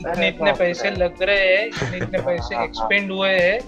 इतने 0.00 0.28
इतने 0.28 0.52
पैसे 0.52 0.90
लग 0.90 1.22
रहे 1.22 1.46
हैं 1.46 1.66
इतने 1.66 1.96
इतने 1.96 2.18
पैसे 2.18 2.62
एक्सपेंड 2.64 3.12
हुए 3.12 3.28
हैं 3.30 3.58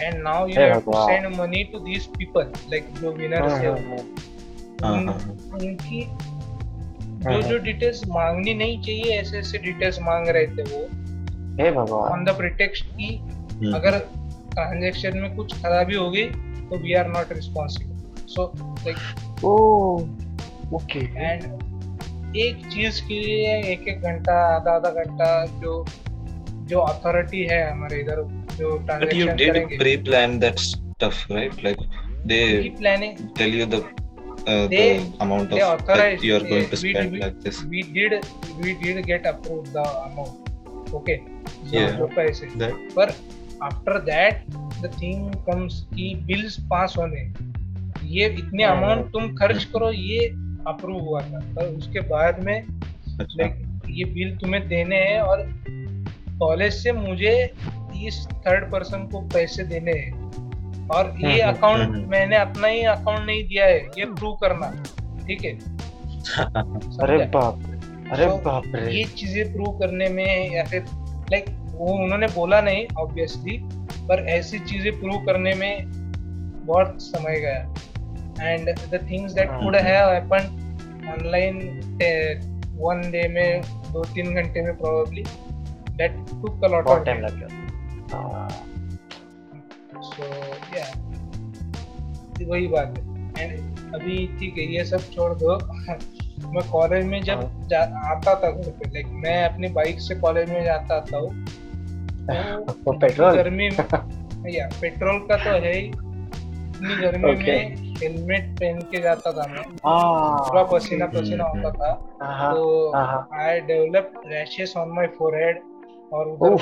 and 0.00 0.22
now 0.22 0.46
you 0.46 0.60
have 0.60 0.80
to 0.80 0.92
send 0.92 1.26
money 1.36 1.62
to 1.64 1.78
these 1.78 2.06
people 2.18 2.52
like 2.70 2.88
जो 3.00 3.12
विनर्स 3.12 3.52
है 3.52 3.70
हाँ, 3.70 4.94
हाँ, 4.94 5.04
हाँ. 5.04 5.14
उनकी 5.54 6.02
जो 7.24 7.40
जो 7.42 7.58
डिटेल्स 7.58 8.02
मांगनी 8.08 8.54
नहीं 8.54 8.80
चाहिए 8.82 9.18
ऐसे 9.18 9.38
ऐसे 9.38 9.58
डिटेल्स 9.58 10.00
मांग 10.00 10.28
रहे 10.28 10.46
थे 10.46 10.62
वो। 10.62 10.80
हे 11.62 11.70
भगवान। 11.70 12.12
ऑन 12.12 12.24
द 12.24 12.36
प्रिटेक्स्ट 12.36 12.84
की. 12.86 13.14
अगर 13.74 13.98
ट्रांजेक्शन 14.54 15.18
में 15.18 15.34
कुछ 15.36 15.54
खराबी 15.62 15.94
हो 15.94 16.10
गई 16.10 16.24
तो 16.24 16.78
we 16.78 16.94
are 16.94 17.08
not 17.08 17.32
responsible 17.32 18.26
so 18.26 18.52
like 18.58 19.44
oh 19.44 19.54
okay 20.76 20.98
and 20.98 21.42
एक 22.42 22.66
चीज़ 22.72 23.00
के 23.08 23.18
लिए 23.20 23.56
एक 23.72 23.88
एक 23.88 24.02
घंटा 24.02 24.34
आधा 24.54 24.72
आधा 24.76 24.90
घंटा 25.02 25.28
जो 25.62 25.84
जो 26.70 26.80
अथॉरिटी 26.80 27.42
है 27.50 27.58
हमारे 27.70 28.00
इधर 28.00 28.22
जो 28.58 28.70
But 28.70 28.86
ट्रांजेक्शन 28.86 29.36
did 29.36 29.48
करेंगे 29.50 29.78
pre-plan 29.82 30.38
that 30.44 30.58
stuff, 30.64 31.20
right? 31.30 31.62
Like 31.66 31.84
they 32.30 32.42
planning 32.78 33.16
tell 33.40 33.54
you 33.58 33.66
the 33.74 33.80
uh, 33.82 34.66
They- 34.72 34.80
the 34.80 35.22
amount 35.26 35.50
they 35.50 35.62
of 35.68 35.84
that 35.90 36.24
you 36.28 36.34
are 36.38 36.44
going 36.48 36.68
to 36.72 36.80
spend 36.82 37.12
we- 37.16 37.20
like 37.24 37.38
this. 37.46 37.60
we 37.74 37.82
did 37.98 38.16
we 38.64 38.74
did 38.84 39.02
get 39.10 39.28
approved 39.32 39.72
the 39.78 39.86
amount 40.08 40.50
okay 41.00 41.18
So 41.46 41.76
Yeah. 41.76 41.96
जो 41.98 42.06
पैसे 42.16 42.48
That 42.62 42.94
पर 42.96 43.14
after 43.62 43.98
that 44.10 44.44
the 44.82 44.90
thing 45.02 45.34
comes 45.48 45.80
कि 45.94 46.14
bills 46.30 46.56
पास 46.70 46.94
होने 46.98 47.20
ये 48.14 48.26
इतने 48.26 48.64
हाँ, 48.64 48.76
amount 48.76 49.12
तुम 49.12 49.28
खर्च 49.36 49.64
करो 49.74 49.90
ये 49.92 50.26
अप्रूव 50.66 51.00
हुआ 51.00 51.20
था। 51.20 51.38
पर 51.38 51.66
उसके 51.66 52.00
बाद 52.00 52.44
में 52.44 52.62
अच्छा. 53.20 53.44
ये 53.90 54.04
बिल 54.04 54.36
तुम्हें 54.36 54.68
देने 54.68 54.96
हैं 54.96 55.20
और 55.20 55.42
कॉलेज 56.38 56.72
से 56.72 56.92
मुझे 56.92 57.54
इस 58.06 58.26
थर्ड 58.32 58.72
पर्सन 58.72 58.98
को 58.98 59.20
पैसे 59.20 59.64
देने 59.64 59.92
हैं। 59.92 60.24
और 60.88 61.16
ये 61.20 61.42
हम्म, 61.42 61.42
हम्म, 61.42 61.56
अकाउंट 61.56 61.80
हम्म। 61.80 62.10
मैंने 62.10 62.36
अपना 62.36 62.66
ही 62.66 62.82
अकाउंट 62.82 63.26
नहीं 63.26 63.44
दिया 63.44 63.66
है 63.66 63.78
ये 63.78 64.04
प्रूव 64.04 64.34
करना 64.34 64.70
ठीक 65.26 65.44
है? 65.44 65.52
अरे 67.00 67.26
बाप 67.26 67.62
अरे 68.12 68.24
So, 68.24 68.44
बाप 68.44 68.62
रे। 68.66 68.92
ये 68.92 69.04
चीज़ें 69.04 69.52
प्रूव 69.52 69.78
करने 69.78 70.08
में 70.08 70.50
या 70.52 70.64
फिर 70.64 70.84
लाइक 71.30 71.44
वो 71.48 72.02
उन्होंने 72.02 72.26
बोला 72.26 72.60
नहीं 72.60 72.86
ऑब्वियसली 72.98 73.60
पर 74.08 74.26
ऐसी 74.28 74.58
चीज़ें 74.58 75.00
प्रूव 75.00 75.24
करने 75.24 75.54
में 75.54 75.84
बहुत 76.66 76.96
समय 77.02 77.40
गया। 77.40 77.74
And 78.44 78.68
the 78.92 79.06
things 79.10 79.32
that 79.32 79.50
could. 79.50 79.76
Have 79.76 80.08
happened 80.08 81.08
online 81.08 81.58
one 82.80 83.10
day 83.10 83.26
में 83.28 83.60
दो 83.92 84.04
तीन 84.04 84.34
घंटे 84.34 84.62
में 84.62 84.76
probably 84.76 85.24
that 85.96 86.16
took 86.30 86.64
a 86.64 86.68
lot 86.68 86.86
of 86.86 87.04
time 87.04 87.20
लग 87.20 87.38
गया। 87.38 88.16
हाँ, 88.16 88.48
सो 90.02 90.24
या 90.76 90.86
वही 92.48 92.66
बात 92.66 92.98
है। 92.98 93.12
एंड 93.38 93.94
अभी 93.94 94.16
ठीक 94.40 94.58
है 94.58 94.64
ये 94.74 94.84
सब 94.84 95.10
छोड़ 95.10 95.32
दो। 95.34 95.56
मैं 96.54 96.68
कॉलेज 96.70 97.04
में 97.06 97.20
जब 97.22 97.40
हाँ। 97.40 97.68
जा, 97.68 97.80
आता 98.10 98.34
था 98.34 98.50
घर 98.50 98.70
पे 98.70 98.88
लाइक 98.90 99.06
मैं 99.24 99.42
अपनी 99.44 99.68
बाइक 99.68 100.00
से 100.00 100.14
कॉलेज 100.14 100.50
में 100.50 100.62
जाता 100.64 101.00
था 101.00 101.20
तो 101.20 102.92
पेट्रोल 103.00 103.36
गर्मी 103.36 103.68
में 103.68 104.50
या 104.54 104.68
पेट्रोल 104.80 105.18
का 105.28 105.36
तो 105.36 105.50
है 105.64 105.72
ही। 105.74 105.86
इतनी 105.86 106.94
गर्मी 106.96 107.32
Okay. 107.32 107.46
में 107.46 107.93
हेलमेट 108.02 108.48
पहन 108.60 108.80
के 108.80 109.00
जाता 109.02 109.32
था 109.32 109.46
मैं 109.52 109.62
हाँ। 109.84 110.38
पूरा 110.38 110.62
पसीना 110.62 111.06
पसीना 111.06 111.44
हम्म, 111.44 111.66
होता 111.66 111.70
था। 111.70 112.26
हाँ 112.26 112.54
तो 112.54 112.92
I 113.40 113.60
develop 113.60 114.12
rashes 114.26 114.76
on 114.76 114.88
my 114.88 115.06
forehead 115.06 115.62
और 116.12 116.28
उधर 116.28 116.50
वो 116.50 116.56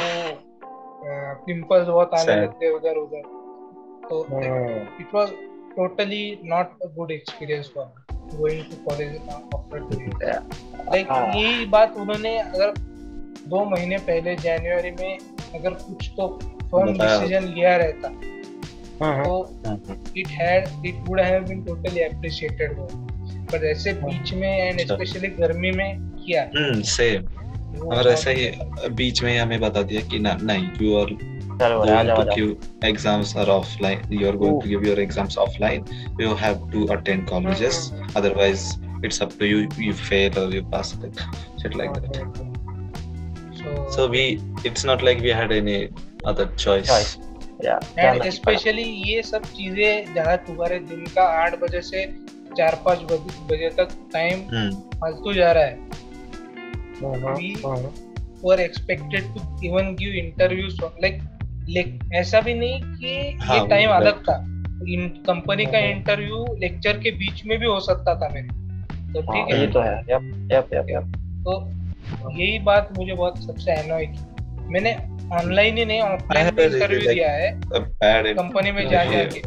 पिंपल्स 1.47 1.89
बहुत 1.89 2.15
आने 2.15 2.41
लगते 2.43 2.71
उधर 2.77 2.97
उधर। 2.97 3.23
तो 4.11 4.23
हम्म, 4.23 4.45
a 6.83 6.89
good 6.89 7.11
experience 7.11 7.69
for 7.69 7.87
me 7.87 8.39
going 8.39 8.65
to 8.71 8.77
college 8.77 9.21
after 9.55 9.81
two 9.81 10.01
years. 10.01 10.17
Yeah. 10.21 10.41
Like 10.93 11.09
हाँ. 11.09 11.27
यही 11.35 11.67
बात 11.67 11.97
उन्होंने 11.97 12.39
अगर 12.39 12.75
दो 13.49 13.65
महीने 13.65 13.99
पहले 13.99 14.37
जनवरी 14.37 14.91
में 14.91 15.19
अगर 15.55 15.71
कुछ 15.71 16.11
तो 16.17 16.29
फर्म 16.73 16.93
डिसीज़न 16.99 17.45
लिया 17.45 17.77
रहता। 17.77 18.09
हम्म, 18.09 18.42
तो 19.03 19.43
हम्म, 19.67 19.97
it 20.21 20.29
had 20.41 20.87
it 20.87 21.09
would 21.09 21.21
have 21.21 21.45
been 21.49 21.63
totally 21.65 22.01
appreciated 22.03 22.77
पर 23.53 23.65
ऐसे 23.67 23.93
बीच 24.05 24.33
में 24.35 24.49
एंड 24.49 24.81
अच्छा। 24.81 24.95
स्पेशली 24.95 25.29
गर्मी 25.41 25.71
में 25.71 25.99
किया 26.25 26.43
हम्म 26.57 26.81
सेम 26.91 27.25
वो 27.81 27.95
और 27.97 28.09
ऐसा 28.09 28.31
ही 28.31 28.51
बीच 29.03 29.23
में 29.23 29.31
ही 29.33 29.37
हमें 29.39 29.59
बता 29.61 29.83
दिया 29.91 30.01
कि 30.09 30.19
ना 30.19 30.37
नहीं 30.43 30.69
यू 30.83 30.97
आर 31.01 31.17
चलो 31.61 31.81
आ 31.81 31.85
going 31.85 32.07
जाओ 32.07 32.17
आ 32.17 32.23
to 32.23 32.25
जाओ 32.25 32.37
give 32.37 32.87
exams 32.91 33.35
are 33.43 33.49
offline 33.55 34.07
you 34.21 34.29
are 34.31 34.37
going 34.37 34.55
Ooh. 34.55 34.63
to 34.63 34.71
give 34.71 34.87
your 34.91 34.99
exams 35.03 35.37
offline 35.47 35.93
you 36.23 36.35
have 36.45 36.65
to 36.73 36.87
attend 36.97 37.29
colleges 37.33 37.83
otherwise 38.21 38.65
it's 39.09 39.21
up 39.27 39.37
to 39.43 39.51
you 39.53 39.61
you 39.89 39.93
fail 40.09 40.41
or 40.45 40.49
you 40.55 40.65
pass 40.75 40.97
like 41.05 41.23
shit 41.63 41.79
like 41.83 42.01
that 42.01 42.43
So, 43.57 43.73
so 43.91 44.05
we 44.09 44.23
it's 44.65 44.85
not 44.85 45.03
like 45.03 45.21
we 45.21 45.29
had 45.31 45.53
any 45.53 45.91
other 46.25 46.47
choice, 46.57 46.89
Choice. 46.89 47.19
And 47.99 48.31
specially 48.31 48.83
ये 48.83 49.23
सब 49.23 49.43
चीज़ें 49.43 50.15
जहाँ 50.15 50.37
तुम्हारे 50.37 50.79
दिन 50.79 51.05
का 51.15 51.23
आठ 51.23 51.59
बजे 51.61 51.83
से 51.83 52.07
चार 52.59 52.83
पाँच 52.85 52.99
बजे 53.03 53.69
तक 53.69 53.89
टाइम 54.13 54.39
Hmm. 54.39 54.75
फालतू 55.01 55.33
जा 55.33 55.53
रहा 55.53 55.65
है। 55.65 55.79
Were 58.45 58.61
expected 58.61 59.23
to 59.23 59.67
even 59.67 59.95
give 59.95 60.13
interviews 60.13 60.77
like 60.85 61.99
ऐसा 62.15 62.41
भी 62.41 62.55
नहीं 62.55 62.81
कि 62.83 63.39
हाँ, 63.43 63.59
ये 63.59 63.69
टाइम 63.69 63.91
अलग 63.91 64.23
था। 64.23 64.37
इन 64.89 65.09
कंपनी 65.27 65.65
का 65.67 65.79
हम्म। 65.79 65.91
इंटरव्यू 65.91 66.45
लेक्चर 66.59 66.99
के 66.99 67.11
बीच 67.11 67.45
में 67.47 67.59
भी 67.59 67.67
हो 67.67 67.81
सकता 67.81 68.15
था 68.15 68.29
मेरे। 68.29 68.49
तो 69.13 69.21
ठीक 69.23 69.53
है। 69.53 69.61
ये 69.61 69.67
है 69.67 69.73
तो 69.73 69.81
है। 69.81 69.99
यप 69.99 70.49
यप 70.53 70.75
यप 70.75 70.87
यप 70.91 71.13
तो 71.45 72.33
यही 72.41 72.59
बात 72.59 72.89
मुझे 72.99 73.13
बहुत 73.13 73.45
सबसे 73.45 73.73
अनॉय 73.73 74.07
की। 74.07 74.25
मैंने 74.69 74.93
ऑनलाइन 75.41 75.79
ही 75.79 75.85
नहीं 75.85 76.01
ऑफलाइन 76.03 76.51
भी 76.55 76.63
इंटरव्यू 76.65 77.13
दिया 77.13 77.31
है। 77.33 77.51
कंपनी 78.35 78.73
में 78.73 78.89
जा 78.89 79.05
जाके 79.05 79.41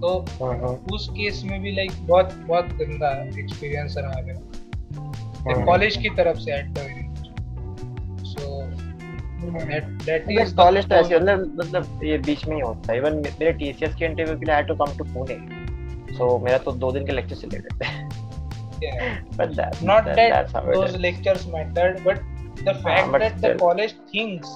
तो 0.00 0.08
उस 0.94 1.08
केस 1.16 1.42
में 1.46 1.60
भी 1.62 1.70
लाइक 1.76 1.92
बहुत 2.08 2.32
बहुत 2.48 2.66
गंदा 2.80 3.10
एक्सपीरियंस 3.38 3.94
रहा 3.98 4.20
मेरा। 4.26 5.64
कॉलेज 5.64 5.96
की 6.02 6.10
तरफ़ 6.16 6.38
से 6.38 6.50
at 6.54 6.66
the 6.68 6.78
so 8.26 8.44
that 9.44 9.84
that 10.04 10.30
is 10.30 10.54
college 10.56 10.88
तो 10.88 10.94
ऐसे 10.94 11.18
मतलब 11.18 11.38
मतलब 11.58 12.00
ये 12.04 12.18
बीच 12.26 12.46
में 12.46 12.54
ही 12.56 12.60
होता 12.62 12.92
है। 12.92 12.98
इवन 12.98 13.16
मेरे 13.24 13.52
टीसीएस 13.52 13.94
के 13.94 14.04
इंटरव्यू 14.04 14.36
के 14.38 14.44
लिए 14.46 14.54
I 14.54 14.62
to 14.70 14.74
come 14.82 14.96
to 14.98 15.04
Pune 15.14 15.36
so 16.16 16.38
मेरा 16.44 16.58
तो 16.66 16.72
दो 16.84 16.90
दिन 16.92 17.06
के 17.06 17.12
लेक्चर 17.12 17.36
से 17.36 17.46
ले 17.46 17.58
लेते 17.58 17.84
but 19.36 19.48
that 19.56 19.74
not 19.90 20.02
that 20.06 20.16
that's 20.16 20.54
how 20.54 20.72
those 20.74 20.96
lectures 21.04 21.44
mattered 21.56 21.94
but 22.06 22.16
the 22.66 22.74
fact 22.86 23.06
that 23.22 23.34
the 23.44 23.50
college 23.60 23.94
thinks 24.12 24.48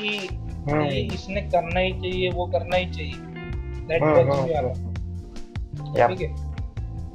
कि. 0.00 0.28
ये 0.68 1.00
इसने 1.14 1.40
करना 1.40 1.80
ही 1.80 1.92
चाहिए 1.92 2.30
वो 2.30 2.46
करना 2.46 2.76
ही 2.76 2.86
चाहिए। 2.86 3.12
दैट 3.88 4.02
a 4.02 4.04
lot 4.04 5.98
या 5.98 6.08
ठीक 6.08 6.20
है? 6.20 6.28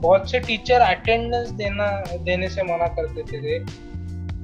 बहुत 0.02 0.32
से 0.32 0.40
टीचर 0.40 0.80
अटेंडेंस 0.80 1.50
देना 1.50 2.04
देने 2.18 2.50
से 2.50 2.64
मना 2.64 2.88
करते 2.88 3.24
थे। 3.24 3.60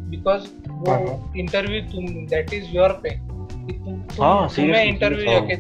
बिकॉज़ 0.09 0.47
वो 0.69 0.91
हाँ, 0.91 1.33
इंटरव्यू 1.37 1.81
तुम 1.81 2.05
दैट 2.05 2.53
इज़ 2.53 2.65
योर 2.71 2.89
पे 3.03 3.09
हाँ, 3.09 4.49
तुम्हें 4.49 4.85
इंटरव्यू 4.85 5.25
जाके 5.25 5.55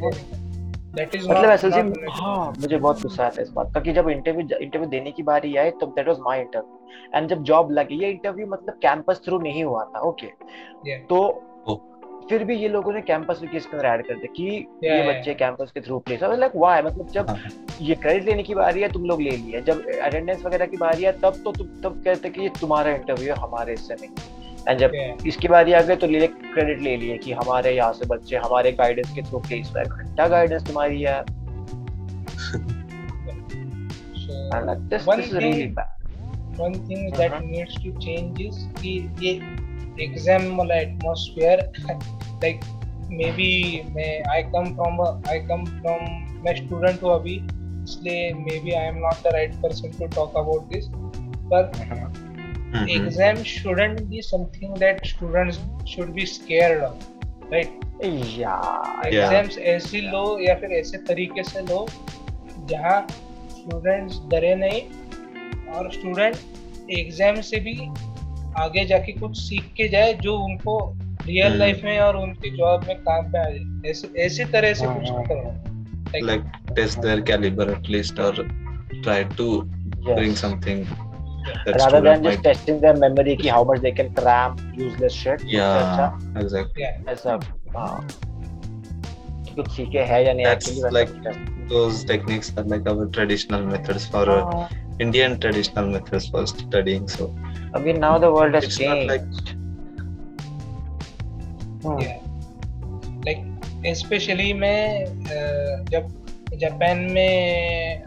मतलब 1.17 2.09
हाँ 2.09 2.53
मुझे 2.59 2.77
बहुत 2.77 3.01
गुस्सा 3.01 3.25
आता 3.25 3.35
है 3.37 3.43
इस 3.43 3.49
बात 3.49 3.71
का 3.73 3.79
कि 3.79 3.93
जब 3.93 4.09
इंटरव्यू 4.09 4.57
इंटरव्यू 4.61 4.89
देने 4.89 5.11
की 5.11 5.23
बारी 5.23 5.55
आई 5.55 5.69
that 5.69 6.07
was 6.07 6.17
my 6.19 6.41
interview 6.41 6.79
and 7.15 7.29
जब 7.29 7.43
जॉब 7.43 7.71
लगी 7.71 8.03
ये 8.03 8.09
इंटरव्यू 8.09 8.47
मतलब 8.47 8.73
कैंपस 8.73 9.21
थ्रू 9.25 9.39
नहीं 9.39 9.63
हुआ 9.63 9.83
था 9.83 9.99
ओके 9.99 10.27
तो. 10.99 11.49
फिर 12.29 12.43
भी 12.43 12.55
ये 12.57 12.67
लोगों 12.69 12.93
ने 12.93 13.01
कैंपस 13.01 13.39
के 13.39 13.47
केस 13.47 13.65
के 13.65 13.77
अंदर 13.77 13.87
ऐड 13.87 14.05
कर 14.07 14.13
दिया 14.13 14.33
कि 14.35 14.43
Yeah, 14.83 14.93
ये 14.93 15.07
बच्चे 15.07 15.33
कैंपस 15.33 15.71
के 15.71 15.81
थ्रू 15.81 15.99
प्लेस 16.07 16.23
लाइक 16.23 16.55
व्हाई 16.55 16.81
मतलब 16.81 17.09
जब 17.13 17.29
हाँ. 17.29 17.37
ये 17.81 17.95
क्रेडिट 17.95 18.25
लेने 18.25 18.43
की 18.43 18.55
बारी 18.55 18.81
है 18.81 18.91
तुम 18.93 19.05
लोग 19.05 19.21
ले 19.21 19.29
लिए। 19.29 19.61
जब 19.67 19.85
अटेंडेंस 20.03 20.43
वगैरह 20.45 20.65
की 20.65 20.77
बारी 20.77 21.03
है 21.03 21.11
तब 21.19 21.41
तो 21.43 21.51
तुम 21.51 21.67
तब 21.83 22.01
कहते 22.05 22.29
कि 22.29 22.41
ये 22.41 22.49
तुम्हारा 22.61 22.91
इंटरव्यू 22.95 23.33
है 23.33 23.39
हमारे 23.41 23.71
हिस्से 23.71 23.95
नहीं 24.01 24.09
एंड 24.67 24.79
जब 24.79 24.91
इसकी 25.27 25.47
बारी 25.47 25.73
आ 25.73 25.81
गई 25.81 25.95
तो 25.95 26.07
ले 26.07 26.27
क्रेडिट 26.27 26.81
ले 26.81 26.95
लिए 26.97 27.17
कि 27.23 27.31
हमारे 27.41 27.75
यहाँ 27.75 27.93
से 27.93 28.05
बच्चे 28.15 28.35
हमारे 28.45 28.71
गाइडेंस 28.81 29.11
के 29.15 29.21
थ्रू 29.29 29.39
प्लेस 29.47 29.71
हुआ 29.75 29.83
घंटा 29.83 30.27
गाइडेंस 30.37 30.67
तुम्हारी 30.67 31.01
है। 31.01 31.23
And 34.55 34.67
like, 34.69 34.81
this, 34.89 35.05
One 35.07 35.19
this 35.19 35.29
is 35.29 35.33
really 35.43 35.67
bad. 35.77 36.01
one 36.57 36.75
thing 36.87 37.05
that 37.19 37.31
Uh-huh. 37.31 37.45
needs 37.45 37.77
to 37.83 37.91
change 38.05 38.41
is 38.47 38.57
कि 38.81 38.91
ये 39.21 39.31
एग्ज़ाम 40.01 40.55
वाला 40.57 40.75
एटमॉस्फेयर 40.75 41.59
लाइक 41.89 42.59
मे 43.11 43.31
बी 43.31 43.51
मैं 43.95 44.11
I 44.33 44.43
come 44.55 44.73
from 44.75 45.01
I 45.29 45.39
come 45.49 45.65
from 45.65 46.05
मैं 46.45 46.55
स्टूडेंट 46.55 47.03
हूँ 47.03 47.13
अभी 47.13 47.35
इसलिए 47.83 48.33
may 48.33 48.59
be 48.59 48.71
I 48.71 48.87
am 48.87 48.97
not 48.97 49.23
the 49.23 49.33
right 49.33 49.55
person 49.63 49.97
to 49.99 50.07
talk 50.15 50.37
about 50.37 50.73
this 50.73 50.89
पर 51.53 51.71
be 54.09 54.19
something 54.21 54.71
that 54.75 55.01
students 55.05 55.59
should 55.85 56.13
be 56.15 56.25
scared 56.27 56.81
of 56.83 57.07
right 57.51 57.83
Yeah. 58.01 58.29
Yeah. 58.35 59.07
Exams 59.07 59.57
ऐसी 59.57 59.99
लो 60.01 60.23
या 60.39 60.55
फिर 60.55 60.71
ऐसे 60.73 60.97
तरीके 61.07 61.43
से 61.43 61.61
लो 61.61 61.85
जहाँ 62.69 62.95
स्टूडेंट्स 63.09 64.19
डरे 64.31 64.53
नहीं 64.55 64.81
और 65.73 65.91
स्टूडेंट 65.91 66.89
एग्ज़ाम 66.91 67.39
से 67.41 67.59
भी 67.59 67.75
आगे 68.59 68.85
जाके 68.85 69.11
कुछ 69.19 69.37
सीख 69.37 69.73
के 69.77 69.87
जाए 69.89 70.13
जो 70.25 70.37
उनको 70.37 70.75
रियल 71.27 71.51
Hmm. 71.51 71.59
लाइफ 71.59 71.81
में 71.83 71.99
और 71.99 72.15
उनकी 72.17 72.49
जॉब 72.57 72.83
में 72.87 72.95
काम 73.03 73.31
पे 73.31 73.39
आ 73.39 73.49
जाए 73.49 73.89
ऐसे 73.91 74.07
ऐसी 74.25 74.45
तरह 74.53 74.73
से 74.73 74.85
कुछ 74.87 75.09
हाँ, 75.11 75.23
करो 75.31 75.51
Like, 76.13 76.25
like 76.25 76.43
test 76.75 77.01
their 77.01 77.21
caliber 77.21 77.65
at 77.75 77.89
least 77.89 78.19
or 78.19 78.33
try 79.03 79.23
to 79.39 79.47
Yes. 80.05 80.17
bring 80.17 80.35
something 80.35 80.85
Rather 81.65 82.01
than 82.01 82.23
just 82.23 82.23
might 82.23 82.43
testing 82.43 82.81
their 82.81 82.97
memory 82.97 83.35
कि 83.37 83.47
how 83.47 83.63
much 83.63 83.81
they 83.81 83.91
can 83.91 84.13
cram 84.13 84.57
useless 84.75 85.13
shit. 85.13 85.45
yeah 85.47 85.77
अच्छा 85.81 86.07
exactly 86.41 86.83
yeah, 86.83 87.11
ऐसा 87.11 87.39
हाँ 87.77 88.07
कि 89.45 89.55
कुछ 89.55 89.71
सीखे 89.71 89.99
है 90.11 90.25
या 90.25 90.33
नहीं 90.33 90.45
That's 90.45 90.67
actually 90.67 91.52
those 91.69 92.03
techniques 92.03 92.51
are 92.57 92.63
like 92.63 92.87
our 92.87 93.05
traditional 93.07 93.65
methods 93.65 94.05
for 94.07 94.23
uh, 94.29 94.43
हाँ, 94.45 94.69
Indian 95.01 95.39
traditional 95.39 95.87
methods 95.95 96.27
for 96.29 96.45
studying 96.47 97.07
so 97.07 97.27
अभी 97.75 97.93
now 97.99 98.17
the 98.25 98.31
world 98.37 98.53
has 98.55 98.67
changed. 98.77 99.07
like- 99.11 99.55
Hmm. 101.85 101.99
yeah. 101.99 102.19
like 103.27 103.41
especially 103.93 104.51
मैं 104.53 105.05
अ, 105.05 105.83
जब 105.91 106.11
जापान 106.59 106.97
में 107.11 108.03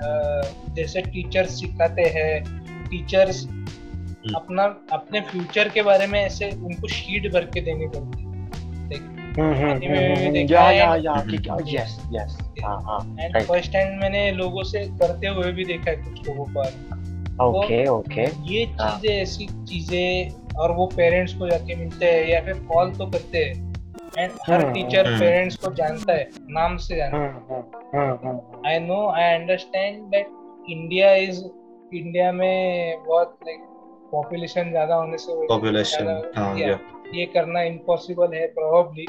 जैसे 0.77 1.01
टीचर्स 1.03 1.59
सिखाते 1.61 2.03
हैं 2.17 2.33
टीचर्स 2.91 3.45
अपना 4.37 4.63
अपने 4.93 5.21
फ्यूचर 5.31 5.69
के 5.75 5.83
बारे 5.83 6.07
में 6.13 6.19
ऐसे 6.21 6.51
उनको 6.51 6.89
शीट 6.89 7.33
भर 7.33 7.45
के 7.55 7.61
देनी 7.69 7.87
पड़ती 7.97 8.23
है 8.23 9.01
हम्म, 9.39 9.55
हम्म, 9.55 10.37
या 10.37 10.61
है। 10.62 10.76
या 10.76 10.95
या 10.95 12.26
हाँ 12.64 12.80
हाँ. 12.82 13.01
फ़र्स्ट 13.43 13.72
टाइम 13.72 14.01
मैंने 14.01 14.30
लोगों 14.32 14.62
से 14.62 14.84
करते 14.84 15.26
हुए 15.26 15.53
भी 15.53 15.64
देखा 15.64 15.91
है 15.91 15.97
कुछ 15.97 16.28
लोगों 16.28 16.45
को 16.45 16.62
okay 17.37 17.87
okay 17.87 18.51
ये 18.51 18.64
हाँ. 18.64 18.99
चीज़ें 19.01 19.16
ऐसी 19.16 19.47
चीज़ें 19.47 20.57
और 20.57 20.72
वो 20.72 20.87
पेरेंट्स 20.87 21.34
को 21.34 21.49
जाके 21.49 21.76
मिलते 21.76 22.07
हैं 22.07 22.28
या 22.28 22.41
फिर 22.41 22.55
कॉल 22.55 22.91
तो 22.91 23.07
करते 23.07 23.39
हैं 23.39 23.66
एंड 24.18 24.30
हर 24.49 24.72
टीचर 24.72 25.07
हम्म। 25.07 25.20
पेरेंट्स 25.20 25.57
को 25.57 25.72
जानता 25.74 26.12
है 26.12 26.30
नाम 26.51 26.76
से 26.76 26.97
जानता 26.97 27.18
है. 27.18 28.72
I 28.72 28.78
know 28.78 29.09
I 29.11 29.34
understand 29.34 30.03
that 30.03 30.26
India 30.70 31.14
is 31.14 31.45
India 31.95 32.32
में 32.32 33.05
बहुत 33.07 33.39
लाइक 33.47 33.61
पॉपुलेशन 34.12 34.70
ज़्यादा 34.70 34.95
होने 34.95 35.18
से 35.18 35.32
वो 35.32 35.47
ये 37.15 37.25
करना 37.27 37.63
इम्पॉसिबल 37.63 38.35
है 38.35 38.47
प्रोबेबली 38.55 39.07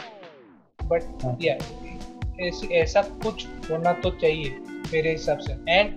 बट 0.79 1.23
हाँ. 1.23 1.37
या 1.41 1.55
ऐसा 2.81 3.01
कुछ 3.23 3.45
होना 3.71 3.91
तो 3.93 4.09
चाहिए 4.11 4.57
मेरे 4.93 5.11
हिसाब 5.11 5.37
से 5.37 5.53
एंड 5.69 5.93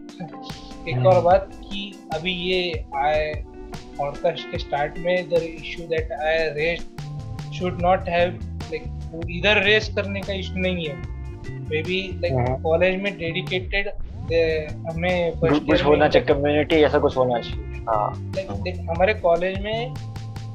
एक. 0.88 1.06
और 1.06 1.20
बात 1.22 1.48
कि 1.54 1.92
अभी 2.14 2.32
ये 2.32 2.84
आए 2.96 3.32
पॉडकास्ट 3.98 4.50
के 4.50 4.58
स्टार्ट 4.58 4.98
में 4.98 5.28
the 5.28 5.42
issue 5.42 5.82
that 5.82 6.12
I 6.12 6.48
raise 6.58 7.52
should 7.58 7.82
not 7.82 8.08
have 8.08 8.38
like 8.62 9.26
इधर 9.30 9.62
रेस 9.64 9.92
करने 9.96 10.20
का 10.20 10.32
इशू 10.32 10.60
नहीं 10.60 10.86
है 10.86 10.94
मे 11.70 11.82
बी 11.82 12.00
लाइक. 12.22 12.62
कॉलेज 12.62 13.02
में 13.02 13.12
डेडिकेटेड 13.18 13.88
हमें 14.88 15.32
कुछ 15.40 15.84
होना 15.84 16.08
चाहिए 16.08 16.26
कम्युनिटी 16.28 16.76
ऐसा 16.76 16.98
कुछ 16.98 17.16
होना 17.16 17.40
चाहिए 17.40 17.84
हाँ 17.88 18.08
हमारे 18.94 19.14
कॉलेज 19.14 19.58
में 19.62 19.94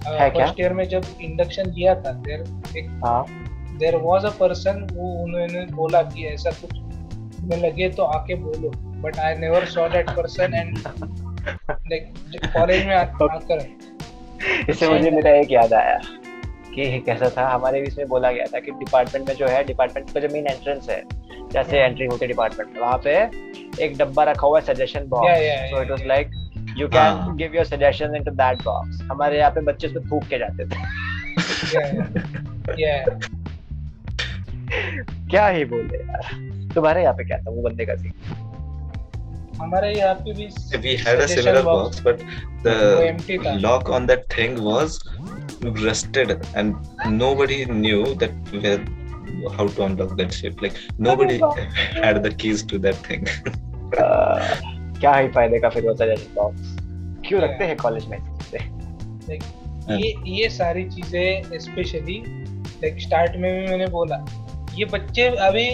फ़र्स्ट 0.05 0.59
ईयर 0.59 0.73
में 0.73 0.87
जब 0.89 1.05
इंडक्शन 1.21 1.71
दिया 1.71 1.95
था 1.95 2.11
देर 2.21 2.43
एक 2.77 2.89
हाँ। 3.05 3.25
देर 3.79 3.95
वाज 3.95 4.25
अ 4.25 4.29
पर्सन 4.29 4.87
वो 4.93 5.11
उन्होंने 5.23 5.65
बोला 5.75 6.01
कि 6.01 6.25
ऐसा 6.25 6.51
कुछ 6.61 6.77
में 7.43 7.57
लगे 7.57 7.89
तो 7.89 8.03
आके 8.03 8.35
बोलो 8.35 8.69
but 9.01 9.19
I 9.19 9.35
never 9.35 9.65
saw 9.65 9.87
that 9.89 10.09
person 10.09 10.53
and 10.53 10.77
like 11.69 12.13
college 12.57 12.85
में 12.85 12.95
आकर। 12.95 13.59
इससे 14.69 14.89
मुझे 14.89 15.11
मेरा 15.11 15.31
एक 15.31 15.51
याद 15.51 15.73
आया 15.73 15.97
कि 16.75 16.99
कैसा 16.99 17.29
था 17.37 17.47
हमारे 17.49 17.81
भी 17.81 17.87
इसमें 17.87 18.07
बोला 18.07 18.31
गया 18.31 18.45
था 18.45 18.59
कि 18.59 18.71
डिपार्टमेंट 18.71 19.27
में 19.27 19.35
जो 19.35 19.47
है 19.47 19.63
डिपार्टमेंट 19.63 20.13
का 20.13 20.19
जो 20.19 20.29
मेन 20.33 20.47
एंट्रेंस 20.47 20.89
है 20.89 21.01
जैसे 21.51 21.79
एंट्री 21.79 22.05
होती 22.05 22.25
है 22.25 22.27
डिपार्टमेंट 22.27 22.77
वहाँ 22.79 22.97
पे 23.03 23.13
एक 23.85 23.97
डब्बा 23.97 24.23
रखा 24.23 24.47
हुआ 24.47 24.59
है 24.59 24.65
suggestion 24.65 25.07
box 25.07 25.71
so 25.71 25.81
it 25.81 25.91
was 25.91 26.05
like 26.05 26.31
you 26.77 26.87
can 26.95 27.35
give 27.37 27.55
your 27.55 27.65
suggestion 27.65 28.15
into 28.15 28.31
that 28.43 28.63
box 28.63 29.01
हमारे 29.11 29.37
यहाँ 29.39 29.51
पे 29.51 29.61
बच्चे 29.71 29.87
उसमें 29.87 30.09
थूक 30.11 30.23
के 30.29 30.39
जाते 30.39 30.65
थे 30.65 30.83
क्या 35.29 35.47
ही 35.47 35.65
बोले 35.65 35.97
यार 35.97 36.73
तुम्हारे 36.73 37.01
यहाँ 37.01 37.13
पे 37.15 37.23
क्या 37.23 37.37
था 37.37 37.51
वो 37.51 37.61
बंदे 37.69 37.85
का 37.85 37.95
सीन 37.95 38.13
हमारे 39.61 39.93
यहाँ 39.93 40.15
पे 40.15 40.33
भी 40.33 40.47
we 40.83 40.95
had 40.97 41.19
a 41.19 41.27
similar 41.27 41.63
box, 41.63 41.99
box 41.99 42.03
but 42.03 42.17
the 42.63 43.59
lock 43.61 43.89
on 43.89 44.07
that 44.07 44.29
thing 44.29 44.61
was 44.63 44.99
rusted 45.85 46.33
and 46.55 46.75
nobody 47.07 47.63
knew 47.65 48.03
that 48.15 48.53
where 48.63 48.83
how 49.57 49.67
to 49.67 49.83
unlock 49.85 50.15
that 50.17 50.33
ship 50.33 50.61
like 50.61 50.77
nobody 50.99 51.39
had 52.03 52.21
the 52.23 52.31
keys 52.43 52.63
to 52.63 52.79
that 52.79 52.95
thing 53.07 53.27
uh, 53.97 54.74
क्या 54.99 55.15
ही 55.15 55.27
फ़ायदे 55.27 55.59
का 55.59 55.69
फिर 55.69 55.85
होता 55.85 56.05
है। 56.05 56.15
Box 56.35 56.75
क्यों 57.27 57.41
रखते 57.41 57.65
हैं 57.65 57.77
college 57.77 58.05
में? 58.05 58.17
ये 59.91 60.13
ये 60.27 60.49
सारी 60.49 60.83
चीज़ें 60.89 61.59
स्पेशली 61.59 62.23
लाइक 62.27 62.99
स्टार्ट 63.01 63.35
में 63.35 63.51
भी 63.51 63.67
मैंने 63.67 63.87
बोला 63.87 64.25
ये 64.75 64.85
बच्चे 64.85 65.27
अभी 65.47 65.65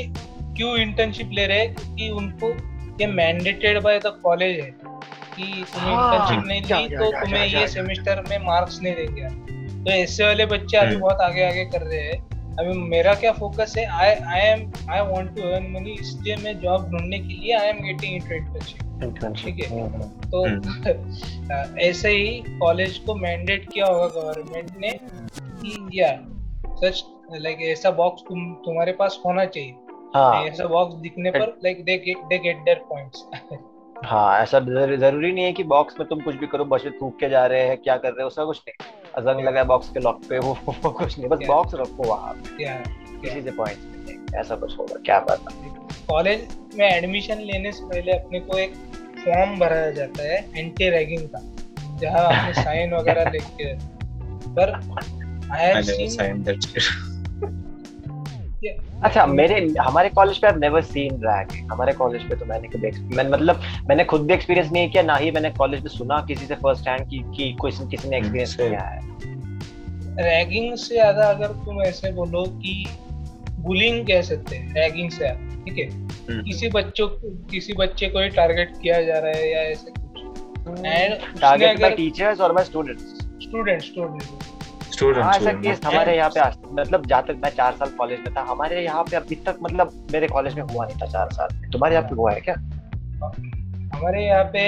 क्यों 0.58 0.76
इंटर्नशिप 0.78 1.30
ले 1.34 1.46
रहे 1.48 1.60
हैं? 1.60 1.74
क्योंकि 1.76 2.10
उनको 2.10 2.50
ये 3.02 3.08
मैंडेटेड 3.08 3.82
बाय 3.82 4.00
द 4.00 4.12
कॉलेज 4.24 4.60
है 4.60 4.70
कि 4.72 5.44
तुम्हें 5.44 5.92
इंटर्नशिप 5.92 6.38
हाँ, 6.38 6.44
नहीं 6.48 6.62
ली 6.62 6.98
तो 6.98 7.12
तुम्हें 7.12 7.46
ये 7.48 7.68
सेमेस्टर 7.68 8.24
में 8.30 8.38
मार्क्स 8.46 8.82
नहीं 8.82 8.96
देंगे 8.96 9.30
तो 9.84 9.92
ऐसे 9.92 10.26
वाले 10.26 10.46
बच्चे 10.46 10.78
अभी 10.78 10.90
हम्म। 10.90 11.00
बहुत 11.02 11.22
आगे 11.22 11.44
आगे 11.44 11.66
कर 11.66 11.82
रहे 11.82 12.02
हैं। 12.02 12.20
अभी 12.60 12.78
मेरा 12.90 13.14
क्या 13.14 13.32
फोकस 13.32 13.74
है? 13.78 13.86
I 13.86 14.10
I 14.10 14.40
am 14.42 14.72
I 14.92 15.02
want 15.02 15.36
to 15.36 15.50
earn 15.50 15.72
money 15.72 15.96
इसलिए 16.00 16.36
मैं 16.36 16.60
जॉब 16.60 16.90
ढूँढने 16.92 17.20
के 17.20 17.34
लिए 17.34 17.54
आई 17.58 17.68
एम 17.68 17.84
गेटिंग 17.84 18.16
इंटर्नशिप 18.16 18.91
ठीक 19.02 19.60
है। 19.64 19.70
हम्म। 19.70 20.02
तो 20.30 20.46
हम्म। 20.46 21.78
ऐसे 21.80 22.10
ही 22.10 22.58
कॉलेज 22.60 22.98
को 22.98 23.16
मैंडेट 23.16 23.70
किया 23.74 23.86
होगा 23.86 24.08
गवर्नमेंट 24.08 24.72
ने 24.78 24.92
कि 25.38 25.90
या 25.94 26.12
सच 26.84 27.04
लाइक 27.34 27.62
ऐसा 27.62 27.92
बॉक्स 27.92 28.22
तुम 28.22 28.54
तुम्हारे 28.54 28.92
पास 28.92 29.20
होना 29.26 29.46
चाहिए। 29.46 29.76
हाँ. 30.16 30.44
ऐसा 30.46 30.66
बॉक्स 30.68 30.96
दिखने 30.96 31.32
पर 31.32 31.58
like 31.64 31.84
they 31.86 31.98
get 31.98 32.18
they 32.18 32.38
get 32.38 32.58
their 32.58 32.78
points 32.90 33.26
हाँ 34.06 34.42
ऐसा 34.42 34.60
ज़रूरी 34.60 35.32
नहीं 35.32 35.46
है 35.46 35.52
कि 35.54 35.64
बॉक्स 35.64 36.00
में 36.00 36.08
तुम 36.10 36.20
कुछ 36.20 36.36
भी 36.36 36.48
करो 36.48 36.66
बस 36.66 36.86
थूक 37.02 37.20
के 37.20 37.30
जा 37.30 37.46
रहे 37.46 37.68
हैं 37.68 37.78
क्या 37.78 37.98
कर 37.98 38.10
रहे 38.10 38.22
हो 38.22 38.28
उसका 38.28 38.46
कुछ 38.46 38.62
नहीं। 38.68 39.24
जंग 39.24 39.46
लगा 39.46 39.64
बॉक्स 39.64 39.90
के 39.90 40.00
लॉक 40.00 40.22
पे 40.30 40.40
वो, 40.40 40.58
वो 40.68 40.90
कुछ 40.90 41.18
नहीं 41.20 41.30
बस 41.30 41.40
बॉक्स 41.48 41.74
रखो 41.74 42.04
वहाँ 42.04 42.34
किसी 43.22 43.42
से 43.42 43.52
पॉइंट्स 43.52 43.86
मिलेंगे 43.86 44.38
ऐसा 44.40 44.56
कुछ 44.56 44.78
होगा 44.78 45.02
क्या 45.06 45.20
पता 45.20 45.52
कॉलेज 46.10 46.48
में 46.76 46.86
एडमिशन 46.86 47.38
लेने 47.38 47.72
से 47.72 47.84
पहले 47.84 48.12
अपने 48.12 48.40
को 48.40 48.58
एक 48.58 48.74
फॉर्म 49.26 49.60
भराया 49.60 49.92
जाता 49.92 50.24
है 50.24 50.50
एंटी 50.56 50.90
रैगिंग 50.90 51.30
का 51.36 51.42
जहाँ 51.98 52.20
आपने 52.32 52.64
साइन 52.64 52.94
वगैरह 52.94 53.30
लिख 53.30 53.44
के 53.44 53.74
पर 54.50 54.74
आई 55.54 55.66
हैव 55.68 55.82
सीन 55.82 56.44
अच्छा 59.04 59.26
मेरे 59.26 59.74
हमारे 59.82 60.10
कॉलेज 60.10 60.38
पे 60.38 60.56
नेवर 60.56 60.82
सीन 60.82 61.16
रैग 61.16 61.72
हमारे 61.72 61.94
कॉलेज 61.94 62.24
पे 62.24 62.36
तो 62.36 62.46
मैंने 62.46 62.68
कभी 62.68 63.16
मैं 63.16 63.30
मतलब 63.30 63.62
मैंने 63.90 64.04
खुद 64.04 64.22
भी 64.22 64.34
एक्सपीरियंस 64.34 64.72
नहीं 64.72 64.90
किया 64.90 65.04
ना 65.04 65.16
ही 65.16 65.32
मैंने 65.32 65.50
कॉलेज 65.50 65.80
में 65.80 65.90
सुना 65.90 66.26
किसी 66.28 66.46
से 66.46 66.56
फ़र्स्ट 66.56 66.88
हैंड 66.88 67.10
की 67.10 67.18
कि 67.18 67.58
कोई 67.62 67.72
किसी 67.72 68.10
ने 68.10 68.18
एक्सपीरियंस 68.18 68.56
किया 68.56 68.82
है। 68.82 69.00
रैगिंग 70.24 70.76
से 70.76 70.96
ज़्यादा 70.96 71.26
अगर 71.26 71.48
तुम 71.48 71.82
ऐसे 71.82 72.12
बोलो 72.12 72.44
कि 72.44 72.86
बुलिंग 73.60 74.08
कह 74.08 74.22
सकते 74.22 74.56
हैं 74.56 74.74
रैगिंग 74.74 75.12
से 75.12 75.51
ठीक 75.66 75.78
है? 75.78 75.90
हम्म। 75.90 76.42
किसी 76.44 76.70
बच्चों 76.70 77.08
किसी 77.52 77.74
बच्चे 77.74 78.08
को 78.10 78.20
ही 78.20 78.30
टारगेट 78.30 78.72
किया 78.82 79.02
जा 79.02 79.20
रहा 79.20 79.32
है 79.32 79.50
या 79.52 79.60
ऐसे 79.62 79.92
कुछ। 79.92 80.80
एंड 80.86 81.40
टारगेट 81.42 81.82
बाय 81.82 81.92
टीचर्स 81.96 82.42
और 82.42 82.54
by 82.54 82.64
students 82.64 83.04
students 83.44 83.86
students 83.86 84.30
student 84.94 85.24
हाँ, 85.24 85.34
ऐसा 85.34 85.52
केस 85.52 85.80
हमारे 85.86 86.16
यहाँ 86.18 86.30
पे 86.30 86.74
मतलब 86.74 87.06
जहाँ 87.06 87.24
तक 87.28 87.40
मैं 87.44 87.50
चार 87.50 87.74
साल 87.74 87.90
कॉलेज 87.98 88.20
में 88.20 88.34
था 88.36 88.42
हमारे 88.50 88.84
यहाँ 88.84 89.04
पे 89.04 89.16
अभी 89.16 89.36
तक 89.46 89.58
मतलब 89.62 90.08
मेरे 90.12 90.28
कॉलेज 90.28 90.56
में 90.56 90.62
हुआ 90.64 90.86
नहीं 90.86 90.98
था 91.02 91.06
चार 91.06 91.30
साल। 91.34 91.70
तुम्हारे 91.72 91.96
यहाँ 91.96 92.10
पे 92.10 92.16
हुआ 92.16 92.32
है 92.32 92.42
क्या? 92.42 92.56
हमारे 93.96 94.26
यहाँ 94.26 94.44
पे 94.44 94.64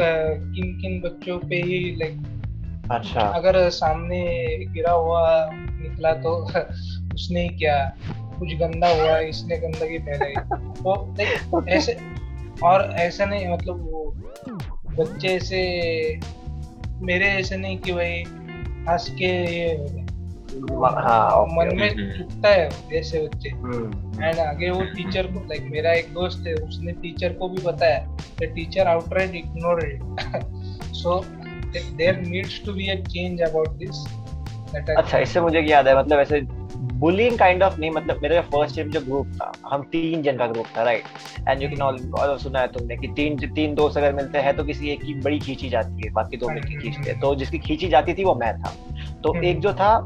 किन 0.00 0.72
किन 0.80 1.00
बच्चों 1.00 1.38
पे 1.38 1.56
ही 1.62 1.78
लाइक 1.96 2.90
अच्छा। 2.90 3.20
अगर 3.20 3.68
सामने 3.70 4.20
गिरा 4.74 4.92
हुआ 4.92 5.22
निकला 5.52 6.12
तो 6.14 6.34
उसने 7.14 7.42
ही 7.42 7.48
क्या। 7.58 7.76
कुछ 8.38 8.54
गंदा 8.54 8.88
हुआ 8.88 9.16
है 9.16 9.28
इसने 9.28 9.56
गंदगी 9.56 9.98
फैलाई। 9.98 10.34
तो 10.82 11.66
ऐसे 11.68 11.96
और 12.62 12.90
ऐसा 12.96 13.24
नहीं 13.24 13.48
मतलब 13.48 13.88
वो 13.90 14.14
बच्चे 14.96 15.38
से 15.40 15.60
मेरे 17.00 17.26
ऐसे 17.30 17.56
नहीं 17.56 17.78
कि 17.78 17.92
भाई 17.92 18.22
हंस 18.88 19.08
के 19.10 19.32
ये 19.54 20.04
हाँ, 20.56 21.46
मन 21.46 21.76
में 21.76 21.88
चुपता 21.90 22.48
है 22.48 22.68
जैसे 22.90 23.20
बच्चे। 23.20 23.48
एंड 23.48 23.64
हम्म। 23.64 24.40
आगे 24.40 24.70
वो 24.70 24.82
टीचर 24.94 25.26
को 25.26 25.40
लाइक 25.40 25.62
मेरा 25.70 25.92
एक 25.92 26.12
दोस्त 26.12 26.46
है 26.46 26.54
उसने 26.54 26.92
टीचर 26.92 27.32
को 27.32 27.48
भी 27.48 27.62
बताया 27.62 27.98
the 28.40 28.52
teacher 28.54 28.86
outright 28.86 29.34
ignore 29.34 29.84
it 29.86 30.02
so 30.94 31.20
there 31.96 32.20
needs 32.20 32.60
to 32.66 32.72
be 32.72 32.88
a 32.88 32.94
change 33.04 33.42
about 33.42 33.76
this 33.78 34.04
अच्छा 34.76 35.18
इससे 35.18 35.40
मुझे 35.40 35.60
याद 35.60 35.88
है 35.88 35.98
मतलब 35.98 36.18
ऐसे 36.18 36.40
बुलिंग 36.96 37.38
काइंड 37.38 37.62
ऑफ़ 37.62 37.78
नहीं 37.80 37.90
मतलब 37.90 38.20
मेरा 38.22 38.40
फ़र्स्ट 38.42 38.78
ईयर 38.78 38.88
जो 38.88 39.00
ग्रुप 39.00 39.32
था 39.36 39.52
हम 39.66 39.82
तीन 39.82 40.22
जन 40.22 40.36
का 40.36 40.46
ग्रुप 40.46 40.66
था 40.76 40.82
right 40.82 41.48
and 41.48 41.62
you 41.62 41.68
can 41.68 41.82
all 41.82 42.36
सुना 42.38 42.60
है 42.60 42.66
तुमने 42.66 42.96
कि 42.96 43.08
तीन 43.08 43.38
तीन 43.54 43.74
दोस्त 43.74 43.98
अगर 43.98 44.12
मिलते 44.12 44.38
हैं 44.38 44.56
तो 44.56 44.64
किसी 44.64 44.90
एक 44.90 45.02
की 45.02 45.14
बड़ी 45.14 45.38
खींची 45.38 45.68
जाती 45.68 46.06
है 46.06 46.12
बाकी 46.12 46.36
दो 46.36 46.48
मिलकर 46.48 46.80
खींचते 46.80 47.10
हैं। 47.10 47.18
तो 47.20 47.34
जिसकी 47.34 47.58
खींची 47.58 47.88
जाती 47.88 48.14
थी 48.14 48.24
वो 48.24 48.34
मैं 48.34 48.52
था। 48.58 48.72
तो 49.22 49.32
हम्म। 49.32 49.44
एक 49.44 49.60
जो 49.60 49.72
था 49.72 49.96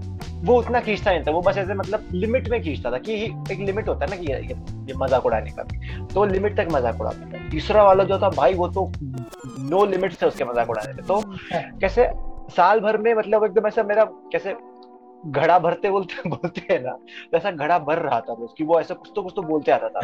वो 0.45 0.59
उतना 0.59 0.81
खींचता 0.81 1.11
नहीं 1.11 1.23
था 1.23 1.31
वो 1.31 1.41
बस 1.43 1.59
ऐसे 1.59 1.75
मतलब 1.75 2.09
लिमिट 2.13 2.49
में 2.49 2.61
खींचता 2.63 2.91
था 2.91 2.99
कि 2.99 3.15
एक 3.53 3.59
लिमिट 3.61 3.89
होता 3.89 4.05
है 4.05 4.11
ना 4.11 4.17
कि 4.17 4.33
ये, 4.33 4.39
ये 4.89 4.95
मज़ाक 4.97 5.27
उड़ाने 5.27 5.51
का। 5.51 5.63
तो 6.15 6.25
लिमिट 6.25 6.57
तक 6.57 6.69
मज़ाक 6.73 7.01
उड़ाता 7.01 7.31
था। 7.33 7.49
तीसरा 7.51 7.83
वाला 7.85 8.05
जो 8.05 8.19
था 8.19 8.29
भाई 8.31 8.55
वो 8.55 8.69
तो 8.69 8.91
नो 9.71 9.85
लिमिट 9.87 10.13
से 10.13 10.27
उसके 10.27 10.45
मज़ाक 10.45 10.71
उड़ाने 10.71 10.93
थे 10.95 11.07
तो। 11.07 11.21
कैसे 11.81 12.11
साल 12.57 12.81
भर 12.81 12.99
में 12.99 13.15
मतलब 13.15 13.45
एकदम 13.45 13.67
ऐसा 13.67 13.83
मेरा 13.83 14.05
कैसे 14.33 14.55
घड़ा 15.27 15.59
भरते 15.59 15.91
बोलते 15.91 16.29
बोलते 16.29 16.67
हैं 16.71 16.81
ना 16.83 16.93
वैसा 17.33 17.51
घड़ा 17.51 17.79
भर 17.79 17.99
रहा 17.99 18.21
था 18.21 18.33
उसकी 18.45 18.65
वो 18.65 18.81
ऐसा 18.81 18.95
कुछ 18.95 19.11
तो 19.17 19.23
कुछ 19.23 19.33
तो 19.37 19.43
बोलते 19.43 19.73
आता 19.73 19.89
था। 19.89 20.01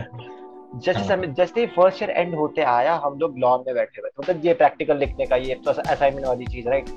जैसे 0.77 0.99
हाँ। 0.99 1.07
समय 1.09 1.27
जैसे 1.27 1.61
ही 1.61 1.67
फ़र्स्ट 1.67 2.03
ईयर 2.03 2.11
एंड 2.11 2.35
होते 2.35 2.63
आया 2.63 2.95
हम 3.05 3.19
लोग 3.19 3.39
लॉन 3.39 3.63
में 3.67 3.75
बैठे 3.75 4.01
हुए 4.01 4.11
मतलब 4.21 4.45
ये 4.47 4.55
प्रैक्टिकल 4.55 4.99
लिखने 4.99 5.27
का 5.27 5.37
ये 5.37 5.55
तो 5.65 5.71
असाइनमेंट 5.71 6.27
वाली 6.27 6.47
चीज़ 6.47 6.69
राइट 6.69 6.89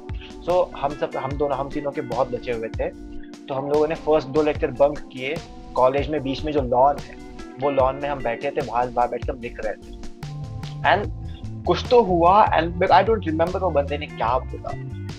सो 0.45 0.61
हम 0.77 0.93
सब 0.95 1.15
हम 1.17 1.31
दोनों 1.31 1.57
हम 1.57 1.69
तीनों 1.69 1.91
के 1.91 2.01
बहुत 2.01 2.31
बचे 2.31 2.51
हुए 2.51 2.69
थे। 2.69 2.89
तो 3.45 3.53
हम 3.53 3.69
लोगों 3.69 3.87
ने 3.87 3.95
फ़र्स्ट 3.95 4.27
दो 4.27 4.41
लेक्चर 4.41 4.71
बंक 4.79 4.99
किए 5.13 5.35
कॉलेज 5.75 6.09
में 6.09 6.21
बीच 6.23 6.43
में 6.45 6.51
जो 6.53 6.61
लॉन 6.61 6.97
है 6.99 7.15
वो 7.61 7.69
लॉन 7.69 7.95
में 7.95 8.09
हम 8.09 8.23
बैठे 8.23 8.51
थे 8.51 8.61
बाहर 8.61 8.89
बाहर 8.89 9.09
बैठ 9.09 9.25
कर 9.27 9.35
लिख 9.35 9.59
रहे 9.65 9.73
थे। 9.73 10.91
एंड 10.91 11.65
कुछ 11.65 11.89
तो 11.89 12.01
हुआ 12.01 12.43
एंड 12.53 12.83
आई 12.91 13.03
डोंट 13.03 13.25
रिमेम्बर 13.25 13.59
वो 13.59 13.69
बंदे 13.71 13.97
ने 13.97 14.07
क्या 14.07 14.37
बोला। 14.39 14.71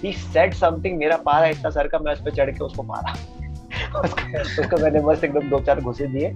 ही 0.03 0.13
सेड 0.13 0.55
समथिंग 0.55 0.99
मेरा 0.99 1.17
पारा 1.17 1.47
इतना 1.47 1.71
सर 1.71 1.89
का 1.89 1.99
मैं 1.99 2.13
उस 2.13 2.21
पर 2.21 2.31
चढ़ 2.31 2.51
के 2.51 2.65
उसको 2.65 2.83
मारा। 2.83 3.13
उसको, 4.41 4.77
मैंने 4.83 5.01
बस 5.01 5.25
एकदम 5.25 5.49
दो 5.51 5.61
चार 5.61 5.81
घुसे 5.81 6.07
दिए। 6.07 6.35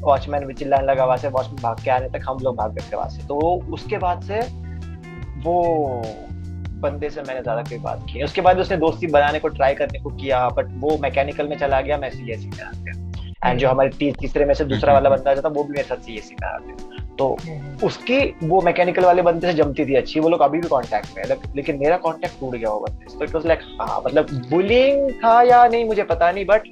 वॉचमैन 0.00 0.44
भी 0.46 0.54
चिल्लाने 0.54 0.86
लगा 0.86 1.04
वहाँ 1.04 1.16
से 1.16 1.28
वॉचमैन 1.28 1.62
भाग 1.62 1.82
के 1.84 1.90
आने 1.90 2.08
तक 2.08 2.24
हम 2.28 2.38
लोग 2.42 2.56
भाग 2.56 2.74
गए 2.74 2.96
वहाँ 2.96 3.08
से। 3.08 3.26
तो 3.26 3.38
उसके 3.72 3.98
बाद 3.98 4.22
से 4.22 4.40
वो 5.42 5.62
बंदे 6.80 7.10
से 7.10 7.22
मैंने 7.22 7.42
ज़्यादा 7.42 7.62
कोई 7.62 7.78
बात 7.78 8.06
की 8.12 8.22
उसके 8.22 8.40
बाद 8.40 8.58
उसने 8.58 8.76
दोस्ती 8.76 9.06
बनाने 9.06 9.38
को 9.38 9.48
ट्राई 9.48 9.74
करने 9.74 9.98
को 9.98 10.10
किया 10.10 10.48
बट 10.48 10.66
वो 10.74 10.98
मैकेनिकल 11.02 11.48
में 11.48 11.56
चला 11.58 11.80
गया 11.80 11.98
मैं 11.98 12.10
सी 12.10 12.32
एस 12.32 12.40
सी 12.40 12.50
एंड 13.44 13.58
जो 13.58 13.68
हमारे 13.68 14.12
तीसरे 14.20 14.44
में 14.44 14.54
से 14.54 14.64
दूसरा 14.64 14.92
वाला 14.92 15.10
बंदा 15.10 15.34
था 15.34 15.48
वो 15.48 15.64
भी 15.64 15.72
मेरे 15.72 15.82
साथ 15.82 15.96
सी 15.96 16.16
एस 16.16 16.28
सी 16.28 16.36
में 16.42 16.48
आते 16.48 16.95
तो 17.18 17.36
उसकी 17.84 18.18
वो 18.42 18.60
मैकेनिकल 18.62 19.04
वाले 19.04 19.22
बंदे 19.22 19.46
से 19.46 19.54
जमती 19.62 19.86
थी 19.86 19.94
अच्छी 19.94 20.20
वो 20.20 20.28
लोग 20.28 20.40
अभी 20.42 20.58
भी 20.60 20.68
कांटेक्ट 20.68 21.16
में 21.16 21.22
है 21.22 21.38
लेकिन 21.56 21.78
मेरा 21.78 21.96
कांटेक्ट 22.06 22.40
टूट 22.40 22.54
गया 22.54 22.70
वो 22.70 22.80
बंदे 22.80 23.10
से 23.10 23.18
तो 23.18 23.24
इट 23.24 23.34
वाज 23.34 23.46
लाइक 23.46 23.60
हाँ 23.80 24.00
मतलब 24.06 24.30
बुलिंग 24.50 25.10
था 25.24 25.40
या 25.42 25.66
नहीं 25.66 25.84
मुझे 25.84 26.02
पता 26.12 26.30
नहीं 26.32 26.44
but 26.46 26.68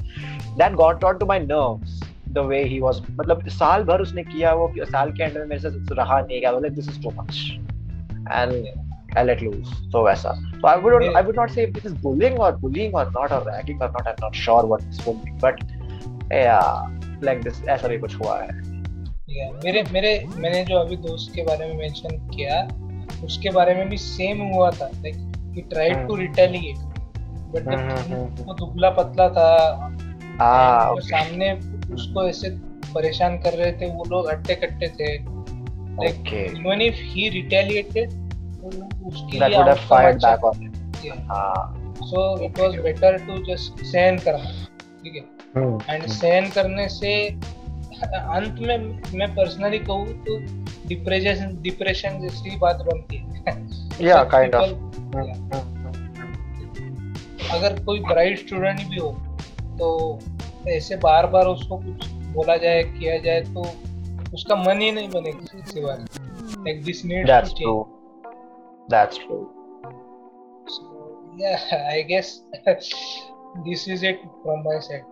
that 0.58 0.72
got 0.82 1.04
on 1.04 1.18
to 1.18 1.26
my 1.26 1.40
nerves 1.40 2.00
the 2.28 2.46
way 2.48 2.62
he 2.64 2.80
was 2.80 3.02
मतलब 3.10 3.48
साल 3.58 3.84
भर 3.84 4.00
उसने 4.02 4.22
किया 4.24 4.54
वो 4.54 4.72
साल 4.80 5.12
के 5.12 5.24
एंड 5.24 5.38
में 5.38 5.44
मेरे 5.44 5.60
से 5.60 5.94
रहा 5.94 6.20
नहीं 6.20 6.40
गया 6.40 6.58
like 6.58 6.74
this 6.74 6.88
is 6.88 7.02
too 7.02 7.10
much 7.20 7.46
and 8.32 8.64
I 9.16 9.22
let 9.22 9.42
loose. 9.42 9.68
So 9.92 10.02
वैसा. 10.04 10.30
I 10.64 10.76
would 10.76 11.04
I 11.16 11.20
would 11.20 11.36
not 11.36 11.50
say 11.50 11.64
if 11.64 11.72
this 11.72 11.84
is 11.84 11.94
bullying 11.94 12.38
or 12.38 12.52
bullying 12.52 12.94
or 12.94 13.04
not 13.10 13.32
or 13.32 13.40
ragging 13.42 13.80
or 13.80 13.90
not. 13.92 14.06
I'm 14.06 14.16
not 14.20 14.34
sure 14.34 14.66
what 14.66 14.80
this 14.80 15.06
would 15.06 15.24
be. 15.24 15.34
But 15.40 15.60
yeah, 16.30 16.82
like 17.22 17.42
this 17.42 17.62
ऐसा 17.68 17.88
भी 17.88 17.98
कुछ 17.98 18.16
हुआ 18.16 18.38
है. 18.40 18.73
Yeah, 19.34 19.64
मेरे 19.64 19.82
मेरे 19.92 20.10
मैंने 20.36 20.64
जो 20.64 20.76
अभी 20.76 20.96
दोस्त 20.96 21.34
के 21.34 21.42
बारे 21.42 21.66
में 21.66 21.74
मेंशन 21.74 22.16
किया 22.28 22.60
उसके 23.24 23.50
बारे 23.50 23.74
में 23.74 23.88
भी 23.88 23.96
सेम 23.96 24.40
हुआ 24.40 24.70
था 24.70 24.86
like 24.94 25.16
he 25.54 25.62
tried 25.62 26.06
to 26.08 26.16
retaliate 26.16 26.76
but 27.54 28.42
वो 28.46 28.54
दुबला 28.54 28.90
पतला 28.90 29.28
था 29.28 29.48
ah, 30.40 30.92
okay. 30.92 31.06
सामने 31.06 31.52
उसको 31.94 32.28
ऐसे 32.28 32.50
परेशान 32.94 33.38
कर 33.38 33.52
रहे 33.52 33.72
थे 33.72 33.90
वो 33.90 34.04
लोग 34.08 34.30
हट्टे 34.30 34.54
कट्टे 34.54 34.88
थे 35.00 35.16
okay. 35.98 36.44
even 36.50 36.80
if 36.80 37.00
he 37.10 37.30
retaliated 37.30 38.14
उसके 39.06 39.38
लिए 39.38 39.58
अच्छा 39.58 40.18
back 40.20 40.44
on 40.44 40.62
him. 40.62 40.72
Yeah. 41.04 41.20
हाँ. 41.26 41.84
so 42.02 42.22
it 42.44 42.58
was 42.58 42.76
better 42.76 43.12
to 43.26 43.42
just 43.50 43.84
सहन 43.84 44.18
करना 44.18 44.66
ठीक 45.02 45.14
है. 45.16 45.94
एंड 45.94 46.06
सहन 46.06 46.48
करने 46.50 46.88
से 46.88 47.14
अंत 48.04 48.58
में 48.60 48.78
मैं 49.18 49.28
पर्सनली 49.36 49.78
कहूँ 49.78 50.06
तो 50.24 50.38
डिप्रेशन 50.88 51.56
डिप्रेशन 51.62 52.20
जैसी 52.22 52.56
बात 52.58 52.84
बनती 52.86 53.16
है 53.16 53.32
Yeah, 54.00 54.20
Some 54.20 54.30
kind 54.30 54.54
of. 54.54 54.62
people- 54.62 54.92
Hmm. 55.14 55.28
Hmm. 55.52 55.72
अगर 57.54 57.82
कोई 57.84 58.00
ब्राइट 58.00 58.38
स्टूडेंट 58.38 58.80
भी 58.88 58.96
हो 58.96 59.10
तो 59.78 59.88
ऐसे 60.68 60.96
बार 60.96 61.26
बार 61.30 61.46
उसको 61.46 61.76
कुछ 61.76 62.06
बोला 62.34 62.56
जाए 62.56 62.82
किया 62.84 63.16
जाए 63.24 63.40
तो 63.54 63.64
उसका 64.34 64.56
मन 64.56 64.80
ही 64.80 64.90
नहीं 64.92 65.08
बनेगा 65.10 65.58
इसी 65.58 65.80
बात 65.80 66.18
like 66.66 66.82
this 66.84 67.04
needs 67.04 67.30
That's 67.30 67.52
to 67.60 67.64
true. 67.64 67.84
That's 68.88 69.18
true. 69.18 69.42
Change 70.68 71.42
या 71.42 71.56
I 71.90 72.02
guess 72.12 72.32
this 73.68 73.88
is 73.88 74.06
it 74.06 74.20
from 74.42 74.60
my 74.64 74.80
side 74.80 75.02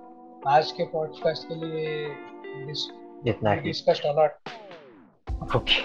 आज 0.49 0.71
के 0.77 0.85
पॉडकास्ट 0.93 1.49
के 1.49 1.55
लिए 1.55 2.07
इतना 3.31 3.53
ही. 3.53 3.61
Discussed 3.61 4.07
a 4.07 4.29
Okay. 5.51 5.85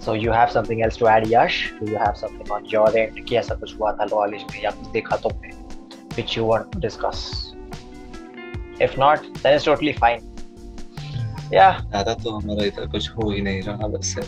So 0.00 0.12
you 0.14 0.30
have 0.30 0.50
something 0.50 0.82
else 0.82 0.96
to 0.98 1.06
add, 1.08 1.26
Yash? 1.26 1.72
Do 1.80 1.90
you 1.90 1.98
have 1.98 2.16
something 2.16 2.50
on 2.50 2.64
your 2.64 2.86
end? 2.96 3.18
कि 3.28 3.36
ऐसा 3.36 3.54
कुछ 3.54 3.76
हुआ 3.78 3.92
था 3.92 4.06
कॉलेज 4.06 4.42
में 4.52 4.62
या 4.62 4.70
कुछ 4.70 4.88
देखा 4.92 5.16
तुमने 5.26 5.50
which 6.16 6.36
you 6.36 6.44
want 6.44 6.72
to 6.72 6.80
discuss? 6.80 7.22
If 8.80 8.96
not, 8.98 9.26
then 9.42 9.56
it's 9.56 9.64
totally 9.64 9.94
fine. 10.02 10.22
Yeah. 11.52 11.80
ज़्यादा 11.90 12.14
तो 12.22 12.30
हमारा 12.30 12.64
इधर 12.66 12.86
कुछ 12.92 13.10
हो 13.10 13.30
ही 13.30 13.40
नहीं 13.40 13.60
रहा 13.62 13.86
वैसे 13.86 14.22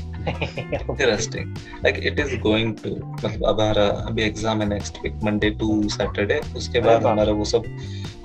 interesting 0.72 1.56
like 1.84 1.96
it 2.06 2.18
is 2.18 2.36
going 2.40 2.74
to 2.82 2.90
मतलब 2.90 3.44
अब 3.44 3.60
हमारा 3.60 3.86
अभी 4.08 4.22
एग्ज़ाम 4.22 4.60
है 4.62 4.68
next 4.68 4.98
week 5.04 5.22
Monday 5.24 5.50
to 5.62 5.82
Saturday 5.96 6.40
उसके 6.56 6.80
बाद 6.80 7.06
हमारा 7.06 7.32
वो 7.40 7.44
सब 7.54 7.64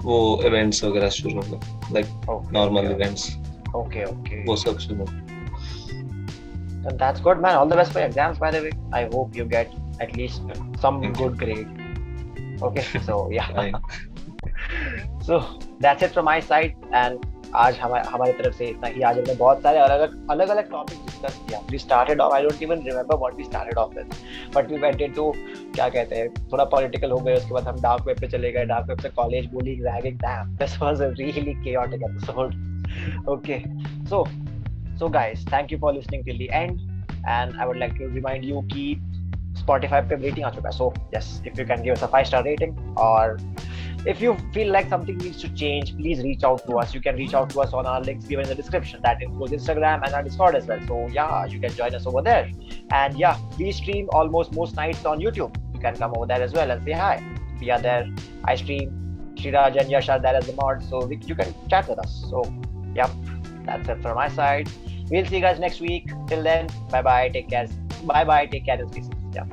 वो 0.03 0.19
इवेंट्स 0.45 0.83
वगैरह 0.83 1.09
शुरू 1.17 1.41
हो 1.41 1.59
like 1.93 2.51
normal 2.53 2.91
events 2.91 3.29
Okay, 3.73 4.05
okay. 4.05 4.55
सब 4.63 4.77
शुरू 4.79 5.05
Then 6.85 6.97
that's 6.97 7.21
good, 7.21 7.39
man. 7.43 7.55
All 7.57 7.65
the 7.65 7.75
best 7.75 7.93
for 7.93 7.99
your 7.99 8.07
exams, 8.07 8.39
by 8.39 8.51
the 8.51 8.61
way. 8.63 8.71
I 8.91 9.05
hope 9.11 9.37
you 9.39 9.45
get 9.45 9.75
at 10.01 10.17
least 10.17 10.41
some 10.81 10.97
Thank 11.01 11.17
good 11.17 11.31
you. 11.31 11.37
grade. 11.43 11.69
Okay, 12.61 12.83
so 13.05 13.29
yeah. 13.31 13.71
So 15.21 15.37
that's 15.79 16.03
it 16.03 16.11
from 16.11 16.25
my 16.25 16.39
side 16.41 16.75
and 16.91 17.29
आज 17.55 17.77
हमारे 17.79 18.09
हमारी 18.09 18.31
तरफ़ 18.33 18.55
से 18.57 18.65
इतना 18.65 18.87
ही 18.87 19.01
आज 19.07 19.17
हमने 19.17 19.33
बहुत 19.35 19.61
सारे 19.63 19.79
अलग 19.79 20.29
अलग 20.31 20.49
अलग 20.49 20.69
टॉपिक 20.69 20.99
डिस्कस 21.05 21.37
किया 21.47 21.59
we 21.71 21.77
started 21.77 22.21
off 22.21 22.33
I 22.33 22.43
don't 22.43 22.63
even 22.63 22.81
remember 22.85 23.15
what 23.15 23.35
we 23.37 23.43
started 23.43 23.77
off 23.77 23.93
with 23.95 24.15
but 24.55 24.71
we 24.71 24.77
went 24.79 25.01
into 25.01 25.31
क्या 25.75 25.89
कहते 25.89 26.15
हैं 26.15 26.29
थोड़ा 26.51 26.63
पॉलिटिकल 26.73 27.11
हो 27.11 27.19
गए 27.19 27.35
उसके 27.35 27.53
बाद 27.53 27.67
हम 27.67 27.81
डार्क 27.81 28.07
वेब 28.07 28.19
पे 28.21 28.27
चले 28.27 28.51
गए 28.51 28.65
डार्क 28.73 28.89
वेब 28.89 29.01
से 29.01 29.09
college 29.21 29.45
bullying 29.53 29.85
ragging 29.85 30.17
damn 30.19 30.55
this 30.63 30.81
was 30.81 31.01
a 31.01 31.13
really 31.19 31.55
chaotic 31.67 32.07
episode 32.09 32.55
okay 33.26 33.64
so 34.06 34.26
so 34.98 35.08
guys 35.08 35.44
thank 35.48 35.70
you 35.70 35.78
for 35.78 35.92
listening 35.92 36.24
till 36.24 36.38
the 36.38 36.50
end 36.50 36.80
and 37.26 37.56
i 37.60 37.66
would 37.66 37.76
like 37.76 37.96
to 37.98 38.08
remind 38.08 38.44
you 38.44 38.64
ki 38.70 38.86
spotify 39.62 40.00
पे 40.08 40.16
rating 40.22 40.44
आ 40.44 40.50
चुका 40.50 40.68
है 40.68 40.76
so 40.78 40.92
yes 41.12 41.30
if 41.50 41.58
you 41.58 41.66
can 41.70 41.82
give 41.82 41.96
us 41.98 42.02
a 42.02 42.08
five 42.08 42.26
star 42.26 42.42
rating 42.44 42.76
or 42.96 43.38
if 44.06 44.20
you 44.20 44.36
feel 44.52 44.70
like 44.72 44.88
something 44.88 45.16
needs 45.18 45.40
to 45.40 45.48
change 45.60 45.96
please 45.96 46.20
reach 46.26 46.44
out 46.44 46.64
to 46.66 46.76
us 46.82 46.94
you 46.94 47.00
can 47.06 47.16
reach 47.16 47.34
out 47.34 47.50
to 47.54 47.60
us 47.60 47.72
on 47.72 47.86
our 47.86 48.00
links 48.00 48.26
given 48.26 48.44
in 48.44 48.50
the 48.50 48.54
description 48.60 49.00
that 49.02 49.22
includes 49.22 49.52
instagram 49.52 50.04
and 50.04 50.14
our 50.14 50.22
discord 50.28 50.54
as 50.60 50.66
well 50.66 50.84
so 50.86 51.00
yeah 51.16 51.44
you 51.46 51.58
can 51.64 51.74
join 51.80 51.98
us 52.00 52.06
over 52.06 52.22
there 52.22 52.50
and 53.00 53.18
yeah 53.18 53.42
we 53.58 53.72
stream 53.80 54.08
almost 54.20 54.52
most 54.60 54.76
nights 54.76 55.04
on 55.04 55.18
youtube 55.26 55.60
you 55.74 55.80
can 55.80 55.96
come 55.96 56.16
over 56.16 56.26
there 56.26 56.42
as 56.42 56.52
well 56.52 56.70
and 56.70 56.84
say 56.84 56.92
hi 56.92 57.12
we 57.60 57.70
are 57.70 57.80
there 57.80 58.08
i 58.44 58.54
stream 58.54 58.96
Shiraj 59.40 59.76
and 59.80 59.90
Yash 59.90 60.08
are 60.08 60.18
there 60.18 60.34
as 60.34 60.46
the 60.46 60.52
mod 60.54 60.82
so 60.82 61.04
we, 61.06 61.16
you 61.24 61.34
can 61.34 61.54
chat 61.68 61.88
with 61.88 61.98
us 61.98 62.24
so 62.28 62.42
yep 62.95 63.09
that's 63.65 63.87
it 63.87 64.01
from 64.01 64.15
my 64.15 64.27
side. 64.27 64.69
We'll 65.09 65.25
see 65.25 65.35
you 65.35 65.41
guys 65.41 65.59
next 65.59 65.79
week. 65.79 66.11
Till 66.27 66.43
then 66.43 66.67
bye 66.89 67.01
bye 67.01 67.29
take 67.29 67.49
care. 67.49 67.67
Bye 68.03 68.23
bye 68.23 68.45
take 68.45 68.65
care 68.65 68.79
yeah 69.33 69.45